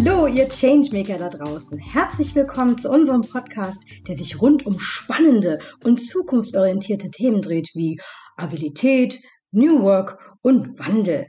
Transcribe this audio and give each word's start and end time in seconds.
Hallo, 0.00 0.28
ihr 0.28 0.48
Changemaker 0.48 1.18
da 1.18 1.28
draußen. 1.28 1.76
Herzlich 1.76 2.32
willkommen 2.36 2.78
zu 2.78 2.88
unserem 2.88 3.22
Podcast, 3.22 3.82
der 4.06 4.14
sich 4.14 4.40
rund 4.40 4.64
um 4.64 4.78
spannende 4.78 5.58
und 5.82 5.98
zukunftsorientierte 5.98 7.10
Themen 7.10 7.42
dreht 7.42 7.70
wie 7.74 7.98
Agilität, 8.36 9.18
New 9.50 9.82
Work 9.82 10.36
und 10.40 10.78
Wandel. 10.78 11.26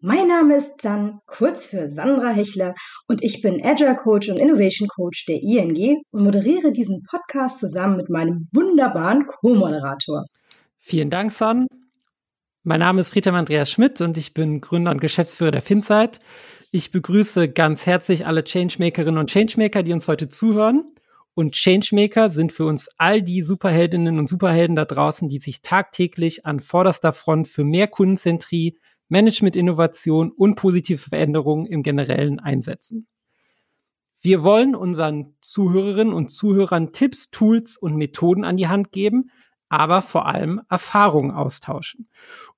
Mein 0.00 0.26
Name 0.26 0.56
ist 0.56 0.82
San, 0.82 1.20
kurz 1.26 1.68
für 1.68 1.88
Sandra 1.88 2.30
Hechler, 2.30 2.74
und 3.06 3.22
ich 3.22 3.42
bin 3.42 3.64
Agile 3.64 3.94
Coach 3.94 4.28
und 4.28 4.40
Innovation 4.40 4.88
Coach 4.88 5.26
der 5.26 5.40
ING 5.40 6.02
und 6.10 6.24
moderiere 6.24 6.72
diesen 6.72 7.04
Podcast 7.08 7.60
zusammen 7.60 7.96
mit 7.96 8.10
meinem 8.10 8.44
wunderbaren 8.52 9.26
Co-Moderator. 9.26 10.24
Vielen 10.80 11.10
Dank, 11.10 11.30
San. 11.30 11.68
Mein 12.64 12.80
Name 12.80 13.00
ist 13.00 13.10
Friedhelm 13.10 13.36
Andreas 13.36 13.70
Schmidt 13.70 14.00
und 14.00 14.16
ich 14.16 14.34
bin 14.34 14.60
Gründer 14.60 14.90
und 14.90 15.00
Geschäftsführer 15.00 15.52
der 15.52 15.62
Finzeit. 15.62 16.18
Ich 16.72 16.92
begrüße 16.92 17.48
ganz 17.48 17.84
herzlich 17.84 18.26
alle 18.26 18.44
Changemakerinnen 18.44 19.18
und 19.18 19.28
Changemaker, 19.28 19.82
die 19.82 19.92
uns 19.92 20.06
heute 20.06 20.28
zuhören. 20.28 20.94
Und 21.34 21.56
Changemaker 21.56 22.30
sind 22.30 22.52
für 22.52 22.64
uns 22.64 22.88
all 22.96 23.22
die 23.22 23.42
Superheldinnen 23.42 24.20
und 24.20 24.28
Superhelden 24.28 24.76
da 24.76 24.84
draußen, 24.84 25.28
die 25.28 25.40
sich 25.40 25.62
tagtäglich 25.62 26.46
an 26.46 26.60
vorderster 26.60 27.12
Front 27.12 27.48
für 27.48 27.64
mehr 27.64 27.88
Kundenzentrie, 27.88 28.78
Management-Innovation 29.08 30.30
und 30.30 30.54
positive 30.54 30.98
Veränderungen 30.98 31.66
im 31.66 31.82
Generellen 31.82 32.38
einsetzen. 32.38 33.08
Wir 34.20 34.44
wollen 34.44 34.76
unseren 34.76 35.34
Zuhörerinnen 35.40 36.14
und 36.14 36.28
Zuhörern 36.28 36.92
Tipps, 36.92 37.30
Tools 37.30 37.78
und 37.78 37.96
Methoden 37.96 38.44
an 38.44 38.56
die 38.56 38.68
Hand 38.68 38.92
geben, 38.92 39.30
aber 39.70 40.02
vor 40.02 40.26
allem 40.26 40.60
Erfahrungen 40.68 41.30
austauschen. 41.30 42.10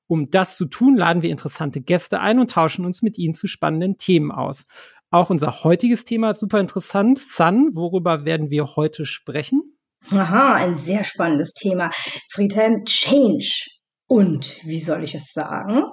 Um 0.08 0.30
das 0.30 0.56
zu 0.56 0.66
tun, 0.66 0.96
laden 0.96 1.22
wir 1.22 1.30
interessante 1.30 1.80
Gäste 1.80 2.20
ein 2.20 2.40
und 2.40 2.50
tauschen 2.50 2.84
uns 2.84 3.02
mit 3.02 3.16
ihnen 3.16 3.34
zu 3.34 3.46
spannenden 3.46 3.96
Themen 3.98 4.32
aus. 4.32 4.66
Auch 5.10 5.30
unser 5.30 5.62
heutiges 5.62 6.04
Thema 6.04 6.30
ist 6.30 6.40
super 6.40 6.58
interessant. 6.58 7.18
Sun, 7.18 7.70
worüber 7.74 8.24
werden 8.24 8.50
wir 8.50 8.76
heute 8.76 9.06
sprechen? 9.06 9.62
Aha, 10.10 10.54
ein 10.54 10.76
sehr 10.76 11.04
spannendes 11.04 11.52
Thema. 11.52 11.90
Friedhelm, 12.30 12.84
Change. 12.84 13.66
Und 14.08 14.58
wie 14.64 14.80
soll 14.80 15.04
ich 15.04 15.14
es 15.14 15.32
sagen? 15.32 15.84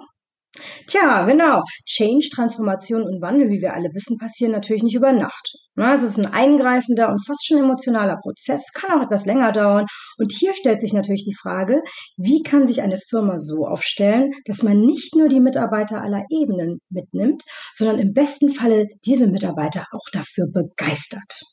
Tja, 0.88 1.26
genau. 1.26 1.62
Change, 1.86 2.30
Transformation 2.34 3.04
und 3.04 3.22
Wandel, 3.22 3.50
wie 3.50 3.62
wir 3.62 3.76
alle 3.76 3.90
wissen, 3.94 4.18
passieren 4.18 4.52
natürlich 4.52 4.82
nicht 4.82 4.96
über 4.96 5.12
Nacht. 5.12 5.58
Es 5.76 6.02
ist 6.02 6.18
ein 6.18 6.26
eingreifender 6.26 7.10
und 7.10 7.26
fast 7.26 7.46
schon 7.46 7.60
emotionaler 7.60 8.18
Prozess, 8.18 8.72
kann 8.74 8.98
auch 8.98 9.04
etwas 9.04 9.26
länger 9.26 9.52
dauern. 9.52 9.86
Und 10.18 10.34
hier 10.34 10.54
stellt 10.54 10.82
sich 10.82 10.92
natürlich 10.92 11.24
die 11.24 11.36
Frage, 11.36 11.82
wie 12.18 12.42
kann 12.42 12.68
sich 12.68 12.82
eine 12.82 12.98
Firma 12.98 13.38
so 13.38 13.66
aufstellen, 13.66 14.32
dass 14.46 14.64
man 14.64 14.82
nicht 14.82 15.16
nur 15.16 15.30
die 15.30 15.40
Mitarbeiter 15.40 16.02
aller 16.02 16.26
Ebenen 16.30 16.80
mitnimmt, 16.90 17.44
sondern 17.74 18.00
im 18.00 18.14
besten 18.14 18.52
Falle 18.52 18.88
diese 19.06 19.28
Mitarbeiter 19.28 19.86
auch 19.92 20.10
dafür 20.12 20.48
begeistert. 20.52 21.44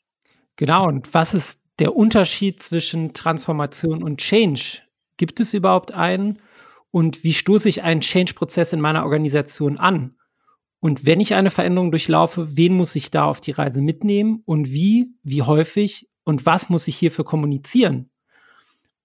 Genau, 0.56 0.86
und 0.86 1.12
was 1.12 1.34
ist 1.34 1.60
der 1.78 1.94
Unterschied 1.94 2.62
zwischen 2.62 3.12
Transformation 3.12 4.02
und 4.02 4.18
Change? 4.18 4.80
Gibt 5.18 5.38
es 5.38 5.54
überhaupt 5.54 5.92
einen? 5.92 6.40
Und 6.96 7.24
wie 7.24 7.34
stoße 7.34 7.68
ich 7.68 7.82
einen 7.82 8.00
Change-Prozess 8.00 8.72
in 8.72 8.80
meiner 8.80 9.04
Organisation 9.04 9.76
an? 9.76 10.16
Und 10.80 11.04
wenn 11.04 11.20
ich 11.20 11.34
eine 11.34 11.50
Veränderung 11.50 11.90
durchlaufe, 11.90 12.56
wen 12.56 12.72
muss 12.72 12.96
ich 12.96 13.10
da 13.10 13.26
auf 13.26 13.42
die 13.42 13.50
Reise 13.50 13.82
mitnehmen 13.82 14.42
und 14.46 14.70
wie, 14.70 15.12
wie 15.22 15.42
häufig 15.42 16.08
und 16.24 16.46
was 16.46 16.70
muss 16.70 16.88
ich 16.88 16.96
hierfür 16.96 17.26
kommunizieren? 17.26 18.08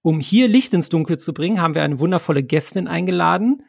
Um 0.04 0.22
hier 0.22 0.48
Licht 0.48 0.74
ins 0.74 0.88
Dunkel 0.88 1.20
zu 1.20 1.34
bringen, 1.34 1.60
haben 1.60 1.76
wir 1.76 1.84
eine 1.84 2.00
wundervolle 2.00 2.44
Gästin 2.44 2.88
eingeladen. 2.88 3.64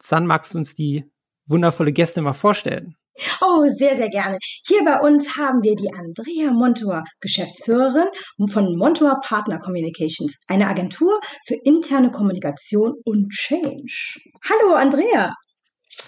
San, 0.00 0.24
magst 0.24 0.54
du 0.54 0.58
uns 0.58 0.76
die 0.76 1.10
wundervolle 1.46 1.92
Gästin 1.92 2.22
mal 2.22 2.34
vorstellen? 2.34 2.94
Oh, 3.40 3.64
sehr, 3.76 3.96
sehr 3.96 4.08
gerne. 4.08 4.38
Hier 4.66 4.84
bei 4.84 5.00
uns 5.00 5.36
haben 5.36 5.62
wir 5.62 5.74
die 5.74 5.90
Andrea 5.92 6.52
Montour, 6.52 7.02
Geschäftsführerin 7.20 8.08
von 8.50 8.76
Montour 8.76 9.20
Partner 9.22 9.58
Communications, 9.58 10.42
eine 10.48 10.68
Agentur 10.68 11.20
für 11.46 11.56
interne 11.64 12.10
Kommunikation 12.10 12.94
und 13.04 13.30
Change. 13.30 14.18
Hallo, 14.48 14.74
Andrea. 14.74 15.32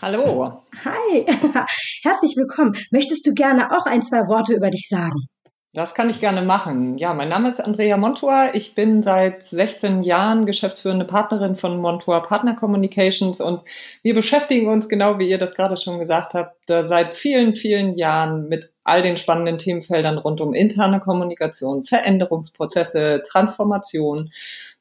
Hallo. 0.03 0.65
Hi. 0.85 1.27
Herzlich 2.03 2.37
willkommen. 2.37 2.73
Möchtest 2.91 3.27
du 3.27 3.35
gerne 3.35 3.71
auch 3.71 3.87
ein, 3.87 4.03
zwei 4.03 4.27
Worte 4.29 4.55
über 4.55 4.71
dich 4.71 4.87
sagen? 4.89 5.19
Das 5.73 5.95
kann 5.95 6.11
ich 6.11 6.19
gerne 6.19 6.43
machen. 6.43 6.99
Ja, 6.99 7.15
mein 7.15 7.29
Name 7.29 7.49
ist 7.49 7.61
Andrea 7.61 7.97
Montour. 7.97 8.51
Ich 8.55 8.75
bin 8.75 9.05
seit 9.05 9.45
16 9.45 10.03
Jahren 10.03 10.45
geschäftsführende 10.45 11.05
Partnerin 11.05 11.55
von 11.55 11.81
Montour 11.81 12.25
Partner 12.25 12.57
Communications 12.57 13.41
und 13.41 13.61
wir 14.03 14.17
beschäftigen 14.17 14.69
uns, 14.69 14.89
genau 14.89 15.21
wie 15.21 15.29
ihr 15.31 15.39
das 15.39 15.55
gerade 15.55 15.77
schon 15.77 16.01
gesagt 16.01 16.35
habt, 16.35 16.57
seit 16.67 17.17
vielen, 17.17 17.55
vielen 17.55 17.97
Jahren 17.97 18.49
mit 18.49 18.73
all 18.83 19.03
den 19.03 19.17
spannenden 19.17 19.59
Themenfeldern 19.59 20.19
rund 20.19 20.41
um 20.41 20.55
interne 20.55 20.99
Kommunikation, 20.99 21.85
Veränderungsprozesse, 21.85 23.23
Transformation. 23.25 24.33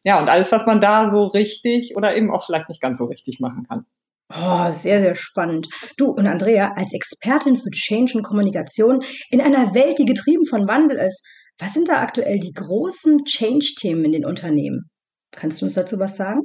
Ja, 0.04 0.20
und 0.20 0.28
alles, 0.28 0.52
was 0.52 0.66
man 0.66 0.82
da 0.82 1.08
so 1.08 1.26
richtig 1.28 1.96
oder 1.98 2.16
eben 2.18 2.32
auch 2.32 2.44
vielleicht 2.44 2.68
nicht 2.68 2.82
ganz 2.82 2.98
so 2.98 3.06
richtig 3.06 3.40
machen 3.40 3.68
kann. 3.68 3.86
Oh, 4.32 4.72
sehr, 4.72 5.00
sehr 5.02 5.16
spannend. 5.16 5.68
Du 5.98 6.12
und 6.12 6.28
Andrea, 6.28 6.74
als 6.76 6.94
Expertin 6.94 7.58
für 7.58 7.72
Change 7.72 8.18
und 8.18 8.24
Kommunikation 8.24 9.02
in 9.32 9.42
einer 9.42 9.74
Welt, 9.74 9.98
die 9.98 10.06
getrieben 10.06 10.46
von 10.46 10.68
Wandel 10.68 10.98
ist, 11.00 11.26
was 11.58 11.74
sind 11.74 11.90
da 11.90 12.02
aktuell 12.02 12.40
die 12.40 12.54
großen 12.54 13.26
Change-Themen 13.26 14.06
in 14.06 14.12
den 14.12 14.26
Unternehmen? 14.26 14.90
Kannst 15.32 15.62
du 15.62 15.66
uns 15.66 15.74
dazu 15.74 16.00
was 16.00 16.16
sagen? 16.16 16.42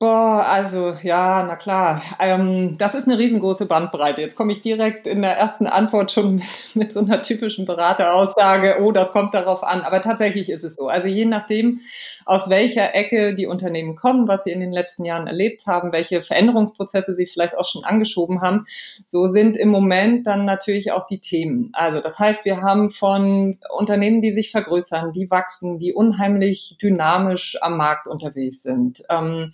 Boah, 0.00 0.44
also 0.46 0.94
ja, 1.02 1.42
na 1.42 1.56
klar. 1.56 2.02
Ähm, 2.20 2.76
das 2.78 2.94
ist 2.94 3.08
eine 3.08 3.18
riesengroße 3.18 3.66
Bandbreite. 3.66 4.20
Jetzt 4.20 4.36
komme 4.36 4.52
ich 4.52 4.60
direkt 4.60 5.08
in 5.08 5.22
der 5.22 5.36
ersten 5.36 5.66
Antwort 5.66 6.12
schon 6.12 6.36
mit, 6.36 6.44
mit 6.74 6.92
so 6.92 7.00
einer 7.00 7.20
typischen 7.20 7.66
Berateraussage, 7.66 8.76
oh, 8.80 8.92
das 8.92 9.10
kommt 9.10 9.34
darauf 9.34 9.64
an. 9.64 9.80
Aber 9.80 10.00
tatsächlich 10.00 10.50
ist 10.50 10.62
es 10.62 10.76
so. 10.76 10.86
Also 10.86 11.08
je 11.08 11.24
nachdem, 11.24 11.80
aus 12.26 12.48
welcher 12.48 12.94
Ecke 12.94 13.34
die 13.34 13.46
Unternehmen 13.46 13.96
kommen, 13.96 14.28
was 14.28 14.44
sie 14.44 14.52
in 14.52 14.60
den 14.60 14.70
letzten 14.70 15.04
Jahren 15.04 15.26
erlebt 15.26 15.66
haben, 15.66 15.92
welche 15.92 16.22
Veränderungsprozesse 16.22 17.12
sie 17.12 17.26
vielleicht 17.26 17.58
auch 17.58 17.64
schon 17.64 17.82
angeschoben 17.82 18.40
haben, 18.40 18.66
so 19.04 19.26
sind 19.26 19.56
im 19.56 19.70
Moment 19.70 20.28
dann 20.28 20.44
natürlich 20.44 20.92
auch 20.92 21.06
die 21.06 21.20
Themen. 21.20 21.70
Also 21.72 21.98
das 21.98 22.20
heißt, 22.20 22.44
wir 22.44 22.60
haben 22.60 22.90
von 22.90 23.58
Unternehmen, 23.76 24.20
die 24.20 24.30
sich 24.30 24.52
vergrößern, 24.52 25.12
die 25.12 25.28
wachsen, 25.28 25.78
die 25.78 25.92
unheimlich 25.92 26.76
dynamisch 26.80 27.56
am 27.62 27.76
Markt 27.76 28.06
unterwegs 28.06 28.62
sind. 28.62 29.02
Ähm, 29.10 29.50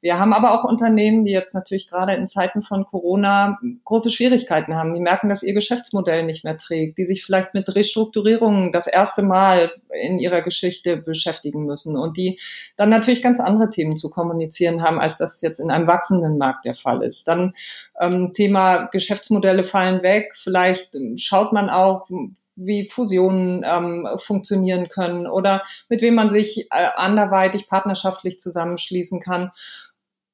wir 0.00 0.18
haben 0.18 0.32
aber 0.32 0.52
auch 0.52 0.64
Unternehmen, 0.64 1.24
die 1.24 1.32
jetzt 1.32 1.54
natürlich 1.54 1.88
gerade 1.88 2.14
in 2.14 2.26
Zeiten 2.26 2.62
von 2.62 2.84
Corona 2.84 3.58
große 3.84 4.10
Schwierigkeiten 4.10 4.76
haben. 4.76 4.94
Die 4.94 5.00
merken, 5.00 5.28
dass 5.28 5.42
ihr 5.42 5.54
Geschäftsmodell 5.54 6.24
nicht 6.24 6.44
mehr 6.44 6.56
trägt, 6.56 6.98
die 6.98 7.06
sich 7.06 7.24
vielleicht 7.24 7.54
mit 7.54 7.74
Restrukturierungen 7.74 8.72
das 8.72 8.86
erste 8.86 9.22
Mal 9.22 9.72
in 10.02 10.18
ihrer 10.18 10.42
Geschichte 10.42 10.96
beschäftigen 10.96 11.64
müssen 11.64 11.96
und 11.96 12.16
die 12.16 12.38
dann 12.76 12.90
natürlich 12.90 13.22
ganz 13.22 13.40
andere 13.40 13.70
Themen 13.70 13.96
zu 13.96 14.10
kommunizieren 14.10 14.82
haben, 14.82 15.00
als 15.00 15.16
das 15.16 15.40
jetzt 15.42 15.58
in 15.58 15.70
einem 15.70 15.86
wachsenden 15.86 16.38
Markt 16.38 16.64
der 16.64 16.74
Fall 16.74 17.02
ist. 17.02 17.26
Dann 17.26 17.54
ähm, 18.00 18.32
Thema 18.32 18.86
Geschäftsmodelle 18.86 19.64
fallen 19.64 20.02
weg. 20.02 20.32
Vielleicht 20.34 20.96
schaut 21.16 21.52
man 21.52 21.70
auch, 21.70 22.08
wie 22.58 22.88
Fusionen 22.88 23.64
ähm, 23.64 24.08
funktionieren 24.18 24.88
können 24.88 25.26
oder 25.26 25.62
mit 25.88 26.02
wem 26.02 26.14
man 26.14 26.30
sich 26.30 26.66
äh, 26.70 26.88
anderweitig 26.96 27.68
partnerschaftlich 27.68 28.38
zusammenschließen 28.38 29.20
kann. 29.20 29.52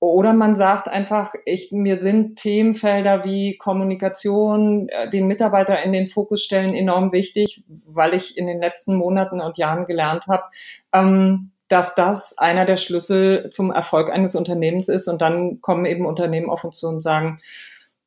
Oder 0.01 0.35
man 0.35 0.55
sagt 0.55 0.87
einfach, 0.89 1.35
ich, 1.47 1.73
mir 1.73 1.97
sind 1.97 2.37
Themenfelder 2.37 3.25
wie 3.25 3.57
Kommunikation, 3.57 4.89
äh, 4.91 5.09
den 5.09 5.27
Mitarbeiter 5.27 5.83
in 5.83 5.93
den 5.93 6.09
Fokus 6.09 6.43
stellen 6.43 6.75
enorm 6.75 7.13
wichtig, 7.13 7.63
weil 7.87 8.13
ich 8.13 8.37
in 8.37 8.47
den 8.47 8.61
letzten 8.61 8.97
Monaten 8.97 9.41
und 9.41 9.57
Jahren 9.57 9.87
gelernt 9.87 10.27
habe, 10.27 10.45
ähm, 10.93 11.53
dass 11.69 11.95
das 11.95 12.37
einer 12.37 12.67
der 12.67 12.77
Schlüssel 12.77 13.49
zum 13.51 13.71
Erfolg 13.71 14.11
eines 14.11 14.35
Unternehmens 14.35 14.89
ist. 14.89 15.09
Und 15.09 15.23
dann 15.23 15.61
kommen 15.63 15.87
eben 15.87 16.05
Unternehmen 16.05 16.51
auf 16.51 16.65
uns 16.65 16.79
zu 16.79 16.89
und 16.89 17.01
sagen, 17.01 17.41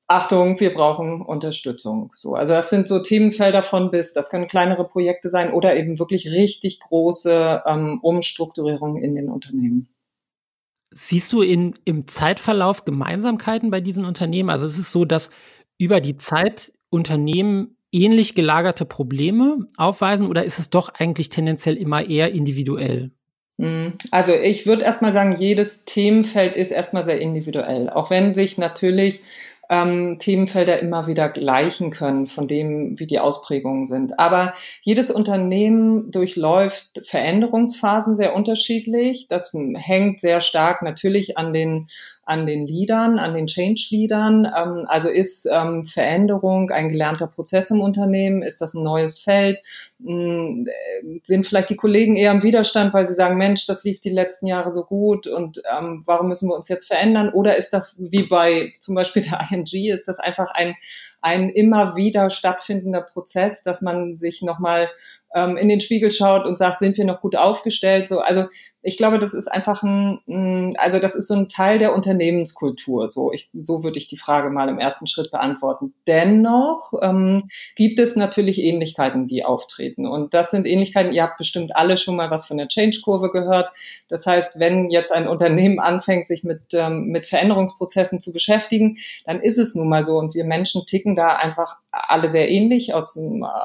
Achtung, 0.08 0.58
wir 0.62 0.74
brauchen 0.74 1.22
Unterstützung. 1.22 2.12
So, 2.16 2.36
also 2.36 2.54
das 2.54 2.70
sind 2.70 2.88
so 2.88 3.00
Themenfelder 3.00 3.62
von 3.62 3.92
bis. 3.92 4.14
Das 4.14 4.30
können 4.30 4.48
kleinere 4.48 4.88
Projekte 4.88 5.28
sein 5.28 5.52
oder 5.52 5.76
eben 5.76 6.00
wirklich 6.00 6.32
richtig 6.32 6.80
große 6.80 7.64
ähm, 7.66 8.00
Umstrukturierungen 8.02 9.04
in 9.04 9.16
den 9.16 9.30
Unternehmen. 9.30 9.90
Siehst 10.92 11.34
du 11.34 11.42
in, 11.42 11.74
im 11.84 12.08
Zeitverlauf 12.08 12.86
Gemeinsamkeiten 12.86 13.70
bei 13.70 13.82
diesen 13.82 14.06
Unternehmen? 14.06 14.50
Also 14.50 14.66
es 14.66 14.78
ist 14.78 14.92
so, 14.92 15.04
dass 15.04 15.30
über 15.78 16.00
die 16.00 16.16
Zeit 16.16 16.72
Unternehmen 16.90 17.76
ähnlich 17.92 18.34
gelagerte 18.34 18.86
Probleme 18.86 19.68
aufweisen 19.76 20.28
oder 20.28 20.46
ist 20.46 20.60
es 20.60 20.70
doch 20.70 20.90
eigentlich 20.90 21.30
tendenziell 21.30 21.76
immer 21.76 22.08
eher 22.08 22.32
individuell? 22.32 23.12
Hm, 23.60 23.98
also 24.12 24.34
ich 24.34 24.66
würde 24.66 24.84
erstmal 24.84 25.12
sagen, 25.12 25.36
jedes 25.40 25.84
Themenfeld 25.84 26.56
ist 26.56 26.72
erstmal 26.72 27.04
sehr 27.04 27.20
individuell. 27.20 27.90
Auch 27.90 28.10
wenn 28.10 28.36
sich 28.36 28.58
natürlich 28.58 29.22
ähm, 29.70 30.18
Themenfelder 30.20 30.80
immer 30.80 31.08
wieder 31.08 31.30
gleichen 31.30 31.92
können 31.92 32.28
von 32.28 32.48
dem, 32.48 33.00
wie 33.00 33.08
die 33.08 33.20
Ausprägungen 33.20 33.86
sind. 33.86 34.20
Aber 34.20 34.54
jedes 34.82 35.12
Unternehmen 35.12 36.12
durchläuft 36.12 37.02
Veränderungsphasen 37.06 38.16
sehr 38.16 38.36
unterschiedlich. 38.36 39.28
Das 39.28 39.54
hängt 39.54 40.22
sehr 40.22 40.42
stark 40.42 40.82
natürlich 40.82 41.38
an 41.38 41.54
den 41.54 41.90
an 42.28 42.46
den 42.46 42.68
Leadern, 42.68 43.20
an 43.20 43.34
den 43.34 43.48
Change-Leadern. 43.48 44.46
Ähm, 44.46 44.86
also 44.88 45.08
ist 45.08 45.48
ähm, 45.50 45.88
Veränderung 45.88 46.70
ein 46.72 46.90
gelernter 46.90 47.28
Prozess 47.28 47.72
im 47.72 47.80
Unternehmen? 47.80 48.44
Ist 48.44 48.60
das 48.60 48.74
ein 48.74 48.84
neues 48.84 49.18
Feld? 49.20 49.60
Hm, 50.04 50.68
äh, 50.68 51.20
sind 51.24 51.48
vielleicht 51.48 51.70
die 51.70 51.78
Kollegen 51.78 52.18
eher 52.18 52.32
im 52.32 52.44
Widerstand, 52.44 52.94
weil 52.94 53.08
sie 53.08 53.14
sagen, 53.14 53.38
Mensch, 53.38 53.66
das 53.66 53.86
lief 53.86 54.02
die 54.02 54.10
letzten 54.10 54.46
Jahre 54.46 54.72
so 54.72 54.84
gut 54.84 55.26
und 55.26 55.62
ähm, 55.72 56.04
warum 56.06 56.28
müssen 56.28 56.50
wir 56.50 56.56
uns 56.56 56.68
jetzt 56.68 56.86
verändern? 56.86 57.32
Oder 57.34 57.56
ist 57.56 57.72
das 57.72 57.96
wie 57.98 58.24
bei 58.24 58.74
zum 58.80 58.94
Beispiel 58.94 59.22
der 59.22 59.48
ING, 59.50 59.66
ist 59.66 60.10
das 60.10 60.20
einfach 60.20 60.52
ein, 60.52 60.76
ein 61.22 61.50
immer 61.50 61.96
wieder 61.96 62.30
stattfindender 62.30 63.02
Prozess, 63.02 63.64
dass 63.64 63.82
man 63.82 64.18
sich 64.18 64.42
nochmal 64.42 64.90
ähm, 65.34 65.56
in 65.56 65.70
den 65.70 65.80
Spiegel 65.80 66.12
schaut 66.12 66.46
und 66.46 66.58
sagt, 66.58 66.80
sind 66.80 66.98
wir 66.98 67.06
noch 67.06 67.22
gut 67.22 67.38
aufgestellt? 67.38 68.10
So, 68.10 68.20
also 68.20 68.48
ich 68.88 68.96
glaube, 68.96 69.20
das 69.20 69.34
ist 69.34 69.50
einfach 69.50 69.84
ein, 69.84 70.74
also 70.78 71.00
das 71.00 71.14
ist 71.14 71.28
so 71.28 71.34
ein 71.34 71.50
Teil 71.50 71.78
der 71.78 71.94
Unternehmenskultur. 71.94 73.10
So, 73.10 73.34
ich, 73.34 73.50
so 73.62 73.84
würde 73.84 73.98
ich 73.98 74.08
die 74.08 74.16
Frage 74.16 74.50
mal 74.50 74.70
im 74.70 74.80
ersten 74.80 75.08
Schritt 75.08 75.30
beantworten. 75.30 75.94
Dennoch 76.08 76.94
ähm, 77.02 77.50
gibt 77.76 78.00
es 78.00 78.16
natürlich 78.16 78.64
Ähnlichkeiten, 78.64 79.28
die 79.28 79.44
auftreten. 79.44 80.08
Und 80.08 80.34
das 80.34 80.52
sind 80.52 80.66
Ähnlichkeiten, 80.66 81.12
ihr 81.12 81.24
habt 81.24 81.38
bestimmt 81.38 81.76
alle 81.76 81.98
schon 81.98 82.16
mal 82.16 82.32
was 82.32 82.46
von 82.46 82.58
der 82.58 82.70
Change-Kurve 82.70 83.30
gehört. 83.30 83.72
Das 84.08 84.26
heißt, 84.26 84.58
wenn 84.58 84.90
jetzt 84.90 85.12
ein 85.12 85.28
Unternehmen 85.28 85.82
anfängt, 85.82 86.30
sich 86.30 86.46
mit, 86.46 86.62
ähm, 86.72 87.08
mit 87.08 87.26
Veränderungsprozessen 87.26 88.22
zu 88.22 88.32
beschäftigen, 88.32 89.00
dann 89.26 89.42
ist 89.42 89.58
es 89.58 89.76
nun 89.76 89.90
mal 89.90 90.06
so. 90.06 90.18
Und 90.18 90.34
wir 90.34 90.46
Menschen 90.46 90.86
ticken 90.86 91.14
da 91.14 91.36
einfach 91.36 91.76
alle 91.92 92.30
sehr 92.30 92.50
ähnlich 92.50 92.94
aus, 92.94 93.20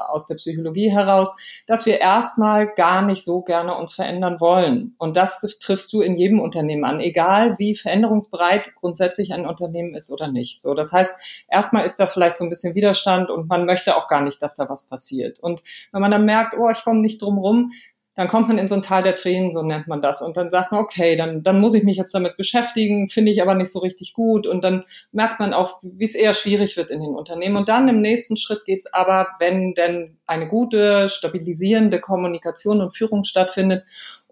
aus 0.09 0.27
der 0.27 0.35
Psychologie 0.35 0.91
heraus, 0.91 1.33
dass 1.65 1.85
wir 1.85 2.01
erstmal 2.01 2.67
gar 2.67 3.01
nicht 3.01 3.23
so 3.23 3.41
gerne 3.41 3.77
uns 3.77 3.93
verändern 3.93 4.41
wollen. 4.41 4.95
Und 4.97 5.12
das 5.13 5.41
triffst 5.59 5.91
du 5.93 6.01
in 6.01 6.17
jedem 6.17 6.39
Unternehmen 6.39 6.83
an, 6.83 6.99
egal 6.99 7.57
wie 7.57 7.75
veränderungsbereit 7.75 8.75
grundsätzlich 8.75 9.33
ein 9.33 9.45
Unternehmen 9.45 9.95
ist 9.95 10.11
oder 10.11 10.27
nicht. 10.27 10.61
So, 10.61 10.73
das 10.73 10.91
heißt, 10.91 11.45
erstmal 11.49 11.85
ist 11.85 11.99
da 11.99 12.07
vielleicht 12.07 12.37
so 12.37 12.43
ein 12.43 12.49
bisschen 12.49 12.75
Widerstand 12.75 13.29
und 13.29 13.47
man 13.47 13.65
möchte 13.65 13.95
auch 13.95 14.07
gar 14.07 14.21
nicht, 14.21 14.41
dass 14.41 14.55
da 14.55 14.69
was 14.69 14.87
passiert. 14.87 15.39
Und 15.39 15.63
wenn 15.91 16.01
man 16.01 16.11
dann 16.11 16.25
merkt, 16.25 16.55
oh, 16.57 16.69
ich 16.69 16.83
komme 16.83 17.01
nicht 17.01 17.21
drum 17.21 17.37
rum, 17.37 17.71
dann 18.15 18.27
kommt 18.27 18.47
man 18.47 18.57
in 18.57 18.67
so 18.67 18.75
ein 18.75 18.83
Tal 18.83 19.01
der 19.01 19.15
Tränen, 19.15 19.51
so 19.51 19.63
nennt 19.63 19.87
man 19.87 20.01
das. 20.01 20.21
Und 20.21 20.37
dann 20.37 20.51
sagt 20.51 20.71
man, 20.71 20.81
okay, 20.81 21.17
dann, 21.17 21.41
dann 21.41 21.59
muss 21.59 21.73
ich 21.73 21.83
mich 21.83 21.97
jetzt 21.97 22.13
damit 22.13 22.37
beschäftigen, 22.37 23.09
finde 23.09 23.31
ich 23.31 23.41
aber 23.41 23.55
nicht 23.55 23.71
so 23.71 23.79
richtig 23.79 24.13
gut. 24.13 24.45
Und 24.45 24.63
dann 24.63 24.83
merkt 25.11 25.39
man 25.39 25.53
auch, 25.53 25.79
wie 25.81 26.03
es 26.03 26.13
eher 26.13 26.33
schwierig 26.33 26.77
wird 26.77 26.91
in 26.91 27.01
den 27.01 27.15
Unternehmen. 27.15 27.55
Und 27.55 27.69
dann 27.69 27.87
im 27.87 28.01
nächsten 28.01 28.37
Schritt 28.37 28.65
geht's 28.65 28.91
aber, 28.93 29.29
wenn 29.39 29.73
denn 29.73 30.17
eine 30.27 30.47
gute, 30.47 31.09
stabilisierende 31.09 31.99
Kommunikation 31.99 32.81
und 32.81 32.95
Führung 32.95 33.23
stattfindet 33.23 33.83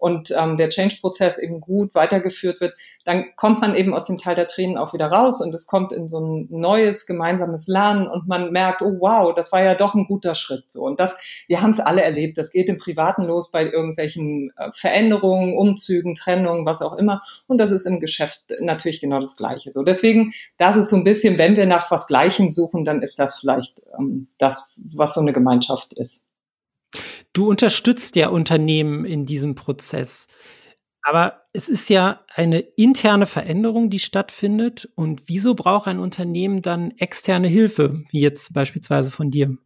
und 0.02 0.34
ähm, 0.36 0.56
der 0.56 0.68
Change-Prozess 0.68 1.38
eben 1.38 1.60
gut 1.60 1.94
weitergeführt 1.94 2.60
wird, 2.60 2.74
dann 3.04 3.36
kommt 3.36 3.60
man 3.60 3.76
eben 3.76 3.94
aus 3.94 4.06
dem 4.06 4.18
Teil 4.18 4.34
der 4.34 4.48
Tränen 4.48 4.76
auch 4.76 4.92
wieder 4.92 5.06
raus 5.06 5.40
und 5.40 5.54
es 5.54 5.68
kommt 5.68 5.92
in 5.92 6.08
so 6.08 6.18
ein 6.18 6.48
neues 6.50 7.06
gemeinsames 7.06 7.68
Lernen 7.68 8.08
und 8.08 8.26
man 8.26 8.50
merkt, 8.50 8.82
oh 8.82 8.96
wow, 8.98 9.32
das 9.32 9.52
war 9.52 9.62
ja 9.62 9.76
doch 9.76 9.94
ein 9.94 10.06
guter 10.08 10.34
Schritt. 10.34 10.72
So 10.72 10.82
und 10.82 10.98
das, 10.98 11.16
wir 11.46 11.62
haben 11.62 11.70
es 11.70 11.78
alle 11.78 12.02
erlebt. 12.02 12.36
Das 12.36 12.50
geht 12.50 12.68
im 12.68 12.78
Privaten 12.78 13.22
los 13.22 13.52
bei 13.52 13.64
irgendwelchen 13.64 14.50
äh, 14.56 14.70
Veränderungen, 14.74 15.56
Umzügen, 15.56 16.16
Trennungen, 16.16 16.66
was 16.66 16.82
auch 16.82 16.96
immer. 16.96 17.22
Und 17.46 17.58
das 17.58 17.70
ist 17.70 17.86
im 17.86 18.00
Geschäft 18.00 18.42
natürlich 18.58 19.00
genau 19.00 19.20
das 19.20 19.36
Gleiche. 19.36 19.70
So 19.70 19.84
deswegen, 19.84 20.32
das 20.58 20.74
ist 20.74 20.90
so 20.90 20.96
ein 20.96 21.04
bisschen, 21.04 21.38
wenn 21.38 21.54
wir 21.54 21.66
nach 21.66 21.92
was 21.92 22.08
Gleichem 22.08 22.50
suchen, 22.50 22.84
dann 22.84 23.02
ist 23.02 23.20
das 23.20 23.38
vielleicht 23.38 23.82
ähm, 23.96 24.26
das, 24.38 24.66
was 24.76 25.14
so 25.14 25.20
eine 25.20 25.32
Gemeinschaft 25.32 25.92
ist. 25.92 26.31
Du 27.32 27.48
unterstützt 27.48 28.16
ja 28.16 28.28
Unternehmen 28.28 29.04
in 29.04 29.26
diesem 29.26 29.54
Prozess. 29.54 30.28
Aber 31.02 31.42
es 31.52 31.68
ist 31.68 31.90
ja 31.90 32.24
eine 32.34 32.60
interne 32.60 33.26
Veränderung, 33.26 33.90
die 33.90 33.98
stattfindet. 33.98 34.88
Und 34.94 35.24
wieso 35.26 35.54
braucht 35.54 35.88
ein 35.88 35.98
Unternehmen 35.98 36.62
dann 36.62 36.92
externe 36.98 37.48
Hilfe, 37.48 38.04
wie 38.10 38.20
jetzt 38.20 38.52
beispielsweise 38.54 39.10
von 39.10 39.30
dir? 39.30 39.56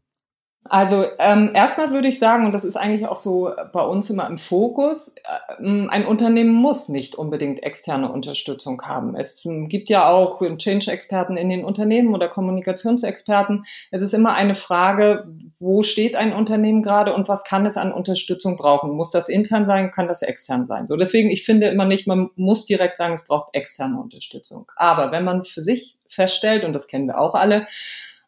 Also 0.68 1.06
ähm, 1.18 1.50
erstmal 1.54 1.90
würde 1.90 2.08
ich 2.08 2.18
sagen, 2.18 2.46
und 2.46 2.52
das 2.52 2.64
ist 2.64 2.76
eigentlich 2.76 3.06
auch 3.06 3.16
so 3.16 3.50
bei 3.72 3.82
uns 3.82 4.10
immer 4.10 4.26
im 4.26 4.38
Fokus, 4.38 5.14
äh, 5.16 5.62
ein 5.62 6.06
Unternehmen 6.06 6.52
muss 6.52 6.88
nicht 6.88 7.14
unbedingt 7.14 7.62
externe 7.62 8.10
Unterstützung 8.10 8.82
haben. 8.82 9.14
Es 9.14 9.44
ähm, 9.44 9.68
gibt 9.68 9.90
ja 9.90 10.08
auch 10.08 10.40
Change-Experten 10.40 11.36
in 11.36 11.48
den 11.48 11.64
Unternehmen 11.64 12.14
oder 12.14 12.28
Kommunikationsexperten. 12.28 13.64
Es 13.90 14.02
ist 14.02 14.14
immer 14.14 14.34
eine 14.34 14.54
Frage, 14.54 15.26
wo 15.58 15.82
steht 15.82 16.14
ein 16.14 16.32
Unternehmen 16.32 16.82
gerade 16.82 17.14
und 17.14 17.28
was 17.28 17.44
kann 17.44 17.66
es 17.66 17.76
an 17.76 17.92
Unterstützung 17.92 18.56
brauchen? 18.56 18.96
Muss 18.96 19.10
das 19.10 19.28
intern 19.28 19.66
sein, 19.66 19.90
kann 19.90 20.08
das 20.08 20.22
extern 20.22 20.66
sein? 20.66 20.86
So 20.86 20.96
deswegen, 20.96 21.30
ich 21.30 21.44
finde 21.44 21.68
immer 21.68 21.84
nicht, 21.84 22.06
man 22.06 22.30
muss 22.36 22.66
direkt 22.66 22.96
sagen, 22.96 23.14
es 23.14 23.26
braucht 23.26 23.54
externe 23.54 24.00
Unterstützung. 24.00 24.70
Aber 24.76 25.12
wenn 25.12 25.24
man 25.24 25.44
für 25.44 25.62
sich 25.62 25.96
feststellt, 26.08 26.64
und 26.64 26.72
das 26.72 26.86
kennen 26.86 27.06
wir 27.06 27.18
auch 27.18 27.34
alle, 27.34 27.66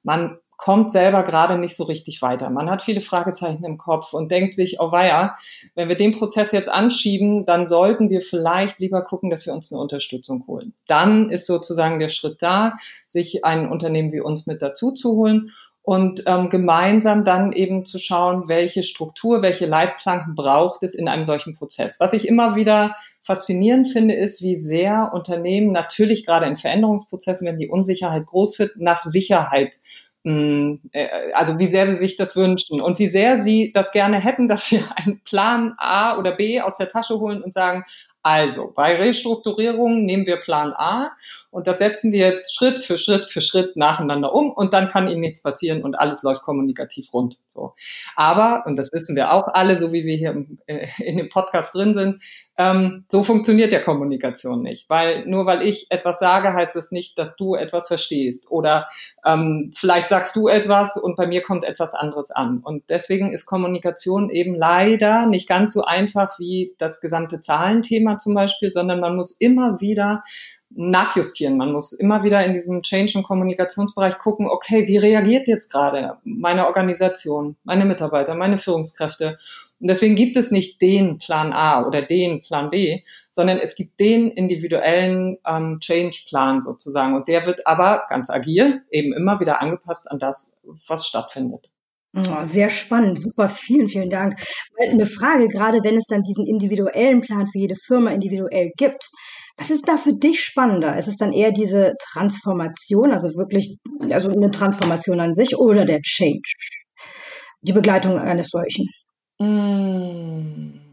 man 0.02 0.38
kommt 0.58 0.90
selber 0.90 1.22
gerade 1.22 1.56
nicht 1.56 1.76
so 1.76 1.84
richtig 1.84 2.20
weiter. 2.20 2.50
Man 2.50 2.68
hat 2.68 2.82
viele 2.82 3.00
Fragezeichen 3.00 3.64
im 3.64 3.78
Kopf 3.78 4.12
und 4.12 4.30
denkt 4.30 4.56
sich, 4.56 4.80
oh 4.80 4.90
weia, 4.90 5.36
wenn 5.76 5.88
wir 5.88 5.96
den 5.96 6.12
Prozess 6.12 6.50
jetzt 6.52 6.68
anschieben, 6.68 7.46
dann 7.46 7.68
sollten 7.68 8.10
wir 8.10 8.20
vielleicht 8.20 8.80
lieber 8.80 9.02
gucken, 9.02 9.30
dass 9.30 9.46
wir 9.46 9.54
uns 9.54 9.72
eine 9.72 9.80
Unterstützung 9.80 10.44
holen. 10.48 10.74
Dann 10.88 11.30
ist 11.30 11.46
sozusagen 11.46 12.00
der 12.00 12.08
Schritt 12.08 12.42
da, 12.42 12.74
sich 13.06 13.44
ein 13.44 13.70
Unternehmen 13.70 14.12
wie 14.12 14.20
uns 14.20 14.46
mit 14.46 14.60
dazu 14.60 14.92
zu 14.92 15.12
holen 15.12 15.52
und 15.82 16.24
ähm, 16.26 16.50
gemeinsam 16.50 17.24
dann 17.24 17.52
eben 17.52 17.84
zu 17.86 17.98
schauen, 17.98 18.48
welche 18.48 18.82
Struktur, 18.82 19.40
welche 19.40 19.64
Leitplanken 19.64 20.34
braucht 20.34 20.82
es 20.82 20.94
in 20.94 21.08
einem 21.08 21.24
solchen 21.24 21.54
Prozess. 21.54 21.98
Was 22.00 22.12
ich 22.12 22.28
immer 22.28 22.56
wieder 22.56 22.94
faszinierend 23.22 23.88
finde, 23.88 24.14
ist, 24.14 24.42
wie 24.42 24.56
sehr 24.56 25.12
Unternehmen 25.14 25.70
natürlich 25.70 26.26
gerade 26.26 26.46
in 26.46 26.56
Veränderungsprozessen, 26.56 27.46
wenn 27.46 27.58
die 27.58 27.68
Unsicherheit 27.68 28.26
groß 28.26 28.58
wird, 28.58 28.76
nach 28.76 29.04
Sicherheit 29.04 29.76
also 30.24 31.58
wie 31.58 31.66
sehr 31.66 31.88
sie 31.88 31.94
sich 31.94 32.16
das 32.16 32.36
wünschen 32.36 32.80
und 32.80 32.98
wie 32.98 33.06
sehr 33.06 33.42
sie 33.42 33.72
das 33.72 33.92
gerne 33.92 34.20
hätten, 34.20 34.48
dass 34.48 34.70
wir 34.70 34.84
einen 34.96 35.20
Plan 35.24 35.74
A 35.78 36.18
oder 36.18 36.32
B 36.32 36.60
aus 36.60 36.76
der 36.76 36.88
Tasche 36.88 37.18
holen 37.18 37.42
und 37.42 37.54
sagen, 37.54 37.84
also 38.22 38.72
bei 38.74 38.96
Restrukturierung 38.96 40.04
nehmen 40.04 40.26
wir 40.26 40.38
Plan 40.38 40.72
A 40.72 41.12
und 41.50 41.66
das 41.66 41.78
setzen 41.78 42.12
wir 42.12 42.26
jetzt 42.26 42.54
Schritt 42.54 42.82
für 42.84 42.98
Schritt 42.98 43.30
für 43.30 43.40
Schritt 43.40 43.76
nacheinander 43.76 44.34
um 44.34 44.50
und 44.50 44.74
dann 44.74 44.90
kann 44.90 45.08
ihnen 45.08 45.20
nichts 45.20 45.42
passieren 45.42 45.82
und 45.82 45.94
alles 45.94 46.22
läuft 46.22 46.42
kommunikativ 46.42 47.12
rund. 47.12 47.38
So. 47.54 47.74
Aber, 48.14 48.64
und 48.66 48.76
das 48.76 48.92
wissen 48.92 49.16
wir 49.16 49.32
auch 49.32 49.48
alle, 49.48 49.78
so 49.78 49.92
wie 49.92 50.04
wir 50.04 50.16
hier 50.16 50.30
im, 50.30 50.58
äh, 50.66 50.86
in 50.98 51.16
dem 51.16 51.28
Podcast 51.28 51.74
drin 51.74 51.94
sind, 51.94 52.22
ähm, 52.56 53.04
so 53.08 53.24
funktioniert 53.24 53.72
ja 53.72 53.80
Kommunikation 53.80 54.62
nicht. 54.62 54.88
Weil 54.90 55.26
nur 55.26 55.46
weil 55.46 55.62
ich 55.62 55.86
etwas 55.90 56.18
sage, 56.18 56.52
heißt 56.52 56.76
es 56.76 56.86
das 56.86 56.92
nicht, 56.92 57.18
dass 57.18 57.36
du 57.36 57.54
etwas 57.54 57.88
verstehst. 57.88 58.50
Oder 58.50 58.88
ähm, 59.24 59.72
vielleicht 59.74 60.08
sagst 60.08 60.36
du 60.36 60.48
etwas 60.48 60.96
und 60.96 61.16
bei 61.16 61.26
mir 61.26 61.42
kommt 61.42 61.64
etwas 61.64 61.94
anderes 61.94 62.30
an. 62.30 62.60
Und 62.62 62.84
deswegen 62.90 63.32
ist 63.32 63.46
Kommunikation 63.46 64.30
eben 64.30 64.54
leider 64.54 65.26
nicht 65.26 65.48
ganz 65.48 65.72
so 65.72 65.82
einfach 65.82 66.38
wie 66.38 66.74
das 66.78 67.00
gesamte 67.00 67.40
Zahlenthema 67.40 68.18
zum 68.18 68.34
Beispiel, 68.34 68.70
sondern 68.70 69.00
man 69.00 69.16
muss 69.16 69.32
immer 69.32 69.80
wieder 69.80 70.22
nachjustieren. 70.70 71.56
Man 71.56 71.72
muss 71.72 71.92
immer 71.92 72.22
wieder 72.22 72.44
in 72.44 72.52
diesem 72.52 72.82
Change- 72.82 73.18
und 73.18 73.24
Kommunikationsbereich 73.24 74.18
gucken, 74.18 74.48
okay, 74.48 74.86
wie 74.86 74.98
reagiert 74.98 75.48
jetzt 75.48 75.70
gerade 75.70 76.18
meine 76.24 76.66
Organisation, 76.66 77.56
meine 77.64 77.84
Mitarbeiter, 77.84 78.34
meine 78.34 78.58
Führungskräfte? 78.58 79.38
Und 79.80 79.88
deswegen 79.88 80.16
gibt 80.16 80.36
es 80.36 80.50
nicht 80.50 80.80
den 80.80 81.18
Plan 81.18 81.52
A 81.52 81.86
oder 81.86 82.02
den 82.02 82.42
Plan 82.42 82.68
B, 82.70 83.02
sondern 83.30 83.58
es 83.58 83.76
gibt 83.76 84.00
den 84.00 84.30
individuellen 84.30 85.38
ähm, 85.46 85.78
Change-Plan 85.80 86.62
sozusagen. 86.62 87.14
Und 87.14 87.28
der 87.28 87.46
wird 87.46 87.66
aber 87.66 88.04
ganz 88.08 88.28
agil 88.28 88.82
eben 88.90 89.12
immer 89.12 89.38
wieder 89.40 89.60
angepasst 89.62 90.10
an 90.10 90.18
das, 90.18 90.56
was 90.88 91.06
stattfindet. 91.06 91.70
Oh, 92.16 92.42
sehr 92.42 92.70
spannend, 92.70 93.20
super, 93.20 93.48
vielen, 93.48 93.88
vielen 93.88 94.10
Dank. 94.10 94.40
Eine 94.80 95.06
Frage, 95.06 95.46
gerade 95.46 95.84
wenn 95.84 95.96
es 95.96 96.06
dann 96.06 96.22
diesen 96.22 96.46
individuellen 96.46 97.20
Plan 97.20 97.46
für 97.46 97.58
jede 97.58 97.76
Firma 97.76 98.10
individuell 98.10 98.72
gibt, 98.76 99.10
was 99.58 99.70
ist 99.70 99.88
da 99.88 99.96
für 99.96 100.14
dich 100.14 100.40
spannender? 100.40 100.96
Ist 100.96 101.08
es 101.08 101.16
dann 101.16 101.32
eher 101.32 101.50
diese 101.50 101.94
Transformation, 102.12 103.10
also 103.10 103.28
wirklich, 103.36 103.78
also 104.10 104.30
eine 104.30 104.50
Transformation 104.50 105.20
an 105.20 105.34
sich 105.34 105.56
oder 105.56 105.84
der 105.84 106.00
Change? 106.00 106.48
Die 107.62 107.72
Begleitung 107.72 108.18
eines 108.18 108.50
solchen? 108.50 108.86
Mm. 109.40 110.87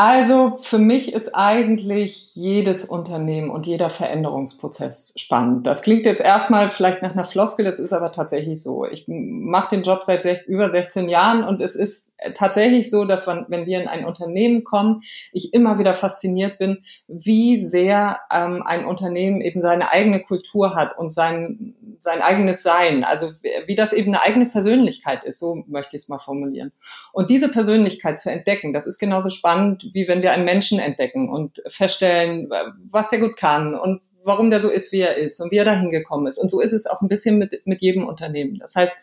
Also 0.00 0.58
für 0.60 0.78
mich 0.78 1.12
ist 1.12 1.34
eigentlich 1.34 2.32
jedes 2.36 2.84
Unternehmen 2.84 3.50
und 3.50 3.66
jeder 3.66 3.90
Veränderungsprozess 3.90 5.12
spannend. 5.16 5.66
Das 5.66 5.82
klingt 5.82 6.06
jetzt 6.06 6.20
erstmal 6.20 6.70
vielleicht 6.70 7.02
nach 7.02 7.14
einer 7.14 7.24
Floskel, 7.24 7.64
das 7.64 7.80
ist 7.80 7.92
aber 7.92 8.12
tatsächlich 8.12 8.62
so. 8.62 8.84
Ich 8.84 9.06
mache 9.08 9.74
den 9.74 9.82
Job 9.82 10.04
seit 10.04 10.24
über 10.46 10.70
16 10.70 11.08
Jahren 11.08 11.42
und 11.42 11.60
es 11.60 11.74
ist 11.74 12.12
tatsächlich 12.36 12.88
so, 12.90 13.06
dass 13.06 13.26
man, 13.26 13.46
wenn 13.48 13.66
wir 13.66 13.80
in 13.80 13.88
ein 13.88 14.04
Unternehmen 14.04 14.62
kommen, 14.62 15.02
ich 15.32 15.52
immer 15.52 15.80
wieder 15.80 15.96
fasziniert 15.96 16.60
bin, 16.60 16.84
wie 17.08 17.60
sehr 17.60 18.20
ähm, 18.32 18.62
ein 18.64 18.84
Unternehmen 18.84 19.40
eben 19.40 19.60
seine 19.60 19.90
eigene 19.90 20.22
Kultur 20.22 20.76
hat 20.76 20.96
und 20.96 21.12
sein, 21.12 21.74
sein 21.98 22.22
eigenes 22.22 22.62
Sein. 22.62 23.02
Also 23.02 23.32
wie 23.66 23.74
das 23.74 23.92
eben 23.92 24.14
eine 24.14 24.22
eigene 24.22 24.46
Persönlichkeit 24.46 25.24
ist, 25.24 25.40
so 25.40 25.64
möchte 25.66 25.96
ich 25.96 26.02
es 26.02 26.08
mal 26.08 26.20
formulieren. 26.20 26.70
Und 27.12 27.30
diese 27.30 27.48
Persönlichkeit 27.48 28.20
zu 28.20 28.30
entdecken, 28.30 28.72
das 28.72 28.86
ist 28.86 29.00
genauso 29.00 29.30
spannend, 29.30 29.87
wie 29.94 30.08
wenn 30.08 30.22
wir 30.22 30.32
einen 30.32 30.44
Menschen 30.44 30.78
entdecken 30.78 31.28
und 31.28 31.62
feststellen, 31.68 32.50
was 32.90 33.10
der 33.10 33.20
gut 33.20 33.36
kann 33.36 33.74
und 33.74 34.00
warum 34.24 34.50
der 34.50 34.60
so 34.60 34.68
ist, 34.68 34.92
wie 34.92 35.00
er 35.00 35.16
ist 35.16 35.40
und 35.40 35.50
wie 35.50 35.56
er 35.56 35.64
da 35.64 35.74
hingekommen 35.74 36.26
ist. 36.26 36.38
Und 36.38 36.50
so 36.50 36.60
ist 36.60 36.72
es 36.72 36.86
auch 36.86 37.00
ein 37.00 37.08
bisschen 37.08 37.38
mit, 37.38 37.62
mit 37.64 37.80
jedem 37.80 38.06
Unternehmen. 38.06 38.58
Das 38.58 38.74
heißt, 38.74 38.96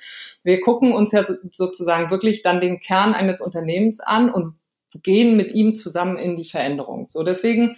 wir 0.44 0.62
gucken 0.62 0.94
uns 0.94 1.12
ja 1.12 1.24
so, 1.24 1.34
sozusagen 1.54 2.12
wirklich 2.12 2.44
dann 2.44 2.62
den 2.62 2.80
Kern 2.80 3.14
eines 3.14 3.42
Unternehmens 3.42 4.00
an 4.00 4.30
und 4.30 4.56
gehen 5.04 5.36
mit 5.36 5.52
ihm 5.54 5.76
zusammen 5.76 6.18
in 6.18 6.38
die 6.38 6.46
Veränderung. 6.46 7.06
So 7.06 7.24
deswegen 7.24 7.76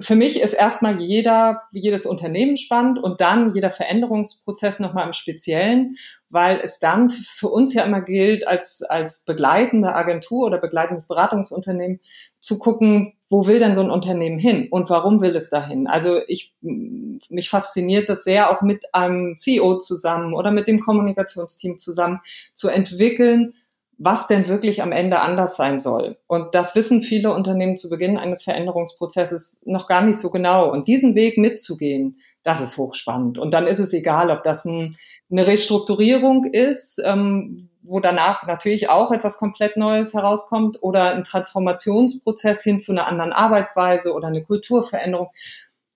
für 0.00 0.14
mich 0.14 0.40
ist 0.40 0.54
erstmal 0.54 1.00
jeder, 1.00 1.62
jedes 1.72 2.06
Unternehmen 2.06 2.56
spannend 2.56 2.98
und 2.98 3.20
dann 3.20 3.54
jeder 3.54 3.70
Veränderungsprozess 3.70 4.80
nochmal 4.80 5.06
im 5.06 5.12
Speziellen, 5.12 5.96
weil 6.30 6.60
es 6.60 6.78
dann 6.78 7.10
für 7.10 7.48
uns 7.48 7.74
ja 7.74 7.84
immer 7.84 8.00
gilt, 8.00 8.46
als, 8.46 8.82
als 8.82 9.24
begleitende 9.24 9.94
Agentur 9.94 10.46
oder 10.46 10.58
begleitendes 10.58 11.08
Beratungsunternehmen 11.08 12.00
zu 12.40 12.58
gucken, 12.58 13.14
wo 13.28 13.46
will 13.46 13.58
denn 13.58 13.74
so 13.74 13.82
ein 13.82 13.90
Unternehmen 13.90 14.38
hin 14.38 14.68
und 14.70 14.88
warum 14.90 15.20
will 15.20 15.36
es 15.36 15.50
dahin? 15.50 15.86
Also 15.86 16.20
ich, 16.26 16.54
mich 16.60 17.50
fasziniert 17.50 18.08
das 18.08 18.24
sehr 18.24 18.50
auch 18.50 18.62
mit 18.62 18.94
einem 18.94 19.36
CEO 19.36 19.78
zusammen 19.78 20.34
oder 20.34 20.50
mit 20.50 20.68
dem 20.68 20.80
Kommunikationsteam 20.80 21.78
zusammen 21.78 22.20
zu 22.54 22.68
entwickeln, 22.68 23.54
was 23.98 24.26
denn 24.26 24.48
wirklich 24.48 24.82
am 24.82 24.92
Ende 24.92 25.20
anders 25.20 25.56
sein 25.56 25.80
soll. 25.80 26.16
Und 26.26 26.54
das 26.54 26.74
wissen 26.74 27.02
viele 27.02 27.32
Unternehmen 27.32 27.76
zu 27.76 27.88
Beginn 27.88 28.18
eines 28.18 28.42
Veränderungsprozesses 28.42 29.62
noch 29.64 29.86
gar 29.86 30.02
nicht 30.02 30.18
so 30.18 30.30
genau. 30.30 30.70
Und 30.70 30.88
diesen 30.88 31.14
Weg 31.14 31.38
mitzugehen, 31.38 32.18
das 32.42 32.60
ist 32.60 32.76
hochspannend. 32.78 33.38
Und 33.38 33.54
dann 33.54 33.66
ist 33.66 33.78
es 33.78 33.92
egal, 33.92 34.30
ob 34.30 34.42
das 34.42 34.64
ein, 34.64 34.96
eine 35.30 35.46
Restrukturierung 35.46 36.44
ist, 36.44 37.00
ähm, 37.04 37.68
wo 37.82 38.00
danach 38.00 38.46
natürlich 38.46 38.88
auch 38.88 39.12
etwas 39.12 39.38
komplett 39.38 39.76
Neues 39.76 40.14
herauskommt 40.14 40.82
oder 40.82 41.14
ein 41.14 41.24
Transformationsprozess 41.24 42.62
hin 42.62 42.80
zu 42.80 42.92
einer 42.92 43.06
anderen 43.06 43.32
Arbeitsweise 43.32 44.12
oder 44.12 44.28
eine 44.28 44.42
Kulturveränderung. 44.42 45.28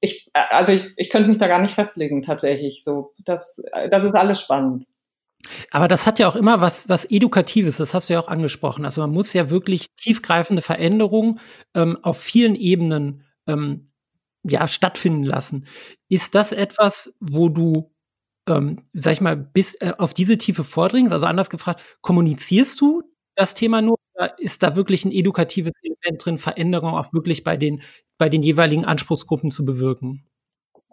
Ich, 0.01 0.29
äh, 0.33 0.43
also 0.51 0.73
ich, 0.73 0.93
ich 0.97 1.11
könnte 1.11 1.29
mich 1.29 1.39
da 1.39 1.49
gar 1.49 1.61
nicht 1.61 1.75
festlegen 1.75 2.23
tatsächlich. 2.23 2.85
So, 2.85 3.15
das, 3.25 3.63
das 3.91 4.05
ist 4.05 4.15
alles 4.15 4.41
spannend. 4.41 4.87
Aber 5.71 5.89
das 5.89 6.07
hat 6.07 6.19
ja 6.19 6.29
auch 6.29 6.37
immer 6.37 6.61
was, 6.61 6.89
was 6.89 7.05
Edukatives, 7.05 7.77
das 7.79 7.95
hast 7.95 8.09
du 8.09 8.15
ja 8.15 8.21
auch 8.21 8.29
angesprochen. 8.29 8.85
Also 8.85 9.01
man 9.01 9.11
muss 9.13 9.33
ja 9.33 9.51
wirklich 9.51 9.95
tiefgreifende 9.97 10.63
Veränderungen 10.63 11.41
ähm, 11.75 11.99
auf 12.03 12.21
vielen 12.21 12.55
Ebenen 12.55 13.23
ähm, 13.47 13.91
ja, 14.45 14.67
stattfinden 14.69 15.25
lassen. 15.25 15.67
Ist 16.09 16.35
das 16.35 16.53
etwas, 16.53 17.13
wo 17.21 17.49
du, 17.49 17.93
ähm, 18.49 18.83
sag 18.93 19.15
ich 19.15 19.21
mal, 19.21 19.37
bis 19.37 19.75
äh, 19.77 19.93
auf 19.99 20.15
diese 20.15 20.39
Tiefe 20.39 20.65
vordringst? 20.65 21.13
Also 21.13 21.27
anders 21.27 21.51
gefragt, 21.51 21.83
kommunizierst 22.03 22.81
du 22.81 23.03
das 23.37 23.55
Thema 23.55 23.83
nur 23.83 23.97
oder 24.15 24.39
ist 24.39 24.63
da 24.63 24.77
wirklich 24.77 25.05
ein 25.05 25.13
edukatives 25.13 25.73
Element 25.83 26.25
drin, 26.25 26.39
Veränderungen 26.39 26.95
auch 26.97 27.13
wirklich 27.13 27.45
bei 27.45 27.57
den, 27.57 27.83
bei 28.19 28.29
den 28.29 28.43
jeweiligen 28.43 28.85
Anspruchsgruppen 28.85 29.51
zu 29.51 29.65
bewirken? 29.65 30.27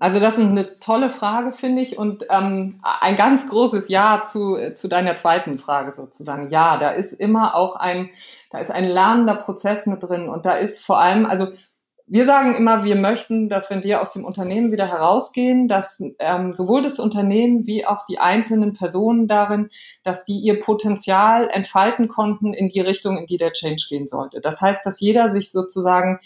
Also 0.03 0.19
das 0.19 0.37
ist 0.37 0.43
eine 0.43 0.79
tolle 0.79 1.11
Frage, 1.11 1.53
finde 1.53 1.81
ich. 1.81 1.97
Und 1.97 2.25
ähm, 2.29 2.81
ein 2.83 3.15
ganz 3.15 3.47
großes 3.47 3.87
Ja 3.87 4.25
zu, 4.25 4.57
zu 4.75 4.89
deiner 4.89 5.15
zweiten 5.15 5.57
Frage 5.57 5.93
sozusagen. 5.93 6.49
Ja, 6.49 6.75
da 6.75 6.89
ist 6.89 7.13
immer 7.13 7.55
auch 7.55 7.77
ein, 7.77 8.09
da 8.51 8.57
ist 8.57 8.69
ein 8.69 8.83
lernender 8.83 9.35
Prozess 9.35 9.85
mit 9.85 10.03
drin. 10.03 10.27
Und 10.27 10.45
da 10.45 10.55
ist 10.57 10.85
vor 10.85 10.99
allem, 10.99 11.25
also 11.25 11.53
wir 12.05 12.25
sagen 12.25 12.53
immer, 12.53 12.83
wir 12.83 12.97
möchten, 12.97 13.47
dass 13.47 13.69
wenn 13.69 13.83
wir 13.83 14.01
aus 14.01 14.11
dem 14.11 14.25
Unternehmen 14.25 14.73
wieder 14.73 14.89
herausgehen, 14.89 15.69
dass 15.69 16.03
ähm, 16.19 16.53
sowohl 16.53 16.83
das 16.83 16.99
Unternehmen 16.99 17.65
wie 17.65 17.85
auch 17.85 18.05
die 18.05 18.19
einzelnen 18.19 18.73
Personen 18.73 19.29
darin, 19.29 19.69
dass 20.03 20.25
die 20.25 20.37
ihr 20.39 20.59
Potenzial 20.59 21.47
entfalten 21.49 22.09
konnten 22.09 22.53
in 22.53 22.67
die 22.67 22.81
Richtung, 22.81 23.17
in 23.17 23.25
die 23.25 23.37
der 23.37 23.53
Change 23.53 23.85
gehen 23.87 24.07
sollte. 24.07 24.41
Das 24.41 24.59
heißt, 24.59 24.85
dass 24.85 24.99
jeder 24.99 25.29
sich 25.29 25.49
sozusagen 25.49 26.19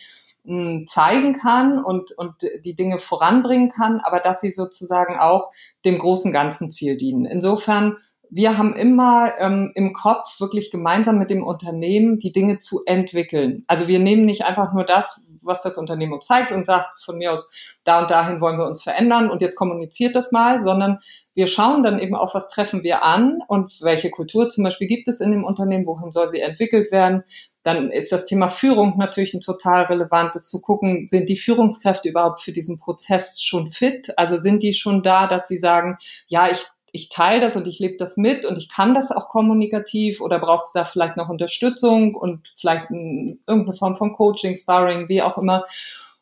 zeigen 0.88 1.38
kann 1.38 1.84
und, 1.84 2.12
und 2.18 2.36
die 2.63 2.75
Dinge 2.75 3.00
voranbringen 3.00 3.70
kann, 3.70 4.00
aber 4.01 4.20
dass 4.20 4.42
sie 4.42 4.51
sozusagen 4.51 5.20
auch 5.20 5.51
dem 5.84 5.98
großen 5.98 6.32
ganzen 6.32 6.72
Ziel 6.72 6.98
dienen. 6.98 7.25
Insofern, 7.25 7.98
wir 8.30 8.58
haben 8.58 8.75
immer 8.75 9.34
ähm, 9.39 9.72
im 9.75 9.94
Kopf 9.94 10.39
wirklich 10.39 10.72
gemeinsam 10.72 11.18
mit 11.18 11.30
dem 11.30 11.44
Unternehmen 11.44 12.20
die 12.20 12.32
Dinge 12.32 12.60
zu 12.60 12.82
entwickeln. 12.86 13.63
Also 13.68 13.88
wir 13.88 14.00
nehmen 14.00 14.24
nicht 14.24 14.46
einfach 14.46 14.74
nur 14.74 14.84
das, 14.84 15.27
was 15.42 15.63
das 15.63 15.77
Unternehmen 15.77 16.13
uns 16.13 16.27
zeigt 16.27 16.51
und 16.51 16.66
sagt 16.66 17.01
von 17.04 17.18
mir 17.18 17.32
aus, 17.32 17.51
da 17.84 18.01
und 18.01 18.12
dahin 18.12 18.42
wollen 18.42 18.58
wir 18.58 18.68
uns 18.68 18.84
verändern 18.84 19.30
und 19.30 19.42
jetzt 19.42 19.56
kommuniziert 19.56 20.16
das 20.16 20.32
mal, 20.32 20.62
sondern 20.62 21.00
wir 21.34 21.48
schauen 21.48 21.84
dann 21.84 22.00
eben 22.00 22.16
auch, 22.16 22.34
was 22.34 22.50
treffen 22.50 22.84
wir 22.84 23.04
an 23.04 23.39
und 23.48 23.80
welche 23.82 24.10
Kultur 24.10 24.50
zum 24.50 24.63
Beispiel 24.63 24.88
gibt 24.88 25.08
es 25.08 25.22
in 25.22 25.32
dem 25.32 25.44
Unternehmen, 25.44 25.86
wohin 25.86 26.12
soll 26.12 26.27
sie 26.27 26.42
entwickelt 26.42 26.92
werden, 26.92 27.24
dann 27.68 27.92
ist 27.92 28.14
das 28.14 28.26
Thema 28.26 28.48
Führung 28.48 28.98
natürlich 28.98 29.34
ein 29.34 29.42
total 29.42 29.84
relevantes 29.84 30.50
zu 30.50 30.62
gucken, 30.62 31.06
sind 31.06 31.28
die 31.28 31.36
Führungskräfte 31.36 32.08
überhaupt 32.08 32.40
für 32.40 32.54
diesen 32.54 32.80
Prozess 32.80 33.42
schon 33.44 33.74
fit? 33.74 34.14
Also 34.16 34.38
sind 34.38 34.64
die 34.64 34.72
schon 34.72 35.04
da, 35.04 35.28
dass 35.28 35.50
sie 35.50 35.58
sagen, 35.58 35.98
ja, 36.28 36.50
ich 36.50 36.66
ich 36.94 37.10
teile 37.10 37.42
das 37.42 37.58
und 37.58 37.68
ich 37.68 37.80
lebe 37.80 37.98
das 37.98 38.16
mit 38.16 38.46
und 38.46 38.58
ich 38.58 38.70
kann 38.70 38.96
das 38.96 39.12
auch 39.12 39.28
kommunikativ 39.28 40.22
oder 40.22 40.40
braucht 40.40 40.68
es 40.68 40.72
da 40.72 40.86
vielleicht 40.86 41.18
noch 41.18 41.28
Unterstützung 41.28 42.16
und 42.16 42.48
vielleicht 42.56 42.90
ein, 42.90 43.40
irgendeine 43.46 43.78
Form 43.78 43.98
von 43.98 44.14
Coaching, 44.14 44.56
Sparring, 44.56 45.10
wie 45.10 45.22
auch 45.22 45.38
immer. 45.38 45.66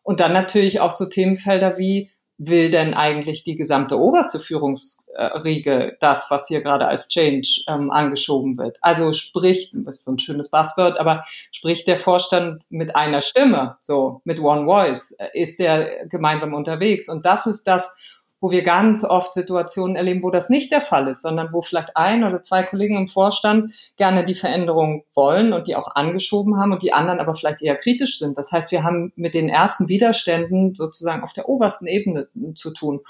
Und 0.02 0.20
dann 0.20 0.34
natürlich 0.34 0.80
auch 0.80 0.92
so 0.92 1.06
Themenfelder 1.06 1.78
wie, 1.78 2.12
will 2.38 2.70
denn 2.70 2.94
eigentlich 2.94 3.44
die 3.44 3.56
gesamte 3.56 3.98
oberste 3.98 4.40
Führungsriege 4.40 5.96
das, 6.00 6.30
was 6.30 6.48
hier 6.48 6.62
gerade 6.62 6.86
als 6.86 7.08
Change 7.08 7.64
ähm, 7.68 7.92
angeschoben 7.92 8.58
wird? 8.58 8.78
Also 8.82 9.14
spricht, 9.14 9.72
das 9.74 9.96
ist 9.96 10.06
so 10.06 10.12
ein 10.12 10.20
schönes 10.20 10.52
Buzzword, 10.52 11.00
aber 11.00 11.24
spricht 11.52 11.88
der 11.88 12.00
Vorstand 12.00 12.64
mit 12.70 12.96
einer 12.96 13.22
Stimme, 13.22 13.78
so 13.80 14.22
mit 14.26 14.40
One 14.40 14.66
Voice, 14.66 15.12
äh, 15.18 15.30
ist 15.34 15.60
der 15.60 16.08
gemeinsam 16.08 16.54
unterwegs? 16.54 17.08
Und 17.08 17.26
das 17.26 17.46
ist 17.46 17.66
das, 17.68 17.96
wo 18.42 18.52
wir 18.52 18.64
ganz 18.64 19.04
oft 19.04 19.34
Situationen 19.34 19.96
erleben, 19.96 20.22
wo 20.22 20.30
das 20.30 20.50
nicht 20.50 20.72
der 20.72 20.82
Fall 20.82 21.08
ist, 21.08 21.22
sondern 21.22 21.52
wo 21.52 21.62
vielleicht 21.62 21.96
ein 21.96 22.24
oder 22.24 22.42
zwei 22.42 22.64
Kollegen 22.64 22.98
im 22.98 23.08
Vorstand 23.08 23.74
gerne 23.98 24.26
die 24.26 24.36
Veränderung 24.36 25.04
wollen 25.14 25.54
und 25.54 25.68
die 25.68 25.76
auch 25.76 25.96
angeschoben 25.96 26.58
haben 26.58 26.74
und 26.74 26.84
die 26.84 26.94
anderen 26.94 27.20
aber 27.20 27.36
vielleicht 27.36 27.62
eher 27.62 27.78
kritisch 27.78 28.20
sind. 28.20 28.38
Das 28.38 28.52
heißt, 28.52 28.72
wir 28.72 28.84
haben 28.84 29.14
mit 29.16 29.34
den 29.34 29.50
ersten 29.50 29.88
Widerständen 29.88 30.76
sozusagen 30.76 31.24
auf 31.24 31.34
der 31.34 31.50
obersten 31.50 31.88
Ebene 31.88 32.28
zu 32.56 32.72
tun. 32.72 33.02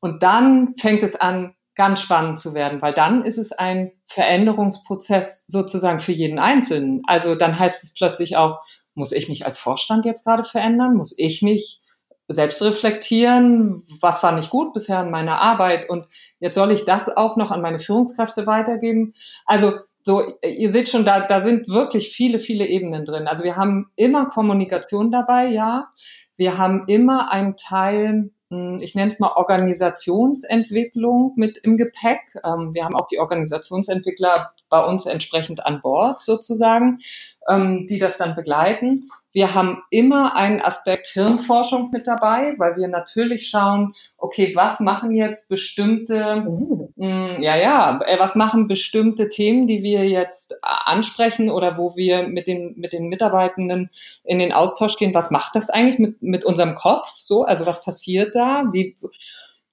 Und 0.00 0.22
dann 0.22 0.74
fängt 0.78 1.02
es 1.02 1.16
an, 1.16 1.54
ganz 1.74 2.00
spannend 2.00 2.38
zu 2.38 2.54
werden, 2.54 2.80
weil 2.80 2.94
dann 2.94 3.24
ist 3.24 3.38
es 3.38 3.52
ein 3.52 3.92
Veränderungsprozess 4.06 5.44
sozusagen 5.46 5.98
für 5.98 6.12
jeden 6.12 6.38
Einzelnen. 6.38 7.02
Also 7.06 7.34
dann 7.34 7.58
heißt 7.58 7.84
es 7.84 7.94
plötzlich 7.94 8.36
auch, 8.36 8.60
muss 8.94 9.12
ich 9.12 9.28
mich 9.28 9.44
als 9.44 9.58
Vorstand 9.58 10.06
jetzt 10.06 10.24
gerade 10.24 10.44
verändern? 10.44 10.96
Muss 10.96 11.16
ich 11.18 11.42
mich 11.42 11.80
selbst 12.28 12.62
reflektieren, 12.62 13.86
was 14.00 14.22
war 14.22 14.32
nicht 14.32 14.50
gut 14.50 14.72
bisher 14.74 15.02
in 15.02 15.10
meiner 15.10 15.40
Arbeit 15.40 15.88
und 15.88 16.06
jetzt 16.40 16.56
soll 16.56 16.72
ich 16.72 16.84
das 16.84 17.16
auch 17.16 17.36
noch 17.36 17.50
an 17.50 17.62
meine 17.62 17.78
Führungskräfte 17.78 18.46
weitergeben. 18.46 19.14
Also 19.44 19.72
so, 20.02 20.22
ihr 20.42 20.70
seht 20.70 20.88
schon, 20.88 21.04
da, 21.04 21.26
da 21.26 21.40
sind 21.40 21.68
wirklich 21.68 22.10
viele, 22.10 22.38
viele 22.38 22.66
Ebenen 22.66 23.04
drin. 23.04 23.26
Also 23.26 23.42
wir 23.42 23.56
haben 23.56 23.90
immer 23.96 24.26
Kommunikation 24.26 25.10
dabei, 25.10 25.48
ja. 25.48 25.88
Wir 26.36 26.58
haben 26.58 26.84
immer 26.86 27.32
einen 27.32 27.56
Teil, 27.56 28.30
hm, 28.50 28.78
ich 28.80 28.94
nenne 28.94 29.08
es 29.08 29.18
mal 29.18 29.32
Organisationsentwicklung 29.34 31.32
mit 31.34 31.58
im 31.58 31.76
Gepäck. 31.76 32.20
Ähm, 32.44 32.72
wir 32.72 32.84
haben 32.84 32.94
auch 32.94 33.08
die 33.08 33.18
Organisationsentwickler 33.18 34.52
bei 34.68 34.84
uns 34.84 35.06
entsprechend 35.06 35.66
an 35.66 35.80
Bord 35.82 36.22
sozusagen, 36.22 37.00
ähm, 37.48 37.88
die 37.88 37.98
das 37.98 38.16
dann 38.16 38.36
begleiten. 38.36 39.10
Wir 39.36 39.52
haben 39.52 39.82
immer 39.90 40.34
einen 40.34 40.62
Aspekt 40.62 41.08
Hirnforschung 41.08 41.90
mit 41.90 42.06
dabei, 42.06 42.54
weil 42.56 42.74
wir 42.78 42.88
natürlich 42.88 43.48
schauen, 43.48 43.92
okay, 44.16 44.52
was 44.56 44.80
machen 44.80 45.10
jetzt 45.10 45.50
bestimmte, 45.50 46.42
oh. 46.48 46.88
mh, 46.96 47.36
mm, 47.36 47.42
ja, 47.42 47.54
ja, 47.54 48.00
äh, 48.06 48.18
was 48.18 48.34
machen 48.34 48.66
bestimmte 48.66 49.28
Themen, 49.28 49.66
die 49.66 49.82
wir 49.82 50.08
jetzt 50.08 50.52
äh, 50.52 50.56
ansprechen 50.62 51.50
oder 51.50 51.76
wo 51.76 51.94
wir 51.96 52.28
mit 52.28 52.46
den, 52.46 52.76
mit 52.78 52.94
den 52.94 53.08
Mitarbeitenden 53.08 53.90
in 54.24 54.38
den 54.38 54.52
Austausch 54.52 54.96
gehen, 54.96 55.12
was 55.12 55.30
macht 55.30 55.54
das 55.54 55.68
eigentlich 55.68 55.98
mit, 55.98 56.22
mit 56.22 56.46
unserem 56.46 56.74
Kopf? 56.74 57.06
So, 57.20 57.42
also 57.42 57.66
was 57.66 57.84
passiert 57.84 58.34
da? 58.34 58.70
Wie, 58.72 58.96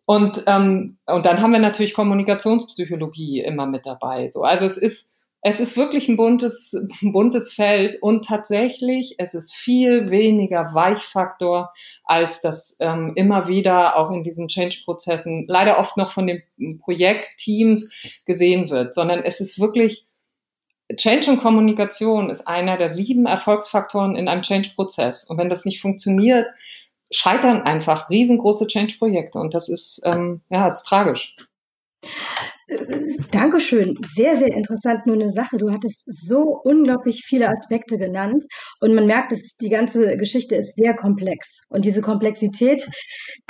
und, 0.04 0.44
ähm, 0.46 0.98
und 1.06 1.26
dann 1.26 1.42
haben 1.42 1.54
wir 1.54 1.60
natürlich 1.60 1.94
Kommunikationspsychologie 1.94 3.40
immer 3.40 3.66
mit 3.66 3.86
dabei. 3.86 4.28
So, 4.28 4.42
also 4.42 4.66
es 4.66 4.76
ist, 4.76 5.13
es 5.46 5.60
ist 5.60 5.76
wirklich 5.76 6.08
ein 6.08 6.16
buntes, 6.16 6.74
ein 7.02 7.12
buntes 7.12 7.54
Feld 7.54 8.02
und 8.02 8.26
tatsächlich, 8.26 9.16
es 9.18 9.34
ist 9.34 9.54
viel 9.54 10.10
weniger 10.10 10.74
Weichfaktor, 10.74 11.74
als 12.06 12.40
das 12.40 12.78
ähm, 12.80 13.12
immer 13.16 13.48
wieder 13.48 13.98
auch 13.98 14.10
in 14.10 14.24
diesen 14.24 14.48
Change-Prozessen 14.48 15.44
leider 15.48 15.78
oft 15.78 15.98
noch 15.98 16.12
von 16.12 16.28
den 16.28 16.44
Projektteams 16.80 17.94
gesehen 18.26 18.70
wird, 18.70 18.94
sondern 18.94 19.22
es 19.24 19.42
ist 19.42 19.60
wirklich 19.60 20.08
Change 20.96 21.32
und 21.32 21.42
Kommunikation 21.42 22.30
ist 22.30 22.48
einer 22.48 22.78
der 22.78 22.90
sieben 22.90 23.26
Erfolgsfaktoren 23.26 24.16
in 24.16 24.28
einem 24.28 24.44
Change-Prozess. 24.44 25.26
Und 25.26 25.38
wenn 25.38 25.50
das 25.50 25.66
nicht 25.66 25.82
funktioniert, 25.82 26.48
scheitern 27.12 27.64
einfach 27.64 28.10
riesengroße 28.10 28.68
Change-Projekte. 28.68 29.40
Und 29.40 29.54
das 29.54 29.70
ist, 29.70 30.02
ähm, 30.06 30.42
ja, 30.50 30.68
ist 30.68 30.84
tragisch. 30.84 31.36
Dankeschön. 33.32 33.96
Sehr, 34.16 34.38
sehr 34.38 34.54
interessant. 34.54 35.06
Nur 35.06 35.16
eine 35.16 35.30
Sache. 35.30 35.58
Du 35.58 35.72
hattest 35.72 36.04
so 36.06 36.60
unglaublich 36.64 37.24
viele 37.26 37.50
Aspekte 37.50 37.98
genannt 37.98 38.46
und 38.80 38.96
man 38.96 39.06
merkt, 39.06 39.32
dass 39.32 39.58
die 39.62 39.70
ganze 39.70 40.16
Geschichte 40.18 40.56
ist 40.56 40.76
sehr 40.76 40.96
komplex. 40.96 41.62
Und 41.70 41.86
diese 41.86 42.02
Komplexität, 42.02 42.88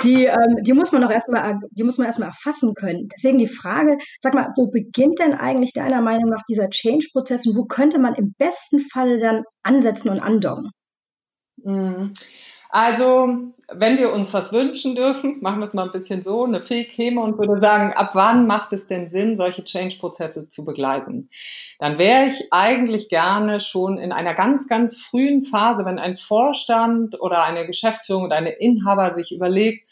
die, 0.02 0.24
ähm, 0.24 0.56
die 0.62 0.72
muss 0.72 0.90
man 0.92 1.04
auch 1.04 1.10
erstmal, 1.10 1.54
die 1.70 1.84
muss 1.84 1.98
man 1.98 2.06
erstmal 2.06 2.28
erfassen 2.28 2.74
können. 2.74 3.08
Deswegen 3.14 3.38
die 3.38 3.46
Frage, 3.46 3.96
sag 4.20 4.34
mal, 4.34 4.48
wo 4.56 4.68
beginnt 4.68 5.20
denn 5.20 5.34
eigentlich 5.34 5.72
deiner 5.72 6.00
Meinung 6.00 6.30
nach 6.30 6.42
dieser 6.48 6.68
Change-Prozess 6.68 7.46
und 7.46 7.56
wo 7.56 7.64
könnte 7.64 7.98
man 8.00 8.14
im 8.14 8.34
besten 8.38 8.80
Falle 8.80 9.18
dann 9.18 9.42
ansetzen 9.62 10.08
und 10.08 10.20
andocken? 10.20 10.70
Mhm. 11.56 12.12
Also, 12.74 13.52
wenn 13.72 13.98
wir 13.98 14.12
uns 14.12 14.34
was 14.34 14.52
wünschen 14.52 14.96
dürfen, 14.96 15.40
machen 15.40 15.60
wir 15.60 15.64
es 15.64 15.74
mal 15.74 15.84
ein 15.84 15.92
bisschen 15.92 16.24
so, 16.24 16.42
eine 16.42 16.60
Fee 16.60 16.82
käme 16.82 17.20
und 17.20 17.38
würde 17.38 17.60
sagen, 17.60 17.92
ab 17.92 18.10
wann 18.14 18.48
macht 18.48 18.72
es 18.72 18.88
denn 18.88 19.08
Sinn, 19.08 19.36
solche 19.36 19.62
Change-Prozesse 19.62 20.48
zu 20.48 20.64
begleiten? 20.64 21.28
Dann 21.78 21.98
wäre 21.98 22.26
ich 22.26 22.48
eigentlich 22.50 23.08
gerne 23.08 23.60
schon 23.60 23.96
in 23.96 24.10
einer 24.10 24.34
ganz, 24.34 24.66
ganz 24.66 25.00
frühen 25.00 25.44
Phase, 25.44 25.84
wenn 25.84 26.00
ein 26.00 26.16
Vorstand 26.16 27.20
oder 27.20 27.44
eine 27.44 27.64
Geschäftsführung 27.64 28.24
oder 28.24 28.34
eine 28.34 28.50
Inhaber 28.50 29.14
sich 29.14 29.30
überlegt, 29.30 29.88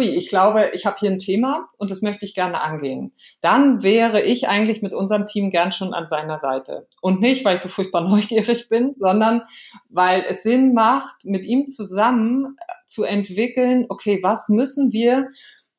hui, 0.00 0.08
ich 0.08 0.28
glaube, 0.28 0.70
ich 0.72 0.86
habe 0.86 0.96
hier 0.98 1.10
ein 1.10 1.18
Thema 1.18 1.68
und 1.76 1.90
das 1.90 2.02
möchte 2.02 2.24
ich 2.24 2.34
gerne 2.34 2.60
angehen. 2.60 3.12
Dann 3.40 3.82
wäre 3.82 4.22
ich 4.22 4.48
eigentlich 4.48 4.82
mit 4.82 4.94
unserem 4.94 5.26
Team 5.26 5.50
gern 5.50 5.72
schon 5.72 5.94
an 5.94 6.08
seiner 6.08 6.38
Seite. 6.38 6.86
Und 7.00 7.20
nicht, 7.20 7.44
weil 7.44 7.56
ich 7.56 7.60
so 7.60 7.68
furchtbar 7.68 8.00
neugierig 8.08 8.68
bin, 8.68 8.94
sondern 8.98 9.42
weil 9.88 10.24
es 10.28 10.42
Sinn 10.42 10.74
macht, 10.74 11.24
mit 11.24 11.44
ihm 11.44 11.66
zusammen 11.66 12.56
zu 12.86 13.04
entwickeln, 13.04 13.86
okay, 13.88 14.20
was 14.22 14.48
müssen 14.48 14.92
wir 14.92 15.28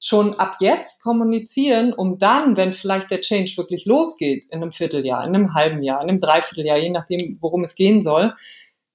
schon 0.03 0.33
ab 0.35 0.55
jetzt 0.59 1.03
kommunizieren, 1.03 1.93
um 1.93 2.17
dann, 2.17 2.57
wenn 2.57 2.73
vielleicht 2.73 3.11
der 3.11 3.21
Change 3.21 3.53
wirklich 3.57 3.85
losgeht, 3.85 4.45
in 4.49 4.61
einem 4.61 4.71
Vierteljahr, 4.71 5.23
in 5.27 5.35
einem 5.35 5.53
halben 5.53 5.83
Jahr, 5.83 6.01
in 6.01 6.09
einem 6.09 6.19
Dreivierteljahr, 6.19 6.79
je 6.79 6.89
nachdem, 6.89 7.37
worum 7.39 7.63
es 7.63 7.75
gehen 7.75 8.01
soll, 8.01 8.33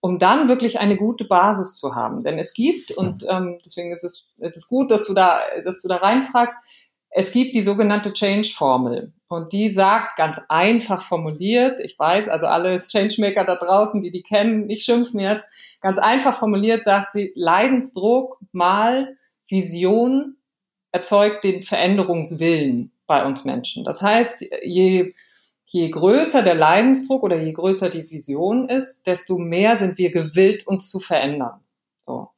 um 0.00 0.19
dann 0.19 0.49
wirklich 0.49 0.79
eine 0.79 0.97
gute 0.97 1.25
Basis 1.25 1.76
zu 1.76 1.95
haben. 1.95 2.23
Denn 2.23 2.38
es 2.38 2.55
gibt, 2.55 2.93
und 2.93 3.25
ähm, 3.29 3.59
deswegen 3.65 3.93
ist 3.93 4.05
es, 4.05 4.26
ist 4.38 4.57
es 4.57 4.69
gut, 4.69 4.91
dass 4.91 5.07
du 5.07 5.15
da, 5.15 5.41
dass 5.65 5.83
du 5.83 5.88
da 5.88 5.97
reinfragst, 5.97 6.57
es 7.11 7.33
gibt 7.33 7.55
die 7.55 7.62
sogenannte 7.62 8.12
Change-Formel. 8.12 9.12
Und 9.29 9.53
die 9.53 9.71
sagt 9.71 10.17
ganz 10.17 10.41
einfach 10.49 11.03
formuliert, 11.03 11.81
ich 11.81 11.99
weiß, 11.99 12.29
also 12.29 12.47
alle 12.47 12.79
Changemaker 12.79 13.45
da 13.45 13.57
draußen, 13.57 14.03
die 14.03 14.12
die 14.12 14.23
kennen, 14.23 14.67
nicht 14.67 14.85
schimpfen 14.85 15.19
jetzt, 15.19 15.47
ganz 15.81 15.99
einfach 15.99 16.37
formuliert 16.38 16.85
sagt 16.85 17.12
sie, 17.12 17.33
Leidensdruck 17.35 18.38
mal 18.53 19.17
Vision 19.49 20.37
erzeugt 20.93 21.45
den 21.45 21.62
Veränderungswillen 21.62 22.93
bei 23.07 23.25
uns 23.25 23.45
Menschen. 23.45 23.85
Das 23.85 24.03
heißt, 24.03 24.45
je 24.62 25.12
je 25.66 25.90
größer 25.90 26.42
der 26.42 26.54
Leidensdruck 26.54 27.23
oder 27.23 27.42
je 27.42 27.52
größer 27.52 27.90
die 27.90 28.08
Vision 28.11 28.68
ist, 28.68 29.06
desto 29.06 29.37
mehr 29.37 29.76
sind 29.76 29.99
wir 29.99 30.12
gewillt, 30.12 30.66
uns 30.66 30.90
zu 30.90 31.00
verändern. 31.00 31.61
So. 32.02 32.30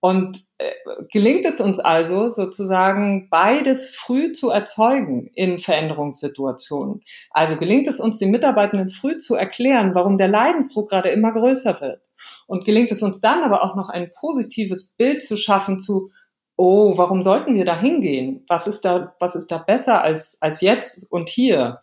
Und 0.00 0.46
äh, 0.56 0.70
gelingt 1.12 1.44
es 1.44 1.60
uns 1.60 1.78
also 1.78 2.30
sozusagen 2.30 3.28
beides 3.28 3.90
früh 3.94 4.32
zu 4.32 4.48
erzeugen 4.48 5.30
in 5.34 5.58
Veränderungssituationen. 5.58 7.02
Also 7.30 7.56
gelingt 7.56 7.86
es 7.86 8.00
uns 8.00 8.18
den 8.18 8.30
Mitarbeitenden 8.30 8.88
früh 8.88 9.18
zu 9.18 9.34
erklären, 9.34 9.94
warum 9.94 10.16
der 10.16 10.28
Leidensdruck 10.28 10.88
gerade 10.88 11.10
immer 11.10 11.32
größer 11.32 11.82
wird. 11.82 12.00
Und 12.46 12.64
gelingt 12.64 12.90
es 12.90 13.02
uns 13.02 13.20
dann 13.20 13.42
aber 13.42 13.62
auch 13.62 13.76
noch 13.76 13.90
ein 13.90 14.10
positives 14.14 14.92
Bild 14.92 15.22
zu 15.22 15.36
schaffen 15.36 15.78
zu, 15.78 16.12
oh, 16.56 16.96
warum 16.96 17.22
sollten 17.22 17.54
wir 17.54 17.66
da 17.66 17.78
hingehen? 17.78 18.44
Was 18.48 18.66
ist 18.66 18.86
da, 18.86 19.14
was 19.20 19.34
ist 19.34 19.48
da 19.48 19.58
besser 19.58 20.02
als, 20.02 20.38
als 20.40 20.62
jetzt 20.62 21.10
und 21.10 21.28
hier? 21.28 21.80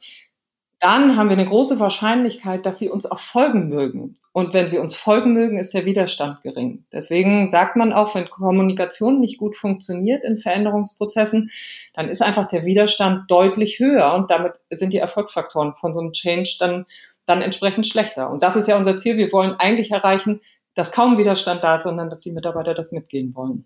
Dann 0.80 1.18
haben 1.18 1.30
wir 1.30 1.38
eine 1.38 1.48
große 1.48 1.80
Wahrscheinlichkeit, 1.80 2.66
dass 2.66 2.78
sie 2.78 2.90
uns 2.90 3.10
auch 3.10 3.20
folgen 3.20 3.68
mögen. 3.68 4.14
Und 4.32 4.54
wenn 4.54 4.68
sie 4.68 4.78
uns 4.78 4.94
folgen 4.94 5.34
mögen, 5.34 5.58
ist 5.58 5.74
der 5.74 5.86
Widerstand 5.86 6.44
gering. 6.44 6.86
Deswegen 6.92 7.48
sagt 7.48 7.76
man 7.76 7.94
auch, 7.94 8.14
wenn 8.14 8.30
Kommunikation 8.30 9.20
nicht 9.20 9.40
gut 9.40 9.56
funktioniert 9.56 10.24
in 10.24 10.38
Veränderungsprozessen, 10.38 11.50
dann 11.96 12.10
ist 12.10 12.22
einfach 12.22 12.48
der 12.48 12.64
Widerstand 12.64 13.32
deutlich 13.32 13.80
höher 13.80 14.14
und 14.14 14.30
damit 14.30 14.54
sind 14.70 14.94
die 14.94 15.00
Erfolgsfaktoren 15.00 15.76
von 15.76 15.96
so 15.96 16.02
einem 16.02 16.12
Change 16.12 16.58
dann, 16.60 16.86
dann 17.26 17.42
entsprechend 17.42 17.88
schlechter. 17.88 18.30
Und 18.30 18.44
das 18.44 18.56
ist 18.56 18.68
ja 18.68 18.78
unser 18.78 18.98
Ziel. 18.98 19.18
Wir 19.18 19.32
wollen 19.32 19.54
eigentlich 19.54 19.90
erreichen, 19.90 20.42
dass 20.76 20.92
kaum 20.92 21.18
Widerstand 21.18 21.64
da 21.64 21.76
ist, 21.76 21.84
sondern 21.84 22.12
dass 22.12 22.22
die 22.22 22.34
Mitarbeiter 22.34 22.76
das 22.76 22.92
mitgehen 22.92 23.34
wollen. 23.34 23.66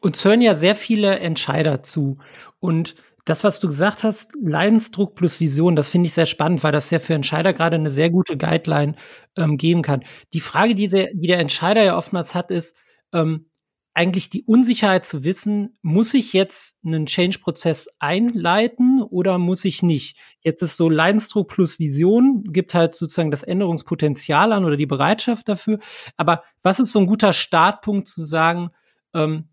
Uns 0.00 0.24
hören 0.24 0.40
ja 0.40 0.54
sehr 0.54 0.74
viele 0.74 1.20
Entscheider 1.20 1.84
zu 1.84 2.18
und 2.58 2.96
das, 3.24 3.42
was 3.42 3.58
du 3.60 3.68
gesagt 3.68 4.02
hast, 4.02 4.32
Leidensdruck 4.40 5.14
plus 5.14 5.40
Vision, 5.40 5.76
das 5.76 5.88
finde 5.88 6.06
ich 6.08 6.12
sehr 6.12 6.26
spannend, 6.26 6.62
weil 6.62 6.72
das 6.72 6.90
ja 6.90 6.98
für 6.98 7.14
Entscheider 7.14 7.52
gerade 7.52 7.76
eine 7.76 7.90
sehr 7.90 8.10
gute 8.10 8.36
Guideline 8.36 8.94
ähm, 9.36 9.56
geben 9.56 9.82
kann. 9.82 10.04
Die 10.32 10.40
Frage, 10.40 10.74
die 10.74 10.88
der, 10.88 11.08
die 11.14 11.26
der 11.26 11.38
Entscheider 11.38 11.82
ja 11.82 11.96
oftmals 11.96 12.34
hat, 12.34 12.50
ist 12.50 12.76
ähm, 13.12 13.46
eigentlich 13.94 14.28
die 14.28 14.42
Unsicherheit 14.42 15.06
zu 15.06 15.22
wissen, 15.22 15.78
muss 15.80 16.12
ich 16.14 16.32
jetzt 16.32 16.84
einen 16.84 17.06
Change-Prozess 17.06 17.88
einleiten 18.00 19.00
oder 19.00 19.38
muss 19.38 19.64
ich 19.64 19.82
nicht? 19.84 20.18
Jetzt 20.40 20.62
ist 20.62 20.76
so 20.76 20.90
Leidensdruck 20.90 21.48
plus 21.48 21.78
Vision, 21.78 22.42
gibt 22.52 22.74
halt 22.74 22.96
sozusagen 22.96 23.30
das 23.30 23.44
Änderungspotenzial 23.44 24.52
an 24.52 24.64
oder 24.64 24.76
die 24.76 24.86
Bereitschaft 24.86 25.48
dafür. 25.48 25.78
Aber 26.16 26.42
was 26.60 26.80
ist 26.80 26.90
so 26.90 26.98
ein 26.98 27.06
guter 27.06 27.32
Startpunkt 27.32 28.08
zu 28.08 28.24
sagen, 28.24 28.70
ähm, 29.14 29.48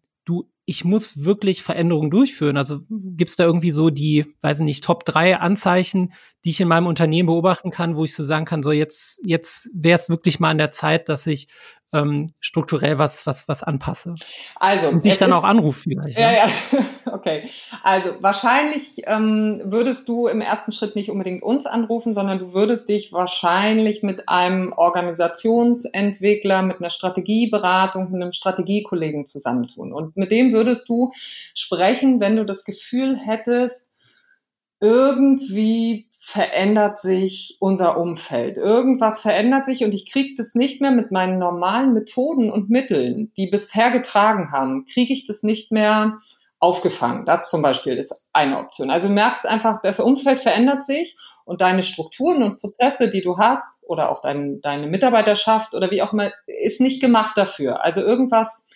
ich 0.66 0.86
muss 0.86 1.24
wirklich 1.24 1.64
Veränderungen 1.64 2.12
durchführen. 2.12 2.58
Also 2.58 2.80
gibt 2.90 3.30
es 3.32 3.36
da 3.36 3.44
irgendwie 3.44 3.72
so 3.72 3.90
die, 3.90 4.36
weiß 4.42 4.60
ich 4.60 4.66
nicht, 4.66 4.84
Top 4.84 5.06
drei 5.06 5.38
Anzeichen, 5.38 6.14
die 6.46 6.52
ich 6.52 6.62
in 6.62 6.68
meinem 6.68 6.88
Unternehmen 6.88 7.28
beobachten 7.28 7.72
kann, 7.72 7.96
wo 7.96 8.04
ich 8.04 8.16
so 8.16 8.24
sagen 8.24 8.46
kann, 8.46 8.64
so 8.64 8.72
jetzt, 8.72 9.20
jetzt 9.24 9.70
wäre 9.74 9.98
es 9.98 10.10
wirklich 10.10 10.40
mal 10.40 10.50
an 10.50 10.58
der 10.58 10.72
Zeit, 10.72 11.10
dass 11.10 11.28
ich 11.28 11.48
ähm, 11.94 12.32
strukturell 12.40 12.98
was, 13.00 13.28
was, 13.28 13.48
was 13.48 13.64
anpasse. 13.64 14.16
Also. 14.56 14.88
Und 14.90 15.06
dich 15.06 15.18
dann 15.18 15.32
ist, 15.32 15.36
auch 15.36 15.44
anrufe 15.44 15.82
vielleicht. 15.82 16.18
Ja, 16.18 16.32
ja, 16.32 16.48
okay. 17.12 17.50
Also 17.84 18.12
wahrscheinlich 18.22 19.04
ähm, 19.06 19.62
würdest 19.66 20.08
du 20.08 20.28
im 20.28 20.42
ersten 20.42 20.72
Schritt 20.72 20.96
nicht 20.96 21.10
unbedingt 21.10 21.44
uns 21.44 21.66
anrufen, 21.66 22.14
sondern 22.14 22.40
du 22.40 22.54
würdest 22.54 22.90
dich 22.90 23.12
wahrscheinlich 23.12 24.04
mit 24.04 24.30
einem 24.30 24.74
Organisationsentwickler, 24.74 26.62
mit 26.62 26.80
einer 26.80 26.90
Strategieberatung, 26.90 28.12
mit 28.12 28.22
einem 28.22 28.34
Strategiekollegen 28.34 29.26
zusammentun. 29.26 29.92
Und 29.94 30.16
mit 30.16 30.32
dem 30.32 30.54
würdest 30.54 30.88
du 30.88 31.12
sprechen, 31.54 32.20
wenn 32.20 32.38
du 32.38 32.46
das 32.46 32.64
Gefühl 32.64 33.18
hättest, 33.18 33.92
irgendwie 34.80 36.08
verändert 36.24 37.00
sich 37.00 37.58
unser 37.60 37.98
Umfeld. 37.98 38.56
Irgendwas 38.56 39.20
verändert 39.20 39.66
sich 39.66 39.84
und 39.84 39.92
ich 39.96 40.10
kriege 40.10 40.36
das 40.38 40.54
nicht 40.54 40.80
mehr 40.80 40.92
mit 40.92 41.12
meinen 41.12 41.40
normalen 41.40 41.94
Methoden 41.94 42.52
und 42.52 42.70
Mitteln, 42.70 43.32
die 43.38 43.48
bisher 43.48 43.90
getragen 43.90 44.52
haben, 44.52 44.86
kriege 44.86 45.14
ich 45.14 45.26
das 45.26 45.42
nicht 45.42 45.72
mehr 45.72 46.20
aufgefangen. 46.60 47.26
Das 47.26 47.50
zum 47.50 47.64
Beispiel 47.64 47.98
ist 47.98 48.24
eine 48.34 48.60
Option. 48.60 48.92
Also 48.92 49.08
du 49.08 49.16
merkst 49.16 49.48
einfach, 49.48 49.82
das 49.82 50.00
Umfeld 50.00 50.42
verändert 50.42 50.84
sich 50.84 51.18
und 51.44 51.60
deine 51.60 51.82
Strukturen 51.82 52.44
und 52.44 52.60
Prozesse, 52.60 53.10
die 53.10 53.24
du 53.24 53.40
hast 53.40 53.80
oder 53.82 54.12
auch 54.12 54.22
dein, 54.22 54.62
deine 54.62 54.86
Mitarbeiterschaft 54.86 55.74
oder 55.74 55.90
wie 55.90 56.04
auch 56.04 56.14
immer, 56.14 56.32
ist 56.46 56.82
nicht 56.82 57.02
gemacht 57.02 57.36
dafür. 57.36 57.84
Also 57.84 58.02
irgendwas 58.02 58.70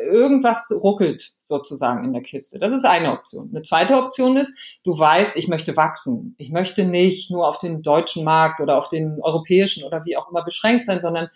irgendwas 0.00 0.72
ruckelt 0.72 1.34
sozusagen 1.38 2.04
in 2.04 2.12
der 2.12 2.22
Kiste. 2.22 2.58
Das 2.58 2.72
ist 2.72 2.84
eine 2.84 3.12
Option. 3.12 3.50
Eine 3.50 3.62
zweite 3.62 3.96
Option 3.96 4.36
ist, 4.36 4.56
du 4.84 4.98
weißt, 4.98 5.36
ich 5.36 5.48
möchte 5.48 5.76
wachsen. 5.76 6.34
Ich 6.38 6.50
möchte 6.50 6.84
nicht 6.84 7.30
nur 7.30 7.46
auf 7.46 7.58
den 7.58 7.82
deutschen 7.82 8.24
Markt 8.24 8.60
oder 8.60 8.76
auf 8.76 8.88
den 8.88 9.20
europäischen 9.22 9.84
oder 9.84 10.04
wie 10.04 10.16
auch 10.16 10.30
immer 10.30 10.44
beschränkt 10.44 10.86
sein, 10.86 11.00
sondern 11.00 11.28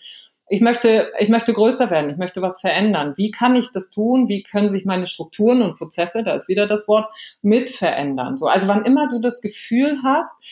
ich 0.48 0.60
möchte, 0.60 1.10
ich 1.18 1.28
möchte 1.28 1.52
größer 1.52 1.90
werden. 1.90 2.10
Ich 2.10 2.16
möchte 2.16 2.42
was 2.42 2.60
verändern. 2.60 3.14
Wie 3.16 3.30
kann 3.30 3.54
ich 3.54 3.70
das 3.70 3.90
tun? 3.90 4.28
Wie 4.28 4.42
können 4.42 4.70
sich 4.70 4.84
meine 4.84 5.06
Strukturen 5.06 5.62
und 5.62 5.78
Prozesse, 5.78 6.24
da 6.24 6.34
ist 6.34 6.48
wieder 6.48 6.66
das 6.66 6.88
Wort, 6.88 7.06
mit 7.42 7.70
verändern? 7.70 8.36
So, 8.36 8.46
also 8.46 8.66
wann 8.66 8.84
immer 8.84 9.08
du 9.08 9.20
das 9.20 9.40
Gefühl 9.40 10.00
hast, 10.02 10.42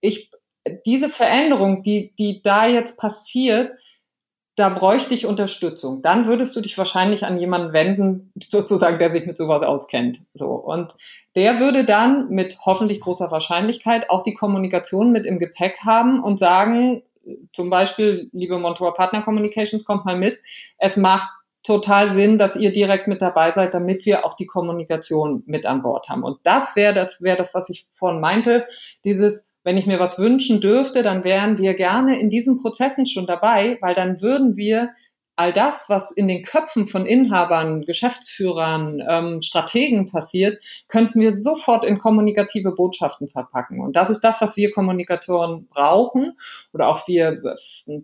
ich, 0.00 0.30
diese 0.86 1.08
Veränderung, 1.10 1.82
die, 1.82 2.14
die 2.18 2.40
da 2.42 2.66
jetzt 2.66 2.98
passiert, 2.98 3.72
da 4.56 4.68
bräuchte 4.68 5.14
ich 5.14 5.26
Unterstützung. 5.26 6.02
Dann 6.02 6.26
würdest 6.26 6.54
du 6.54 6.60
dich 6.60 6.78
wahrscheinlich 6.78 7.24
an 7.24 7.38
jemanden 7.38 7.72
wenden, 7.72 8.32
sozusagen, 8.40 8.98
der 8.98 9.10
sich 9.10 9.26
mit 9.26 9.36
sowas 9.36 9.62
auskennt. 9.62 10.20
So. 10.32 10.50
Und 10.50 10.92
der 11.34 11.58
würde 11.58 11.84
dann 11.84 12.28
mit 12.30 12.58
hoffentlich 12.64 13.00
großer 13.00 13.30
Wahrscheinlichkeit 13.30 14.10
auch 14.10 14.22
die 14.22 14.34
Kommunikation 14.34 15.10
mit 15.10 15.26
im 15.26 15.40
Gepäck 15.40 15.78
haben 15.84 16.22
und 16.22 16.38
sagen, 16.38 17.02
zum 17.52 17.70
Beispiel, 17.70 18.28
liebe 18.32 18.58
Montour 18.58 18.94
Partner 18.94 19.22
Communications, 19.22 19.84
kommt 19.84 20.04
mal 20.04 20.16
mit. 20.16 20.38
Es 20.78 20.96
macht 20.96 21.30
total 21.64 22.10
Sinn, 22.10 22.38
dass 22.38 22.56
ihr 22.56 22.70
direkt 22.70 23.08
mit 23.08 23.22
dabei 23.22 23.50
seid, 23.50 23.74
damit 23.74 24.04
wir 24.06 24.24
auch 24.24 24.34
die 24.34 24.46
Kommunikation 24.46 25.42
mit 25.46 25.66
an 25.66 25.82
Bord 25.82 26.08
haben. 26.08 26.22
Und 26.22 26.38
das 26.44 26.76
wäre 26.76 26.94
das, 26.94 27.22
wäre 27.22 27.38
das, 27.38 27.54
was 27.54 27.70
ich 27.70 27.86
vorhin 27.94 28.20
meinte, 28.20 28.68
dieses 29.04 29.50
wenn 29.64 29.78
ich 29.78 29.86
mir 29.86 29.98
was 29.98 30.18
wünschen 30.18 30.60
dürfte, 30.60 31.02
dann 31.02 31.24
wären 31.24 31.58
wir 31.58 31.74
gerne 31.74 32.20
in 32.20 32.30
diesen 32.30 32.60
Prozessen 32.60 33.06
schon 33.06 33.26
dabei, 33.26 33.78
weil 33.80 33.94
dann 33.94 34.20
würden 34.20 34.56
wir 34.56 34.90
all 35.36 35.52
das, 35.52 35.86
was 35.88 36.12
in 36.12 36.28
den 36.28 36.44
Köpfen 36.44 36.86
von 36.86 37.06
Inhabern, 37.06 37.82
Geschäftsführern, 37.82 39.02
ähm, 39.08 39.42
Strategen 39.42 40.08
passiert, 40.08 40.62
könnten 40.88 41.20
wir 41.20 41.32
sofort 41.32 41.84
in 41.84 41.98
kommunikative 41.98 42.72
Botschaften 42.72 43.28
verpacken. 43.28 43.80
Und 43.80 43.96
das 43.96 44.10
ist 44.10 44.20
das, 44.20 44.40
was 44.40 44.56
wir 44.56 44.70
Kommunikatoren 44.72 45.66
brauchen 45.68 46.38
oder 46.72 46.88
auch 46.88 47.08
wir 47.08 47.34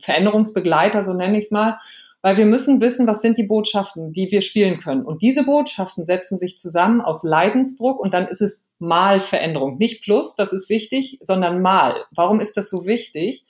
Veränderungsbegleiter, 0.00 1.04
so 1.04 1.12
nenne 1.12 1.38
ich 1.38 1.44
es 1.44 1.50
mal, 1.52 1.78
weil 2.22 2.37
wir 2.37 2.46
müssen 2.46 2.80
wissen, 2.80 3.06
was 3.06 3.22
sind 3.22 3.38
die 3.38 3.46
Botschaften, 3.46 4.12
die 4.12 4.30
wir 4.30 4.42
spielen 4.42 4.80
können. 4.80 5.04
Und 5.04 5.22
diese 5.22 5.44
Botschaften 5.44 6.04
setzen 6.04 6.37
sich 6.37 6.59
zusammen 6.59 7.00
aus 7.00 7.22
Leidensdruck 7.22 7.98
und 7.98 8.12
dann 8.12 8.28
ist 8.28 8.42
es 8.42 8.66
mal 8.78 9.20
Veränderung. 9.20 9.78
Nicht 9.78 10.02
plus, 10.02 10.37
das 10.37 10.52
ist 10.52 10.68
wichtig, 10.68 11.18
sondern 11.22 11.62
mal. 11.62 12.04
Warum 12.11 12.40
ist 12.40 12.56
das 12.56 12.68
so 12.68 12.85
wichtig? 12.87 13.46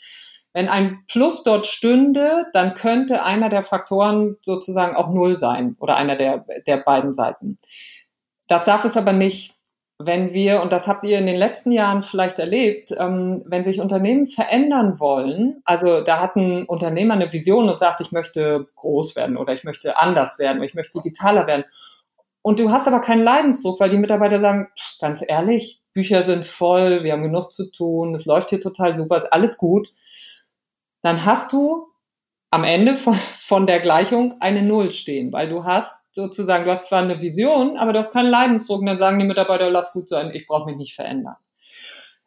Wenn 0.52 0.68
ein 0.68 1.04
Plus 1.06 1.44
dort 1.44 1.66
stünde, 1.66 2.46
dann 2.52 2.74
könnte 2.74 3.22
einer 3.22 3.50
der 3.50 3.62
Faktoren 3.62 4.36
sozusagen 4.42 4.96
auch 4.96 5.10
Null 5.10 5.36
sein 5.36 5.76
oder 5.78 5.96
einer 5.96 6.16
der, 6.16 6.44
der 6.66 6.78
beiden 6.78 7.14
Seiten. 7.14 7.58
Das 8.48 8.64
darf 8.64 8.84
es 8.84 8.96
aber 8.96 9.12
nicht. 9.12 9.54
Wenn 10.02 10.32
wir, 10.32 10.62
und 10.62 10.72
das 10.72 10.86
habt 10.86 11.04
ihr 11.04 11.18
in 11.18 11.26
den 11.26 11.36
letzten 11.36 11.72
Jahren 11.72 12.02
vielleicht 12.02 12.38
erlebt, 12.38 12.90
ähm, 12.98 13.42
wenn 13.44 13.64
sich 13.64 13.80
Unternehmen 13.80 14.26
verändern 14.26 14.98
wollen, 14.98 15.60
also 15.64 16.02
da 16.02 16.20
hat 16.20 16.36
ein 16.36 16.64
Unternehmer 16.66 17.14
eine 17.14 17.32
Vision 17.32 17.68
und 17.68 17.78
sagt, 17.78 18.00
ich 18.00 18.10
möchte 18.10 18.66
groß 18.76 19.14
werden 19.14 19.36
oder 19.36 19.52
ich 19.52 19.64
möchte 19.64 19.98
anders 19.98 20.38
werden 20.38 20.58
oder 20.58 20.66
ich 20.66 20.74
möchte 20.74 20.98
digitaler 20.98 21.46
werden. 21.46 21.64
Und 22.42 22.58
du 22.58 22.70
hast 22.70 22.88
aber 22.88 23.00
keinen 23.00 23.22
Leidensdruck, 23.22 23.78
weil 23.78 23.90
die 23.90 23.98
Mitarbeiter 23.98 24.40
sagen, 24.40 24.68
ganz 25.00 25.22
ehrlich, 25.26 25.82
Bücher 25.92 26.22
sind 26.22 26.46
voll, 26.46 27.04
wir 27.04 27.12
haben 27.12 27.22
genug 27.22 27.52
zu 27.52 27.70
tun, 27.70 28.14
es 28.14 28.24
läuft 28.24 28.50
hier 28.50 28.60
total 28.60 28.94
super, 28.94 29.16
ist 29.16 29.32
alles 29.32 29.58
gut 29.58 29.92
dann 31.02 31.24
hast 31.24 31.52
du 31.52 31.89
am 32.50 32.64
Ende 32.64 32.96
von, 32.96 33.14
von 33.14 33.66
der 33.66 33.80
Gleichung 33.80 34.34
eine 34.40 34.62
Null 34.62 34.90
stehen, 34.90 35.32
weil 35.32 35.48
du 35.48 35.64
hast 35.64 36.14
sozusagen, 36.14 36.64
du 36.64 36.70
hast 36.70 36.88
zwar 36.88 37.02
eine 37.02 37.20
Vision, 37.20 37.76
aber 37.76 37.92
du 37.92 38.00
hast 38.00 38.12
keinen 38.12 38.30
Leidensdruck 38.30 38.80
und 38.80 38.86
dann 38.86 38.98
sagen 38.98 39.18
die 39.18 39.26
Mitarbeiter, 39.26 39.70
lass 39.70 39.92
gut 39.92 40.08
sein, 40.08 40.32
ich 40.34 40.46
brauche 40.46 40.66
mich 40.66 40.76
nicht 40.76 40.94
verändern. 40.94 41.36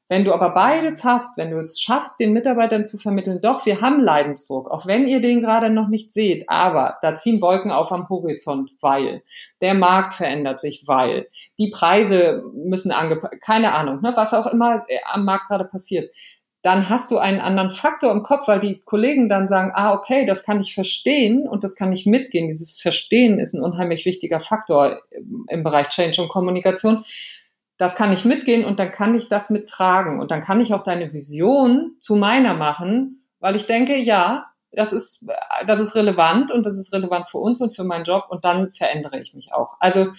Wenn 0.09 0.25
du 0.25 0.33
aber 0.33 0.51
beides 0.51 1.03
hast, 1.03 1.37
wenn 1.37 1.49
du 1.49 1.59
es 1.59 1.79
schaffst, 1.79 2.19
den 2.19 2.33
Mitarbeitern 2.33 2.85
zu 2.85 2.97
vermitteln, 2.97 3.41
doch, 3.41 3.65
wir 3.65 3.81
haben 3.81 4.01
Leidensdruck, 4.01 4.69
auch 4.69 4.85
wenn 4.85 5.07
ihr 5.07 5.21
den 5.21 5.41
gerade 5.41 5.69
noch 5.69 5.87
nicht 5.87 6.11
seht, 6.11 6.47
aber 6.49 6.97
da 7.01 7.15
ziehen 7.15 7.41
Wolken 7.41 7.71
auf 7.71 7.91
am 7.91 8.07
Horizont, 8.09 8.71
weil. 8.79 9.23
Der 9.61 9.73
Markt 9.73 10.13
verändert 10.13 10.59
sich, 10.59 10.83
weil. 10.85 11.29
Die 11.57 11.71
Preise 11.71 12.43
müssen 12.53 12.91
angepasst, 12.91 13.33
keine 13.41 13.73
Ahnung, 13.73 14.01
ne, 14.01 14.11
was 14.15 14.33
auch 14.33 14.45
immer 14.45 14.85
am 15.05 15.25
Markt 15.25 15.47
gerade 15.47 15.65
passiert 15.65 16.11
dann 16.63 16.87
hast 16.89 17.11
du 17.11 17.17
einen 17.17 17.41
anderen 17.41 17.71
Faktor 17.71 18.11
im 18.13 18.23
Kopf, 18.23 18.47
weil 18.47 18.61
die 18.61 18.79
Kollegen 18.79 19.27
dann 19.27 19.49
sagen, 19.49 19.73
ah, 19.75 19.93
okay, 19.93 20.25
das 20.25 20.45
kann 20.45 20.61
ich 20.61 20.73
verstehen 20.73 21.45
und 21.45 21.61
das 21.65 21.75
kann 21.75 21.91
ich 21.91 22.05
mitgehen. 22.05 22.47
Dieses 22.47 22.79
Verstehen 22.79 23.37
ist 23.37 23.53
ein 23.53 23.61
unheimlich 23.61 24.05
wichtiger 24.05 24.39
Faktor 24.39 25.01
im 25.49 25.63
Bereich 25.63 25.89
Change 25.89 26.21
und 26.21 26.29
Kommunikation. 26.29 27.03
Das 27.75 27.95
kann 27.95 28.13
ich 28.13 28.23
mitgehen 28.23 28.63
und 28.63 28.79
dann 28.79 28.93
kann 28.93 29.13
ich 29.13 29.27
das 29.27 29.49
mittragen 29.49 30.21
und 30.21 30.31
dann 30.31 30.45
kann 30.45 30.61
ich 30.61 30.73
auch 30.73 30.85
deine 30.85 31.11
Vision 31.11 31.97
zu 31.99 32.15
meiner 32.15 32.53
machen, 32.53 33.25
weil 33.41 33.57
ich 33.57 33.65
denke, 33.65 33.97
ja, 33.97 34.45
das 34.71 34.93
ist, 34.93 35.25
das 35.67 35.81
ist 35.81 35.95
relevant 35.95 36.49
und 36.49 36.65
das 36.65 36.77
ist 36.77 36.93
relevant 36.93 37.27
für 37.27 37.39
uns 37.39 37.59
und 37.59 37.75
für 37.75 37.83
meinen 37.83 38.05
Job 38.05 38.27
und 38.29 38.45
dann 38.45 38.73
verändere 38.73 39.19
ich 39.19 39.33
mich 39.33 39.51
auch. 39.53 39.75
Also 39.81 40.13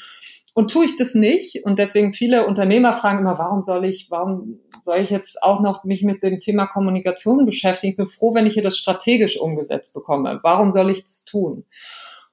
und 0.55 0.71
tue 0.71 0.85
ich 0.85 0.97
das 0.97 1.15
nicht, 1.15 1.65
und 1.65 1.81
deswegen 1.81 2.13
viele 2.13 2.47
Unternehmer 2.47 2.93
fragen 2.93 3.19
immer, 3.19 3.39
warum 3.39 3.65
soll 3.65 3.85
ich, 3.85 4.11
warum 4.11 4.61
soll 4.83 4.99
ich 4.99 5.11
jetzt 5.11 5.43
auch 5.43 5.61
noch 5.61 5.83
mich 5.83 6.03
mit 6.03 6.23
dem 6.23 6.39
Thema 6.39 6.67
Kommunikation 6.67 7.45
beschäftigen? 7.45 7.91
Ich 7.91 7.97
bin 7.97 8.09
froh, 8.09 8.35
wenn 8.35 8.47
ich 8.47 8.55
hier 8.55 8.63
das 8.63 8.79
strategisch 8.79 9.39
umgesetzt 9.39 9.95
bekomme. 9.95 10.39
Warum 10.45 10.71
soll 10.71 10.91
ich 10.91 11.03
das 11.03 11.25
tun? 11.25 11.65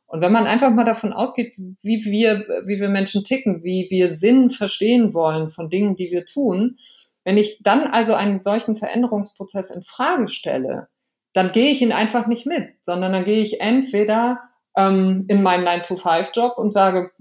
Und 0.06 0.22
wenn 0.22 0.32
man 0.32 0.46
einfach 0.46 0.70
mal 0.70 0.86
davon 0.86 1.14
ausgeht, 1.14 1.54
wie 1.58 2.06
wir, 2.06 2.46
wie 2.66 2.80
wir 2.80 2.90
Menschen 2.90 3.24
ticken, 3.24 3.64
wie 3.64 3.88
wir 3.90 4.10
Sinn 4.10 4.52
verstehen 4.52 5.16
wollen 5.16 5.50
von 5.50 5.70
Dingen, 5.70 5.96
die 5.96 6.12
wir 6.12 6.26
tun, 6.26 6.78
wenn 7.24 7.38
ich 7.38 7.60
dann 7.64 7.88
also 7.88 8.14
einen 8.14 8.44
solchen 8.44 8.78
Veränderungsprozess 8.78 9.72
in 9.72 9.84
Frage 9.84 10.28
stelle, 10.28 10.90
dann 11.34 11.54
gehe 11.54 11.72
ich 11.72 11.82
ihn 11.82 11.92
einfach 11.92 12.28
nicht 12.28 12.46
mit, 12.46 12.70
sondern 12.82 13.14
dann 13.14 13.26
gehe 13.26 13.42
ich 13.42 13.62
entweder 13.62 14.42
ähm, 14.76 15.26
in 15.28 15.42
meinen 15.42 15.68
9-to-5-Job 15.68 16.58
und 16.58 16.74
sage, 16.74 17.12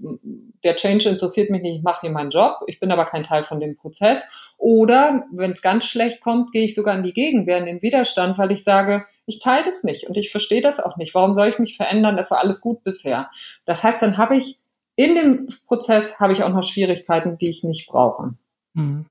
der 0.63 0.75
Change 0.75 1.09
interessiert 1.09 1.49
mich 1.49 1.61
nicht, 1.61 1.77
ich 1.77 1.83
mache 1.83 2.01
hier 2.01 2.11
meinen 2.11 2.31
Job, 2.31 2.59
ich 2.67 2.79
bin 2.79 2.91
aber 2.91 3.05
kein 3.05 3.23
Teil 3.23 3.43
von 3.43 3.59
dem 3.59 3.75
Prozess. 3.75 4.29
Oder 4.57 5.25
wenn 5.31 5.53
es 5.53 5.63
ganz 5.63 5.85
schlecht 5.85 6.21
kommt, 6.21 6.51
gehe 6.51 6.65
ich 6.65 6.75
sogar 6.75 6.95
in 6.95 7.03
die 7.03 7.13
Gegenwehr, 7.13 7.57
in 7.57 7.65
den 7.65 7.81
Widerstand, 7.81 8.37
weil 8.37 8.51
ich 8.51 8.63
sage, 8.63 9.05
ich 9.25 9.39
teile 9.39 9.65
das 9.65 9.83
nicht 9.83 10.07
und 10.07 10.17
ich 10.17 10.29
verstehe 10.29 10.61
das 10.61 10.79
auch 10.79 10.97
nicht. 10.97 11.15
Warum 11.15 11.33
soll 11.33 11.47
ich 11.47 11.57
mich 11.57 11.77
verändern? 11.77 12.15
Das 12.15 12.29
war 12.29 12.39
alles 12.39 12.61
gut 12.61 12.83
bisher. 12.83 13.31
Das 13.65 13.83
heißt, 13.83 14.01
dann 14.01 14.17
habe 14.17 14.37
ich 14.37 14.59
in 14.95 15.15
dem 15.15 15.47
Prozess 15.65 16.19
habe 16.19 16.33
ich 16.33 16.43
auch 16.43 16.49
noch 16.49 16.63
Schwierigkeiten, 16.63 17.37
die 17.37 17.49
ich 17.49 17.63
nicht 17.63 17.87
brauche. 17.87 18.35
Mhm. 18.73 19.05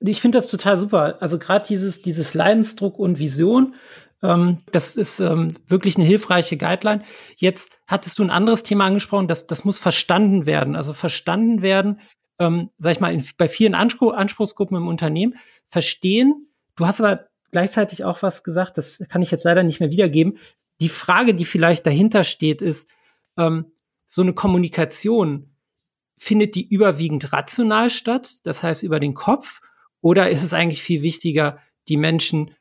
Ich 0.00 0.20
finde 0.20 0.38
das 0.38 0.48
total 0.48 0.76
super. 0.78 1.18
Also 1.20 1.38
gerade 1.38 1.64
dieses, 1.66 2.02
dieses 2.02 2.34
Leidensdruck 2.34 2.98
und 2.98 3.20
Vision, 3.20 3.74
das 4.22 4.96
ist 4.96 5.18
ähm, 5.18 5.54
wirklich 5.66 5.96
eine 5.96 6.04
hilfreiche 6.04 6.56
Guideline. 6.56 7.02
Jetzt 7.36 7.76
hattest 7.88 8.18
du 8.18 8.22
ein 8.22 8.30
anderes 8.30 8.62
Thema 8.62 8.86
angesprochen, 8.86 9.26
das, 9.26 9.48
das 9.48 9.64
muss 9.64 9.78
verstanden 9.78 10.46
werden. 10.46 10.76
Also 10.76 10.92
verstanden 10.92 11.60
werden, 11.60 12.00
ähm, 12.38 12.70
sag 12.78 12.92
ich 12.92 13.00
mal, 13.00 13.12
in, 13.12 13.24
bei 13.36 13.48
vielen 13.48 13.74
Anspruch, 13.74 14.14
Anspruchsgruppen 14.14 14.76
im 14.76 14.86
Unternehmen. 14.86 15.34
Verstehen. 15.66 16.46
Du 16.76 16.86
hast 16.86 17.00
aber 17.00 17.26
gleichzeitig 17.50 18.04
auch 18.04 18.22
was 18.22 18.44
gesagt, 18.44 18.78
das 18.78 19.00
kann 19.08 19.22
ich 19.22 19.32
jetzt 19.32 19.44
leider 19.44 19.64
nicht 19.64 19.80
mehr 19.80 19.90
wiedergeben. 19.90 20.38
Die 20.80 20.88
Frage, 20.88 21.34
die 21.34 21.44
vielleicht 21.44 21.84
dahinter 21.84 22.22
steht, 22.22 22.62
ist, 22.62 22.88
ähm, 23.36 23.72
so 24.06 24.22
eine 24.22 24.34
Kommunikation, 24.34 25.56
findet 26.18 26.54
die 26.54 26.68
überwiegend 26.68 27.32
rational 27.32 27.90
statt, 27.90 28.36
das 28.44 28.62
heißt 28.62 28.84
über 28.84 29.00
den 29.00 29.14
Kopf, 29.14 29.60
oder 30.00 30.30
ist 30.30 30.44
es 30.44 30.54
eigentlich 30.54 30.82
viel 30.82 31.02
wichtiger, 31.02 31.58
die 31.88 31.96
Menschen 31.96 32.48
ähm, 32.48 32.54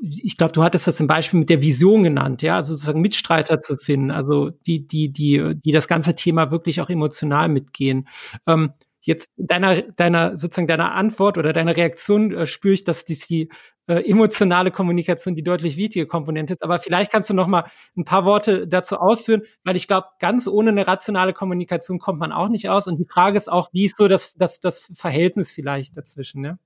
ich 0.00 0.36
glaube, 0.36 0.52
du 0.52 0.62
hattest 0.62 0.86
das 0.86 1.00
im 1.00 1.06
Beispiel 1.06 1.40
mit 1.40 1.50
der 1.50 1.60
Vision 1.60 2.02
genannt, 2.02 2.42
ja, 2.42 2.56
also 2.56 2.72
sozusagen 2.72 3.00
Mitstreiter 3.00 3.60
zu 3.60 3.76
finden, 3.76 4.10
also 4.10 4.50
die, 4.50 4.86
die, 4.86 5.12
die, 5.12 5.54
die 5.56 5.72
das 5.72 5.88
ganze 5.88 6.14
Thema 6.14 6.50
wirklich 6.50 6.80
auch 6.80 6.88
emotional 6.88 7.48
mitgehen. 7.48 8.08
Ähm, 8.46 8.72
jetzt 9.02 9.34
deiner, 9.36 9.82
deiner, 9.82 10.36
sozusagen 10.36 10.68
deiner 10.68 10.92
Antwort 10.92 11.36
oder 11.36 11.52
deiner 11.52 11.76
Reaktion 11.76 12.32
äh, 12.32 12.46
spüre 12.46 12.74
ich, 12.74 12.84
dass 12.84 13.04
dies 13.04 13.26
die 13.26 13.50
äh, 13.88 14.08
emotionale 14.08 14.70
Kommunikation 14.70 15.34
die 15.34 15.42
deutlich 15.42 15.76
wichtige 15.76 16.06
Komponente 16.06 16.54
ist. 16.54 16.62
Aber 16.62 16.78
vielleicht 16.78 17.10
kannst 17.10 17.28
du 17.28 17.34
noch 17.34 17.48
mal 17.48 17.64
ein 17.96 18.04
paar 18.04 18.24
Worte 18.24 18.66
dazu 18.68 18.96
ausführen, 18.96 19.42
weil 19.64 19.76
ich 19.76 19.88
glaube, 19.88 20.06
ganz 20.20 20.46
ohne 20.46 20.70
eine 20.70 20.86
rationale 20.86 21.32
Kommunikation 21.32 21.98
kommt 21.98 22.20
man 22.20 22.32
auch 22.32 22.48
nicht 22.48 22.68
aus. 22.70 22.86
Und 22.86 22.98
die 22.98 23.06
Frage 23.06 23.36
ist 23.36 23.50
auch, 23.50 23.70
wie 23.72 23.86
ist 23.86 23.96
so 23.96 24.08
das, 24.08 24.34
das, 24.34 24.60
das 24.60 24.90
Verhältnis 24.94 25.52
vielleicht 25.52 25.96
dazwischen, 25.96 26.40
ne? 26.42 26.58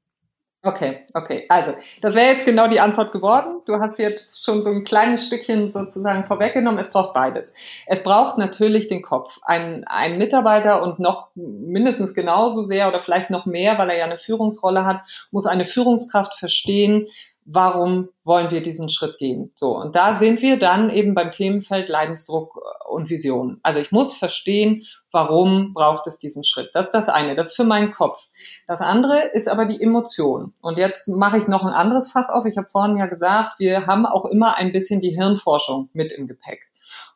Okay, 0.62 1.06
okay. 1.14 1.46
Also, 1.48 1.74
das 2.00 2.16
wäre 2.16 2.32
jetzt 2.32 2.44
genau 2.44 2.66
die 2.66 2.80
Antwort 2.80 3.12
geworden. 3.12 3.60
Du 3.66 3.78
hast 3.78 3.98
jetzt 3.98 4.44
schon 4.44 4.64
so 4.64 4.70
ein 4.70 4.82
kleines 4.82 5.26
Stückchen 5.26 5.70
sozusagen 5.70 6.24
vorweggenommen. 6.24 6.80
Es 6.80 6.90
braucht 6.90 7.14
beides. 7.14 7.54
Es 7.86 8.02
braucht 8.02 8.36
natürlich 8.36 8.88
den 8.88 9.02
Kopf. 9.02 9.38
Ein, 9.42 9.84
ein 9.86 10.18
Mitarbeiter 10.18 10.82
und 10.82 10.98
noch 10.98 11.28
mindestens 11.36 12.14
genauso 12.14 12.62
sehr 12.62 12.88
oder 12.88 12.98
vielleicht 12.98 13.30
noch 13.30 13.46
mehr, 13.46 13.78
weil 13.78 13.90
er 13.90 13.98
ja 13.98 14.04
eine 14.06 14.18
Führungsrolle 14.18 14.84
hat, 14.84 15.02
muss 15.30 15.46
eine 15.46 15.66
Führungskraft 15.66 16.34
verstehen, 16.34 17.06
warum 17.46 18.08
wollen 18.24 18.50
wir 18.50 18.60
diesen 18.60 18.88
Schritt 18.88 19.18
gehen? 19.18 19.52
So. 19.54 19.76
Und 19.76 19.94
da 19.94 20.14
sind 20.14 20.42
wir 20.42 20.58
dann 20.58 20.90
eben 20.90 21.14
beim 21.14 21.30
Themenfeld 21.30 21.88
Leidensdruck 21.88 22.60
und 22.88 23.08
Vision. 23.08 23.60
Also 23.62 23.80
ich 23.80 23.92
muss 23.92 24.14
verstehen, 24.14 24.84
warum 25.12 25.72
braucht 25.72 26.06
es 26.08 26.18
diesen 26.18 26.44
Schritt? 26.44 26.70
Das 26.74 26.86
ist 26.86 26.92
das 26.92 27.08
eine, 27.08 27.36
das 27.36 27.50
ist 27.50 27.56
für 27.56 27.64
meinen 27.64 27.92
Kopf. 27.92 28.28
Das 28.66 28.80
andere 28.80 29.30
ist 29.32 29.48
aber 29.48 29.64
die 29.64 29.80
Emotion. 29.80 30.52
Und 30.60 30.76
jetzt 30.76 31.08
mache 31.08 31.38
ich 31.38 31.46
noch 31.46 31.64
ein 31.64 31.72
anderes 31.72 32.10
Fass 32.10 32.28
auf. 32.28 32.44
Ich 32.46 32.56
habe 32.56 32.68
vorhin 32.68 32.96
ja 32.96 33.06
gesagt, 33.06 33.58
wir 33.58 33.86
haben 33.86 34.06
auch 34.06 34.26
immer 34.26 34.56
ein 34.56 34.72
bisschen 34.72 35.00
die 35.00 35.14
Hirnforschung 35.16 35.88
mit 35.92 36.12
im 36.12 36.26
Gepäck. 36.26 36.66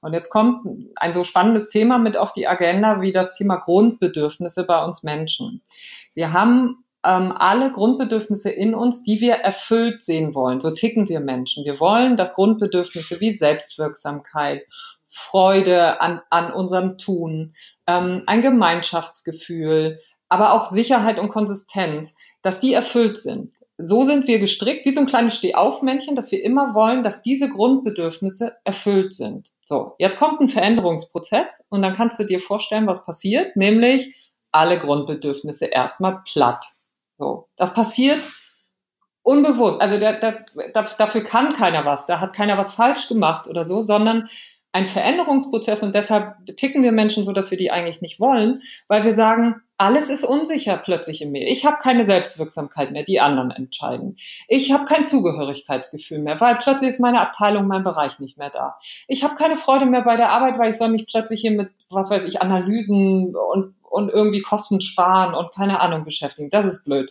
Und 0.01 0.15
jetzt 0.15 0.31
kommt 0.31 0.67
ein 0.97 1.13
so 1.13 1.25
spannendes 1.25 1.71
Thema 1.71 1.99
mit 1.99 2.17
auf 2.17 2.33
die 2.33 2.47
Agenda 2.47 3.01
wie 3.01 3.13
das 3.13 3.35
Thema 3.35 3.57
Grundbedürfnisse 3.57 4.67
bei 4.67 4.83
uns 4.85 5.03
Menschen. 5.03 5.63
Wir 6.15 6.33
haben 6.33 6.85
ähm, 7.05 7.33
alle 7.37 7.73
Grundbedürfnisse 7.73 8.51
in 8.51 8.75
uns, 8.75 9.05
die 9.05 9.21
wir 9.21 9.35
erfüllt 9.35 10.03
sehen 10.03 10.35
wollen. 10.35 10.61
So 10.61 10.71
ticken 10.71 11.09
wir 11.09 11.21
Menschen. 11.21 11.65
Wir 11.65 11.81
wollen, 11.81 12.17
dass 12.17 12.35
Grundbedürfnisse 12.35 13.21
wie 13.21 13.33
Selbstwirksamkeit, 13.33 14.67
Freude 15.09 16.01
an, 16.01 16.21
an 16.31 16.53
unserem 16.53 16.99
Tun, 16.99 17.55
ähm, 17.87 18.23
ein 18.27 18.43
Gemeinschaftsgefühl, 18.43 20.01
aber 20.29 20.53
auch 20.53 20.67
Sicherheit 20.67 21.19
und 21.19 21.31
Konsistenz, 21.31 22.15
dass 22.43 22.61
die 22.61 22.73
erfüllt 22.73 23.19
sind. 23.19 23.53
So 23.77 24.05
sind 24.05 24.27
wir 24.27 24.39
gestrickt, 24.39 24.85
wie 24.85 24.93
so 24.93 25.01
ein 25.01 25.07
kleines 25.07 25.35
Stehaufmännchen, 25.37 26.15
dass 26.15 26.31
wir 26.31 26.45
immer 26.45 26.75
wollen, 26.75 27.03
dass 27.03 27.23
diese 27.23 27.49
Grundbedürfnisse 27.49 28.57
erfüllt 28.65 29.15
sind. 29.15 29.49
So, 29.61 29.95
jetzt 29.99 30.19
kommt 30.19 30.41
ein 30.41 30.49
Veränderungsprozess 30.49 31.65
und 31.71 31.83
dann 31.83 31.97
kannst 31.97 32.21
du 32.21 32.25
dir 32.25 32.41
vorstellen, 32.41 32.87
was 32.87 33.07
passiert, 33.07 33.57
nämlich 33.57 34.15
alle 34.53 34.79
Grundbedürfnisse 34.79 35.67
erstmal 35.67 36.23
platt. 36.25 36.65
So, 37.21 37.49
das 37.57 37.75
passiert 37.75 38.27
unbewusst. 39.23 39.83
Also 39.83 39.99
der, 39.99 40.19
der, 40.19 40.47
dafür 40.73 41.23
kann 41.23 41.55
keiner 41.55 41.85
was, 41.85 42.07
da 42.07 42.19
hat 42.19 42.33
keiner 42.33 42.57
was 42.57 42.73
falsch 42.73 43.09
gemacht 43.09 43.47
oder 43.47 43.67
so, 43.67 43.83
sondern 43.83 44.31
ein 44.73 44.87
Veränderungsprozess 44.87 45.83
und 45.83 45.95
deshalb 45.95 46.35
ticken 46.57 46.83
wir 46.83 46.93
Menschen 46.93 47.25
so, 47.25 47.33
dass 47.33 47.51
wir 47.51 47.59
die 47.59 47.71
eigentlich 47.71 48.01
nicht 48.01 48.21
wollen, 48.21 48.63
weil 48.89 49.05
wir 49.05 49.13
sagen, 49.13 49.61
alles 49.81 50.11
ist 50.11 50.25
unsicher 50.25 50.77
plötzlich 50.77 51.23
in 51.23 51.33
mir. 51.33 51.49
Ich 51.49 51.65
habe 51.65 51.79
keine 51.83 52.05
Selbstwirksamkeit 52.05 52.93
mehr, 52.93 53.03
die 53.03 53.19
anderen 53.19 53.51
entscheiden. 53.51 54.19
Ich 54.47 54.73
habe 54.73 54.85
kein 54.85 55.07
Zugehörigkeitsgefühl 55.07 56.19
mehr, 56.19 56.39
weil 56.39 56.57
plötzlich 56.57 56.91
ist 56.91 57.01
meine 57.01 57.19
Abteilung, 57.19 57.67
mein 57.67 57.83
Bereich 57.83 58.19
nicht 58.19 58.37
mehr 58.37 58.51
da. 58.51 58.79
Ich 59.09 59.25
habe 59.25 59.37
keine 59.37 59.57
Freude 59.57 59.87
mehr 59.87 60.03
bei 60.03 60.19
der 60.19 60.33
Arbeit, 60.33 60.59
weil 60.59 60.69
ich 60.69 60.77
soll 60.77 60.91
mich 60.91 61.07
plötzlich 61.07 61.41
hier 61.41 61.53
mit, 61.53 61.71
was 61.89 62.11
weiß 62.11 62.27
ich, 62.27 62.43
Analysen 62.43 63.35
und, 63.35 63.75
und 63.89 64.11
irgendwie 64.11 64.43
Kosten 64.43 64.83
sparen 64.83 65.35
und 65.35 65.55
keine 65.55 65.81
Ahnung 65.81 66.05
beschäftigen. 66.05 66.51
Das 66.51 66.67
ist 66.67 66.85
blöd. 66.85 67.11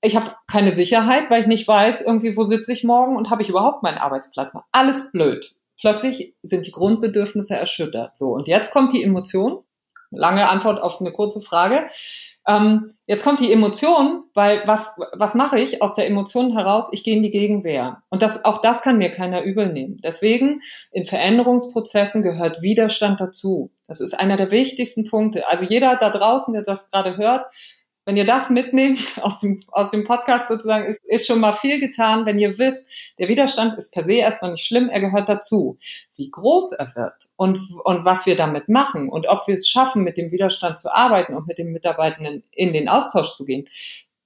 Ich 0.00 0.14
habe 0.14 0.36
keine 0.46 0.72
Sicherheit, 0.72 1.28
weil 1.28 1.42
ich 1.42 1.48
nicht 1.48 1.66
weiß, 1.66 2.06
irgendwie, 2.06 2.36
wo 2.36 2.44
sitze 2.44 2.72
ich 2.72 2.84
morgen 2.84 3.16
und 3.16 3.30
habe 3.30 3.42
ich 3.42 3.48
überhaupt 3.48 3.82
meinen 3.82 3.98
Arbeitsplatz. 3.98 4.56
Alles 4.70 5.10
blöd 5.10 5.56
plötzlich 5.80 6.34
sind 6.42 6.66
die 6.66 6.72
Grundbedürfnisse 6.72 7.56
erschüttert. 7.56 8.16
So, 8.16 8.28
und 8.28 8.46
jetzt 8.46 8.72
kommt 8.72 8.92
die 8.92 9.02
Emotion. 9.02 9.64
Lange 10.10 10.48
Antwort 10.48 10.80
auf 10.80 11.00
eine 11.00 11.12
kurze 11.12 11.40
Frage. 11.40 11.88
Ähm, 12.46 12.94
jetzt 13.06 13.22
kommt 13.22 13.40
die 13.40 13.52
Emotion, 13.52 14.24
weil 14.34 14.62
was, 14.66 14.98
was 15.12 15.34
mache 15.34 15.60
ich 15.60 15.82
aus 15.82 15.94
der 15.94 16.06
Emotion 16.06 16.52
heraus? 16.52 16.88
Ich 16.92 17.04
gehe 17.04 17.16
in 17.16 17.22
die 17.22 17.30
Gegenwehr. 17.30 18.02
Und 18.08 18.22
das, 18.22 18.44
auch 18.44 18.60
das 18.60 18.82
kann 18.82 18.98
mir 18.98 19.10
keiner 19.10 19.42
übel 19.42 19.72
nehmen. 19.72 20.00
Deswegen, 20.02 20.62
in 20.90 21.06
Veränderungsprozessen 21.06 22.22
gehört 22.22 22.62
Widerstand 22.62 23.20
dazu. 23.20 23.70
Das 23.86 24.00
ist 24.00 24.18
einer 24.18 24.36
der 24.36 24.50
wichtigsten 24.50 25.08
Punkte. 25.08 25.46
Also 25.48 25.64
jeder 25.64 25.96
da 25.96 26.10
draußen, 26.10 26.54
der 26.54 26.62
das 26.62 26.90
gerade 26.90 27.16
hört, 27.16 27.46
wenn 28.10 28.16
ihr 28.16 28.26
das 28.26 28.50
mitnehmt 28.50 28.98
aus 29.22 29.38
dem, 29.38 29.60
aus 29.70 29.92
dem 29.92 30.02
Podcast 30.02 30.48
sozusagen, 30.48 30.84
ist, 30.86 31.00
ist 31.08 31.28
schon 31.28 31.38
mal 31.38 31.54
viel 31.54 31.78
getan. 31.78 32.26
Wenn 32.26 32.40
ihr 32.40 32.58
wisst, 32.58 32.90
der 33.20 33.28
Widerstand 33.28 33.78
ist 33.78 33.94
per 33.94 34.02
se 34.02 34.14
erstmal 34.14 34.50
nicht 34.50 34.66
schlimm, 34.66 34.88
er 34.88 35.00
gehört 35.00 35.28
dazu. 35.28 35.78
Wie 36.16 36.28
groß 36.28 36.72
er 36.72 36.92
wird 36.96 37.30
und, 37.36 37.60
und 37.84 38.04
was 38.04 38.26
wir 38.26 38.34
damit 38.34 38.68
machen 38.68 39.08
und 39.08 39.28
ob 39.28 39.46
wir 39.46 39.54
es 39.54 39.68
schaffen, 39.68 40.02
mit 40.02 40.16
dem 40.16 40.32
Widerstand 40.32 40.80
zu 40.80 40.92
arbeiten 40.92 41.36
und 41.36 41.46
mit 41.46 41.58
den 41.58 41.70
Mitarbeitenden 41.70 42.42
in 42.50 42.72
den 42.72 42.88
Austausch 42.88 43.30
zu 43.30 43.44
gehen, 43.44 43.68